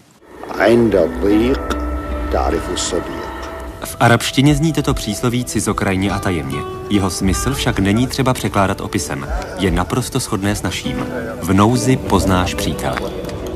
V 3.86 3.98
arabštině 4.00 4.56
zní 4.56 4.74
toto 4.74 4.94
přísloví 4.94 5.46
cizokrajně 5.46 6.12
a 6.12 6.20
tajemně. 6.20 6.58
Jeho 6.90 7.10
smysl 7.10 7.54
však 7.54 7.80
není 7.80 8.08
třeba 8.08 8.34
překládat 8.34 8.82
opisem. 8.82 9.28
Je 9.60 9.72
naprosto 9.72 10.20
shodné 10.20 10.56
s 10.56 10.62
naším. 10.62 11.06
V 11.42 11.54
nouzi 11.54 11.98
poznáš 11.98 12.54
přítele. 12.54 12.98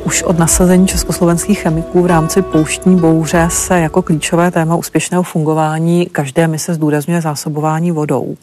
Už 0.03 0.23
od 0.23 0.39
nasazení 0.39 0.87
československých 0.87 1.59
chemiků 1.59 2.01
v 2.01 2.05
rámci 2.05 2.41
pouštní 2.41 2.95
bouře 2.95 3.47
se 3.51 3.79
jako 3.79 4.01
klíčové 4.01 4.51
téma 4.51 4.75
úspěšného 4.75 5.23
fungování 5.23 6.05
každé 6.05 6.47
mise 6.47 6.73
zdůrazňuje 6.73 7.21
zásobování 7.21 7.91
vodou. 7.91 8.37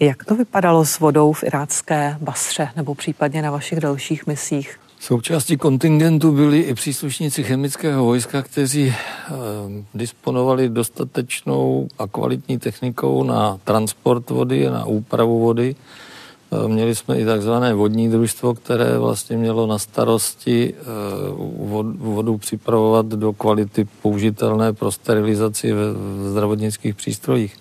Jak 0.00 0.24
to 0.24 0.34
vypadalo 0.34 0.84
s 0.84 0.98
vodou 0.98 1.32
v 1.32 1.44
irácké 1.44 2.16
Basře 2.20 2.68
nebo 2.76 2.94
případně 2.94 3.42
na 3.42 3.50
vašich 3.50 3.80
dalších 3.80 4.26
misích? 4.26 4.78
Součástí 5.00 5.56
kontingentu 5.56 6.32
byli 6.32 6.60
i 6.60 6.74
příslušníci 6.74 7.44
chemického 7.44 8.04
vojska, 8.04 8.42
kteří 8.42 8.88
eh, 8.88 9.34
disponovali 9.94 10.68
dostatečnou 10.68 11.88
a 11.98 12.06
kvalitní 12.06 12.58
technikou 12.58 13.22
na 13.22 13.58
transport 13.64 14.30
vody, 14.30 14.70
na 14.70 14.84
úpravu 14.84 15.40
vody 15.40 15.76
měli 16.66 16.94
jsme 16.94 17.18
i 17.18 17.24
takzvané 17.24 17.74
vodní 17.74 18.08
družstvo, 18.08 18.54
které 18.54 18.98
vlastně 18.98 19.36
mělo 19.36 19.66
na 19.66 19.78
starosti 19.78 20.74
eh, 20.74 20.84
vodu 21.98 22.38
připravovat 22.38 23.06
do 23.06 23.32
kvality 23.32 23.88
použitelné 24.02 24.72
pro 24.72 24.92
sterilizaci 24.92 25.72
v 25.72 25.94
zdravotnických 26.30 26.94
přístrojích. 26.94 27.56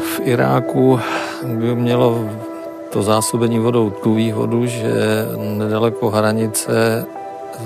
V 0.00 0.20
Iráku 0.24 1.00
by 1.44 1.74
mělo 1.74 2.30
to 2.92 3.02
zásobení 3.02 3.58
vodou 3.58 3.90
tu 3.90 4.14
výhodu, 4.14 4.66
že 4.66 4.92
nedaleko 5.58 6.10
hranice 6.10 7.06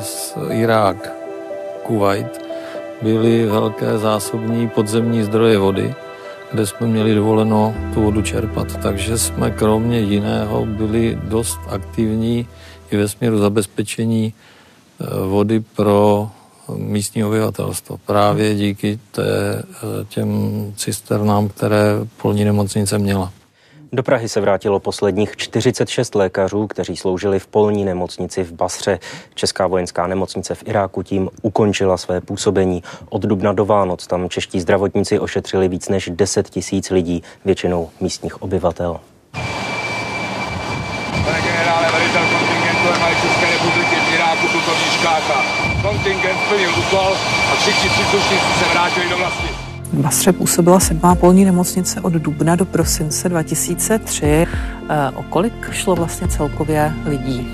s 0.03 0.37
Irák, 0.51 1.13
Kuwait, 1.83 2.41
byly 3.03 3.47
velké 3.47 3.99
zásobní 3.99 4.69
podzemní 4.69 5.23
zdroje 5.23 5.59
vody, 5.59 5.95
kde 6.53 6.67
jsme 6.67 6.87
měli 6.87 7.15
dovoleno 7.15 7.75
tu 7.95 8.03
vodu 8.03 8.23
čerpat. 8.23 8.77
Takže 8.83 9.19
jsme 9.19 9.51
kromě 9.51 10.01
jiného 10.01 10.67
byli 10.67 11.19
dost 11.23 11.61
aktivní 11.69 12.47
i 12.91 12.97
ve 12.97 13.09
směru 13.09 13.39
zabezpečení 13.39 14.35
eh, 15.01 15.05
vody 15.27 15.61
pro 15.61 16.31
místní 16.77 17.25
obyvatelstvo. 17.25 17.99
Právě 18.07 18.55
díky 18.55 18.99
té, 19.11 19.23
eh, 19.59 20.05
těm 20.09 20.29
cisternám, 20.77 21.49
které 21.49 21.95
polní 22.23 22.45
nemocnice 22.45 22.99
měla. 22.99 23.33
Do 23.95 24.03
Prahy 24.03 24.29
se 24.29 24.41
vrátilo 24.41 24.81
posledních 24.81 25.37
46 25.37 26.15
lékařů, 26.15 26.67
kteří 26.67 26.97
sloužili 26.97 27.39
v 27.39 27.47
polní 27.47 27.85
nemocnici 27.85 28.45
v 28.45 28.53
Basře. 28.53 28.99
Česká 29.35 29.67
vojenská 29.67 30.07
nemocnice 30.07 30.55
v 30.55 30.63
Iráku 30.67 31.03
tím 31.03 31.31
ukončila 31.43 31.97
své 31.97 32.21
působení. 32.21 32.83
Od 33.09 33.23
dubna 33.23 33.53
do 33.53 33.65
Vánoc 33.65 34.07
tam 34.07 34.29
čeští 34.29 34.61
zdravotníci 34.61 35.19
ošetřili 35.19 35.69
víc 35.69 35.89
než 35.89 36.11
10 36.13 36.51
tisíc 36.51 36.91
lidí, 36.91 37.23
většinou 37.45 37.91
místních 38.01 38.43
obyvatel. 38.43 39.01
Pane 41.25 41.41
generále, 41.43 41.93
velitel 41.93 42.23
kontingentu 42.39 42.89
armády 42.95 43.17
České 43.23 43.51
republiky 43.51 43.97
v 43.97 44.15
Iráku, 44.15 44.47
plukovník. 44.49 44.93
Kontingent 45.83 46.39
splnil 46.47 46.71
úkol 46.71 47.17
a 47.53 47.55
všichni 47.57 47.91
příslušníci 47.91 48.59
se 48.59 48.65
vrátili 48.73 49.09
do 49.09 49.17
vlasti. 49.17 49.72
V 49.93 50.01
Basře 50.01 50.33
působila 50.33 50.81
sedmá 50.81 51.15
polní 51.15 51.45
nemocnice 51.45 52.01
od 52.01 52.13
dubna 52.13 52.57
do 52.57 52.65
prosince 52.65 53.29
2003. 53.29 54.27
Eh, 54.27 54.47
o 55.15 55.23
kolik 55.23 55.71
šlo 55.73 55.95
vlastně 55.95 56.29
celkově 56.29 56.93
lidí? 57.05 57.49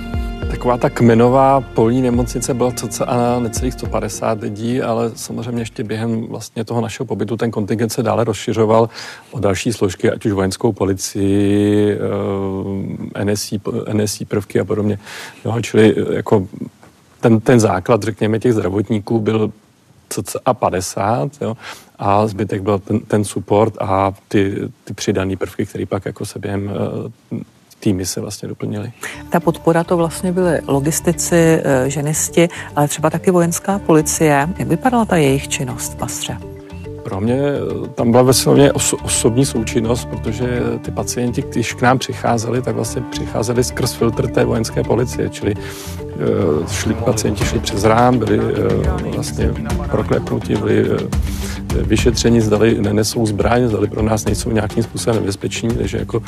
Taková 0.51 0.77
ta 0.79 0.91
kmenová 0.91 1.61
polní 1.61 2.03
nemocnice 2.03 2.55
byla 2.55 2.73
cca 2.73 3.07
necelých 3.41 3.73
150 3.73 4.41
lidí, 4.41 4.83
ale 4.83 5.11
samozřejmě 5.15 5.63
ještě 5.63 5.85
během 5.85 6.27
vlastně 6.27 6.65
toho 6.65 6.81
našeho 6.81 7.07
pobytu 7.07 7.37
ten 7.37 7.51
kontingent 7.51 7.93
se 7.93 8.03
dále 8.03 8.25
rozšiřoval 8.25 8.89
o 9.31 9.39
další 9.39 9.73
složky, 9.73 10.11
ať 10.11 10.27
už 10.27 10.33
vojenskou 10.33 10.73
policii, 10.73 11.99
eh, 13.15 13.25
NSI, 13.25 13.61
NSI 13.93 14.25
prvky 14.25 14.61
a 14.61 14.65
podobně. 14.65 14.99
Jo, 15.45 15.57
čili 15.63 15.95
eh, 15.97 16.15
jako 16.15 16.47
ten, 17.21 17.41
ten 17.41 17.61
základ, 17.61 18.03
řekněme, 18.03 18.39
těch 18.39 18.53
zdravotníků 18.53 19.21
byl 19.21 19.53
cca 20.09 20.55
50, 20.55 21.31
jo, 21.41 21.57
a 21.99 22.27
zbytek 22.27 22.63
byl 22.63 22.79
ten, 22.79 23.01
ten 23.01 23.25
support 23.25 23.75
a 23.81 24.13
ty, 24.29 24.69
ty 24.85 24.95
přidané 24.95 25.37
prvky, 25.37 25.67
které 25.67 25.87
pak 25.87 26.07
jako 26.07 26.27
se 26.27 26.39
během 26.39 26.73
uh, 27.33 27.41
týmy 27.81 28.07
se 28.07 28.21
vlastně 28.21 28.49
doplnily. 28.49 28.93
Ta 29.31 29.41
podpora 29.41 29.85
to 29.85 29.97
vlastně 29.97 30.33
byly 30.33 30.61
logistici, 30.67 31.37
eh, 31.37 31.91
ženisti, 31.91 32.49
ale 32.77 32.89
třeba 32.89 33.11
taky 33.11 33.31
vojenská 33.31 33.79
policie. 33.79 34.49
Jak 34.59 34.69
vypadala 34.69 35.05
ta 35.05 35.17
jejich 35.17 35.49
činnost 35.49 35.93
v 35.93 35.97
Pastře? 35.97 36.58
Pro 37.09 37.21
mě 37.21 37.35
eh, 37.35 37.89
tam 37.95 38.11
byla 38.11 38.23
vlastně 38.23 38.73
oso- 38.73 38.99
osobní 39.03 39.47
součinnost, 39.47 40.05
protože 40.05 40.63
ty 40.83 40.91
pacienti, 40.91 41.45
když 41.51 41.73
k 41.73 41.83
nám 41.83 41.99
přicházeli, 41.99 42.63
tak 42.63 42.75
vlastně 42.75 43.03
přicházeli 43.11 43.65
skrz 43.65 43.95
filtr 43.95 44.29
té 44.29 44.45
vojenské 44.45 44.83
policie, 44.83 45.29
čili 45.29 45.55
uh, 45.55 46.67
šli, 46.67 46.95
pacienti 46.95 47.45
šli 47.45 47.59
přes 47.59 47.85
rám, 47.85 48.19
byli 48.19 48.39
uh, 48.39 49.15
vlastně 49.15 49.51
proklepnuti, 49.91 50.57
byli 50.57 50.85
vyšetření, 51.75 52.41
zdali 52.41 52.81
nenesou 52.81 53.27
zbraň, 53.27 53.69
zdali 53.69 53.89
pro 53.89 54.03
nás 54.03 54.25
nejsou 54.25 54.51
nějakým 54.51 54.83
způsobem 54.83 55.21
nebezpeční, 55.21 55.71
takže 55.71 55.99
jako 55.99 56.23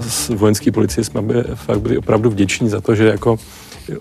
z 0.00 0.28
vojenské 0.28 0.72
policie 0.72 1.04
jsme 1.04 1.22
byli, 1.22 1.44
fakt 1.54 1.80
byli 1.80 1.98
opravdu 1.98 2.30
vděční 2.30 2.68
za 2.68 2.80
to, 2.80 2.94
že 2.94 3.06
jako 3.06 3.38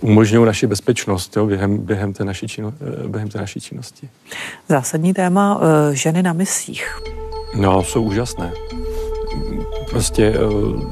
umožňují 0.02 0.46
naši 0.46 0.68
bezpečnost 0.68 1.38
jo, 1.38 1.46
během, 1.46 1.78
během, 1.78 2.14
té 2.14 2.26
naší 2.26 2.48
čino, 2.48 2.74
eh, 3.04 3.08
během 3.08 3.30
té 3.30 3.40
naší 3.40 3.60
činnosti. 3.60 4.10
Zásadní 4.70 5.14
téma 5.14 5.62
ženy 5.94 6.24
na 6.24 6.34
misích. 6.34 7.02
No, 7.56 7.84
jsou 7.84 8.02
úžasné. 8.02 8.54
Prostě 9.90 10.40
uh, 10.40 10.92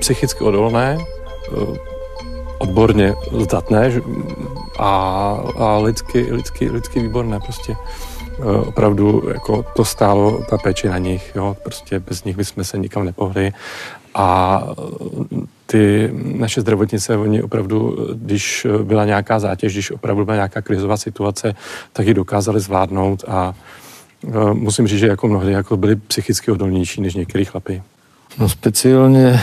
psychicky 0.00 0.44
odolné, 0.44 0.98
uh, 1.52 1.76
odborně 2.58 3.14
zdatné 3.40 3.92
a, 4.78 4.90
a 5.58 5.78
lidsky, 5.78 6.32
lidsky, 6.32 6.70
lidsky 6.70 7.00
výborné. 7.00 7.40
Prostě 7.40 7.76
opravdu 8.66 9.22
jako 9.34 9.64
to 9.76 9.84
stálo 9.84 10.44
ta 10.50 10.58
péče 10.58 10.88
na 10.88 10.98
nich, 10.98 11.32
jo, 11.34 11.56
prostě 11.62 11.98
bez 11.98 12.24
nich 12.24 12.36
bychom 12.36 12.64
se 12.64 12.78
nikam 12.78 13.04
nepohli 13.04 13.52
a 14.14 14.62
ty 15.66 16.10
naše 16.14 16.60
zdravotnice, 16.60 17.16
oni 17.16 17.42
opravdu, 17.42 18.08
když 18.14 18.66
byla 18.82 19.04
nějaká 19.04 19.38
zátěž, 19.38 19.72
když 19.72 19.90
opravdu 19.90 20.24
byla 20.24 20.34
nějaká 20.34 20.62
krizová 20.62 20.96
situace, 20.96 21.54
tak 21.92 22.06
ji 22.06 22.14
dokázali 22.14 22.60
zvládnout 22.60 23.24
a 23.28 23.54
musím 24.52 24.86
říct, 24.86 24.98
že 24.98 25.06
jako 25.06 25.28
mnohdy 25.28 25.52
jako 25.52 25.76
byli 25.76 25.96
psychicky 25.96 26.50
odolnější 26.50 27.00
než 27.00 27.14
některý 27.14 27.44
chlapy. 27.44 27.82
No 28.38 28.48
speciálně 28.48 29.26
e, 29.26 29.40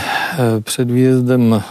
před 0.60 0.90
výjezdem 0.90 1.62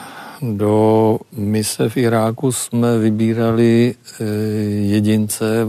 do 0.41 1.19
mise 1.31 1.89
v 1.89 1.97
Iráku 1.97 2.51
jsme 2.51 2.97
vybírali 2.97 3.95
e, 4.19 4.23
jedince, 4.85 5.65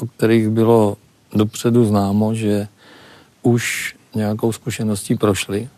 o 0.00 0.06
kterých 0.06 0.48
bylo 0.48 0.96
dopředu 1.34 1.84
známo, 1.84 2.34
že 2.34 2.68
už 3.42 3.94
nějakou 4.14 4.52
zkušeností 4.52 5.14
prošli 5.14 5.68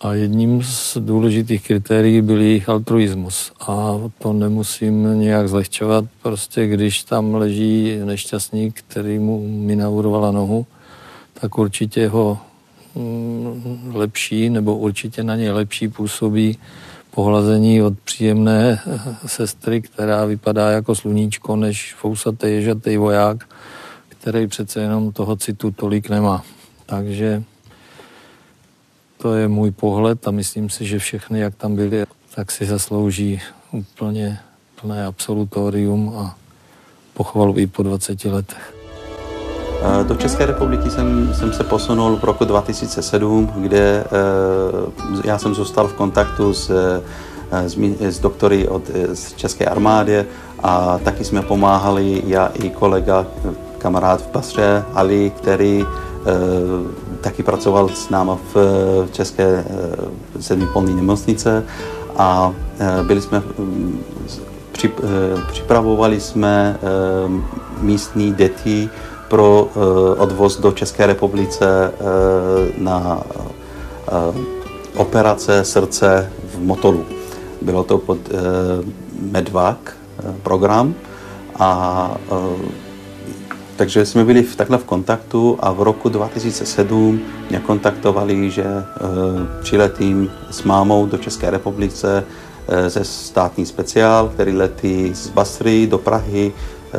a 0.00 0.14
jedním 0.14 0.62
z 0.62 0.96
důležitých 1.00 1.66
kritérií 1.66 2.22
byl 2.22 2.40
jejich 2.40 2.68
altruismus. 2.68 3.52
A 3.60 3.94
to 4.18 4.32
nemusím 4.32 5.20
nějak 5.20 5.48
zlehčovat. 5.48 6.04
Prostě 6.22 6.66
když 6.66 7.02
tam 7.02 7.34
leží 7.34 7.98
nešťastník, 8.04 8.82
který 8.88 9.18
mu 9.18 9.48
minaurovala 9.48 10.30
nohu, 10.30 10.66
tak 11.40 11.58
určitě 11.58 12.08
ho 12.08 12.38
mm, 12.94 13.92
lepší, 13.94 14.50
nebo 14.50 14.76
určitě 14.76 15.22
na 15.22 15.36
něj 15.36 15.50
lepší 15.50 15.88
působí 15.88 16.58
pohlazení 17.10 17.82
od 17.82 17.98
příjemné 18.04 18.80
sestry, 19.26 19.82
která 19.82 20.24
vypadá 20.24 20.70
jako 20.70 20.94
sluníčko, 20.94 21.56
než 21.56 21.94
fousatý 21.94 22.46
ježatý 22.46 22.96
voják, 22.96 23.44
který 24.08 24.46
přece 24.46 24.80
jenom 24.80 25.12
toho 25.12 25.36
citu 25.36 25.70
tolik 25.70 26.08
nemá. 26.08 26.42
Takže 26.86 27.42
to 29.24 29.34
je 29.34 29.48
můj 29.48 29.70
pohled 29.70 30.28
a 30.28 30.30
myslím 30.30 30.70
si, 30.70 30.84
že 30.84 30.98
všechny, 30.98 31.40
jak 31.40 31.54
tam 31.54 31.76
byli, 31.76 32.04
tak 32.34 32.50
si 32.50 32.66
zaslouží 32.66 33.40
úplně 33.72 34.38
plné 34.80 35.06
absolutorium 35.06 36.12
a 36.16 36.36
pochvalu 37.14 37.58
i 37.58 37.66
po 37.66 37.82
20 37.82 38.24
letech. 38.24 38.74
Do 40.08 40.14
České 40.14 40.46
republiky 40.46 40.90
jsem, 40.90 41.34
jsem 41.34 41.52
se 41.52 41.64
posunul 41.64 42.16
v 42.16 42.24
roku 42.24 42.44
2007, 42.44 43.52
kde 43.56 44.04
já 45.24 45.38
jsem 45.38 45.54
zůstal 45.54 45.88
v 45.88 45.92
kontaktu 45.92 46.54
s, 46.54 46.70
s, 47.50 47.78
s 48.00 48.18
doktory 48.18 48.68
od, 48.68 48.90
z 49.12 49.32
České 49.32 49.64
armády 49.64 50.24
a 50.62 50.98
taky 50.98 51.24
jsme 51.24 51.42
pomáhali, 51.42 52.22
já 52.26 52.46
i 52.46 52.70
kolega, 52.70 53.26
kamarád 53.78 54.20
v 54.20 54.30
Basře, 54.30 54.84
Ali, 54.94 55.32
který 55.36 55.84
taky 57.24 57.42
pracoval 57.42 57.88
s 57.88 58.08
náma 58.08 58.38
v 58.54 58.56
České 59.12 59.64
sedmipolní 60.40 60.94
nemocnice 60.94 61.64
a 62.16 62.52
byli 63.02 63.20
jsme, 63.20 63.42
připravovali 65.52 66.20
jsme 66.20 66.78
místní 67.80 68.32
děti 68.32 68.90
pro 69.28 69.68
odvoz 70.18 70.60
do 70.60 70.72
České 70.72 71.06
republice 71.06 71.92
na 72.78 73.22
operace 74.96 75.64
srdce 75.64 76.30
v 76.54 76.60
Motolu. 76.60 77.04
Bylo 77.62 77.84
to 77.84 77.98
pod 77.98 78.18
Medvak 79.20 79.96
program 80.42 80.94
a 81.58 81.70
takže 83.76 84.06
jsme 84.06 84.24
byli 84.24 84.42
v, 84.42 84.56
takhle 84.56 84.78
v 84.78 84.84
kontaktu 84.84 85.58
a 85.60 85.72
v 85.72 85.82
roku 85.82 86.08
2007 86.08 87.20
mě 87.50 87.60
kontaktovali, 87.60 88.50
že 88.50 88.64
e, 88.64 88.84
přiletím 89.62 90.30
s 90.50 90.62
mámou 90.62 91.06
do 91.06 91.18
České 91.18 91.50
republice 91.50 92.24
e, 92.68 92.90
ze 92.90 93.04
státní 93.04 93.66
speciál, 93.66 94.28
který 94.28 94.56
letí 94.56 95.14
z 95.14 95.28
Basry 95.28 95.86
do 95.86 95.98
Prahy, 95.98 96.52
e, 96.52 96.98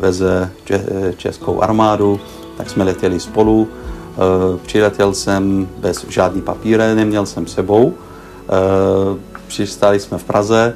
veze 0.00 0.50
če, 0.64 0.84
českou 1.16 1.62
armádu, 1.62 2.20
tak 2.56 2.70
jsme 2.70 2.84
letěli 2.84 3.20
spolu. 3.20 3.68
E, 3.68 4.58
přiletěl 4.66 5.14
jsem 5.14 5.68
bez 5.78 6.06
žádný 6.08 6.42
papíre, 6.42 6.94
neměl 6.94 7.26
jsem 7.26 7.46
sebou. 7.46 7.94
E, 7.94 9.30
přistáli 9.46 10.00
jsme 10.00 10.18
v 10.18 10.24
Praze, 10.24 10.74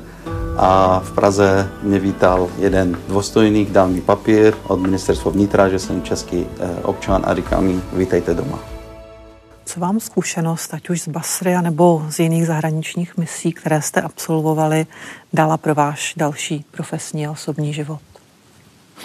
a 0.57 1.01
v 1.01 1.13
Praze 1.13 1.71
mě 1.83 1.99
vítal 1.99 2.49
jeden 2.59 2.99
dôstojník, 3.09 3.71
dal 3.71 3.89
mi 3.89 4.01
papír 4.01 4.55
od 4.69 4.81
ministerstva 4.81 5.31
vnitra, 5.31 5.69
že 5.69 5.79
jsem 5.79 6.03
český 6.03 6.47
eh, 6.47 6.69
občan 6.83 7.23
a 7.27 7.35
říkal 7.35 7.63
mi, 7.63 7.81
vítejte 7.93 8.35
doma. 8.35 8.59
Co 9.65 9.81
vám 9.81 10.01
zkušenost, 10.01 10.75
ať 10.75 10.91
už 10.91 11.01
z 11.01 11.09
Basry 11.09 11.55
nebo 11.63 12.07
z 12.11 12.19
jiných 12.19 12.47
zahraničních 12.47 13.17
misí, 13.17 13.53
které 13.53 13.83
jste 13.83 14.01
absolvovali, 14.01 14.87
dala 15.33 15.57
pro 15.57 15.75
váš 15.75 16.15
další 16.17 16.65
profesní 16.71 17.27
a 17.27 17.31
osobní 17.31 17.73
život? 17.73 18.01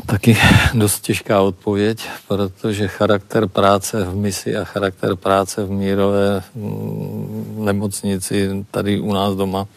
Taky 0.06 0.38
dost 0.74 1.00
těžká 1.00 1.41
odpověď, 1.41 2.10
protože 2.28 2.88
charakter 2.88 3.47
práce 3.47 4.04
v 4.06 4.16
misi 4.16 4.58
a 4.58 4.64
charakter 4.64 5.16
práce 5.16 5.64
v 5.64 5.72
mírové 5.72 6.43
mm, 6.56 7.56
nemocnici 7.66 8.66
tady 8.72 9.00
u 9.00 9.14
nás 9.14 9.36
doma 9.36 9.68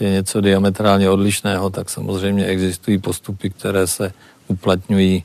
je 0.00 0.10
něco 0.10 0.40
diametrálně 0.40 1.10
odlišného, 1.10 1.70
tak 1.70 1.90
samozřejmě 1.90 2.46
existují 2.46 2.98
postupy, 2.98 3.50
které 3.50 3.86
se 3.86 4.12
uplatňují 4.48 5.24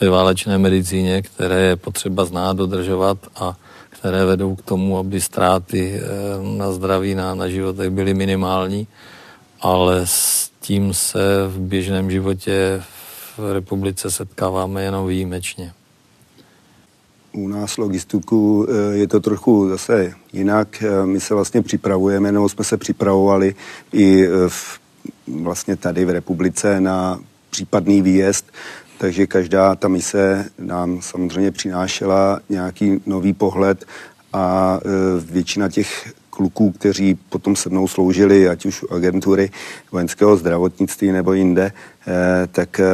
ve 0.00 0.10
válečné 0.10 0.58
medicíně, 0.58 1.22
které 1.22 1.60
je 1.60 1.76
potřeba 1.76 2.24
znát, 2.24 2.56
dodržovat 2.56 3.18
a 3.36 3.56
které 3.90 4.24
vedou 4.24 4.56
k 4.56 4.62
tomu, 4.62 4.98
aby 4.98 5.20
ztráty 5.20 5.94
eh, 5.94 6.58
na 6.58 6.72
zdraví, 6.72 7.14
na, 7.14 7.34
na 7.34 7.48
životech 7.48 7.90
byly 7.90 8.14
minimální, 8.14 8.86
ale 9.60 10.00
s 10.04 10.50
tím 10.60 10.94
se 10.94 11.20
v 11.48 11.60
běžném 11.60 12.10
životě 12.10 12.82
v 13.38 13.52
republice 13.52 14.10
setkáváme 14.10 14.82
jenom 14.82 15.06
výjimečně. 15.06 15.72
U 17.32 17.48
nás 17.48 17.76
logistiku 17.76 18.66
eh, 18.68 18.96
je 18.96 19.08
to 19.08 19.20
trochu 19.20 19.68
zase 19.68 20.14
jinak. 20.32 20.82
Eh, 20.82 21.06
my 21.06 21.20
se 21.20 21.34
vlastně 21.34 21.62
připravujeme, 21.62 22.32
nebo 22.32 22.48
jsme 22.48 22.64
se 22.64 22.76
připravovali 22.76 23.54
i 23.92 24.26
eh, 24.26 24.28
v, 24.48 24.80
vlastně 25.42 25.76
tady 25.76 26.04
v 26.04 26.10
republice 26.10 26.80
na 26.80 27.20
případný 27.50 28.02
výjezd, 28.02 28.46
takže 28.98 29.26
každá 29.26 29.74
ta 29.74 29.88
mise 29.88 30.50
nám 30.58 31.02
samozřejmě 31.02 31.50
přinášela 31.50 32.40
nějaký 32.48 33.00
nový 33.06 33.32
pohled 33.32 33.84
a 34.32 34.78
většina 35.20 35.68
těch 35.68 36.12
kluků, 36.32 36.70
kteří 36.70 37.14
potom 37.14 37.56
se 37.56 37.68
mnou 37.68 37.88
sloužili, 37.88 38.48
ať 38.48 38.66
už 38.66 38.84
agentury 38.90 39.50
vojenského 39.92 40.36
zdravotnictví 40.36 41.12
nebo 41.12 41.32
jinde, 41.32 41.72
eh, 41.72 42.48
tak 42.52 42.80
eh, 42.80 42.86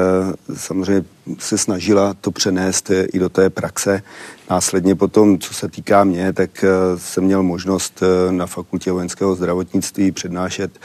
samozřejmě 0.54 1.04
se 1.38 1.58
snažila 1.58 2.14
to 2.14 2.30
přenést 2.30 2.90
i 3.12 3.18
do 3.18 3.28
té 3.28 3.50
praxe. 3.50 4.02
Následně 4.50 4.94
potom, 4.94 5.38
co 5.38 5.54
se 5.54 5.68
týká 5.68 6.04
mě, 6.04 6.32
tak 6.32 6.64
jsem 6.96 7.24
měl 7.24 7.42
možnost 7.42 8.02
na 8.30 8.46
fakultě 8.46 8.92
vojenského 8.92 9.34
zdravotnictví 9.34 10.12
přednášet 10.12 10.78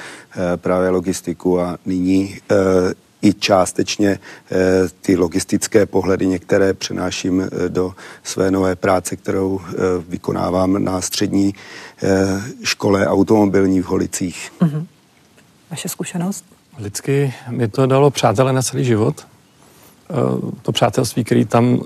právě 0.55 0.89
logistiku 0.89 1.59
a 1.59 1.77
nyní 1.85 2.37
i 3.23 3.33
částečně 3.33 4.19
ty 5.01 5.15
logistické 5.15 5.85
pohledy 5.85 6.27
některé 6.27 6.73
přenáším 6.73 7.49
do 7.67 7.93
své 8.23 8.51
nové 8.51 8.75
práce, 8.75 9.15
kterou 9.15 9.61
vykonávám 10.07 10.83
na 10.83 11.01
střední 11.01 11.53
Eh, 12.05 12.41
škole 12.63 13.07
automobilní 13.07 13.81
v 13.81 13.85
Holicích. 13.85 14.51
Mm-hmm. 14.61 14.85
Vaše 15.71 15.89
zkušenost? 15.89 16.45
Lidsky 16.77 17.33
mi 17.49 17.67
to 17.67 17.85
dalo 17.85 18.11
přátelé 18.11 18.53
na 18.53 18.61
celý 18.61 18.85
život. 18.85 19.27
Eh, 20.09 20.13
to 20.61 20.71
přátelství, 20.71 21.23
který 21.23 21.45
tam 21.45 21.81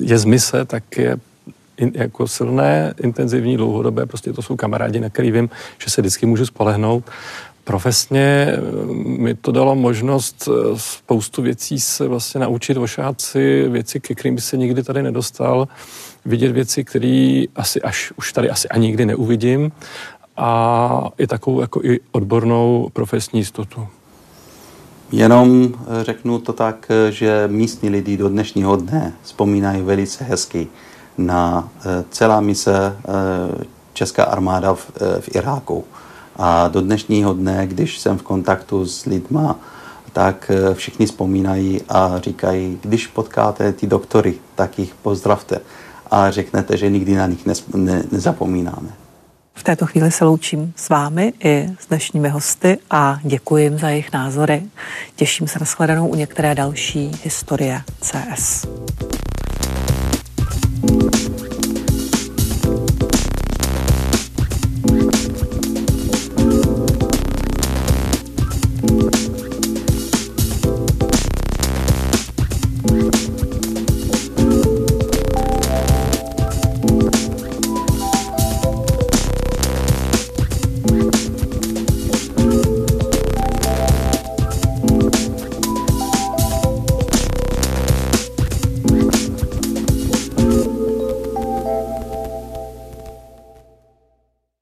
je 0.00 0.18
z 0.18 0.24
mise, 0.24 0.64
tak 0.64 0.98
je 0.98 1.16
jako 1.94 2.28
silné, 2.28 2.94
intenzivní, 3.02 3.56
dlouhodobé, 3.56 4.06
prostě 4.06 4.32
to 4.32 4.42
jsou 4.42 4.56
kamarádi, 4.56 5.00
na 5.00 5.10
který 5.10 5.30
vím, 5.30 5.50
že 5.78 5.90
se 5.90 6.00
vždycky 6.00 6.26
můžu 6.26 6.46
spolehnout. 6.46 7.04
Profesně 7.68 8.46
eh, 8.52 8.60
mi 9.04 9.34
to 9.34 9.52
dalo 9.52 9.74
možnost 9.74 10.48
spoustu 10.76 11.42
věcí 11.42 11.80
se 11.80 12.08
vlastně 12.08 12.40
naučit, 12.40 12.76
ošát 12.76 13.20
si 13.20 13.68
věci, 13.68 14.00
ke 14.00 14.14
kterým 14.14 14.38
se 14.38 14.56
nikdy 14.56 14.82
tady 14.82 15.02
nedostal 15.02 15.68
vidět 16.24 16.52
věci, 16.52 16.84
které 16.84 17.44
asi 17.56 17.82
až 17.82 18.12
už 18.16 18.32
tady 18.32 18.50
asi 18.50 18.68
ani 18.68 18.86
nikdy 18.86 19.06
neuvidím 19.06 19.72
a 20.36 21.10
i 21.18 21.26
takovou 21.26 21.60
jako 21.60 21.80
i 21.84 22.00
odbornou 22.12 22.90
profesní 22.92 23.40
jistotu. 23.40 23.88
Jenom 25.12 25.74
eh, 25.74 26.04
řeknu 26.04 26.38
to 26.38 26.52
tak, 26.52 26.86
eh, 26.90 27.12
že 27.12 27.48
místní 27.52 27.90
lidi 27.90 28.16
do 28.16 28.28
dnešního 28.28 28.76
dne 28.76 29.12
vzpomínají 29.22 29.82
velice 29.82 30.24
hezky 30.24 30.68
na 31.18 31.68
eh, 31.80 32.04
celá 32.10 32.40
mise 32.40 32.96
Česká 33.92 34.24
armáda 34.24 34.74
v, 34.74 34.90
v 35.20 35.36
Iráku. 35.36 35.84
A 36.38 36.68
do 36.68 36.80
dnešního 36.80 37.32
dne, 37.32 37.66
když 37.66 37.98
jsem 37.98 38.18
v 38.18 38.22
kontaktu 38.22 38.86
s 38.86 39.04
lidma, 39.04 39.56
tak 40.12 40.50
všichni 40.74 41.06
vzpomínají 41.06 41.80
a 41.88 42.20
říkají, 42.20 42.78
když 42.82 43.06
potkáte 43.06 43.72
ty 43.72 43.86
doktory, 43.86 44.34
tak 44.54 44.78
jich 44.78 44.94
pozdravte 45.02 45.60
a 46.10 46.30
řeknete, 46.30 46.76
že 46.76 46.90
nikdy 46.90 47.14
na 47.14 47.26
nich 47.26 47.46
ne, 47.74 48.02
nezapomínáme. 48.12 48.88
V 49.54 49.62
této 49.62 49.86
chvíli 49.86 50.10
se 50.10 50.24
loučím 50.24 50.72
s 50.76 50.88
vámi 50.88 51.32
i 51.44 51.68
s 51.80 51.86
dnešními 51.86 52.28
hosty 52.28 52.78
a 52.90 53.18
děkuji 53.22 53.64
jim 53.64 53.78
za 53.78 53.88
jejich 53.88 54.12
názory. 54.12 54.62
Těším 55.16 55.48
se 55.48 55.58
na 55.58 55.66
shledanou 55.66 56.08
u 56.08 56.14
některé 56.14 56.54
další 56.54 57.10
historie 57.22 57.82
CS. 58.00 58.66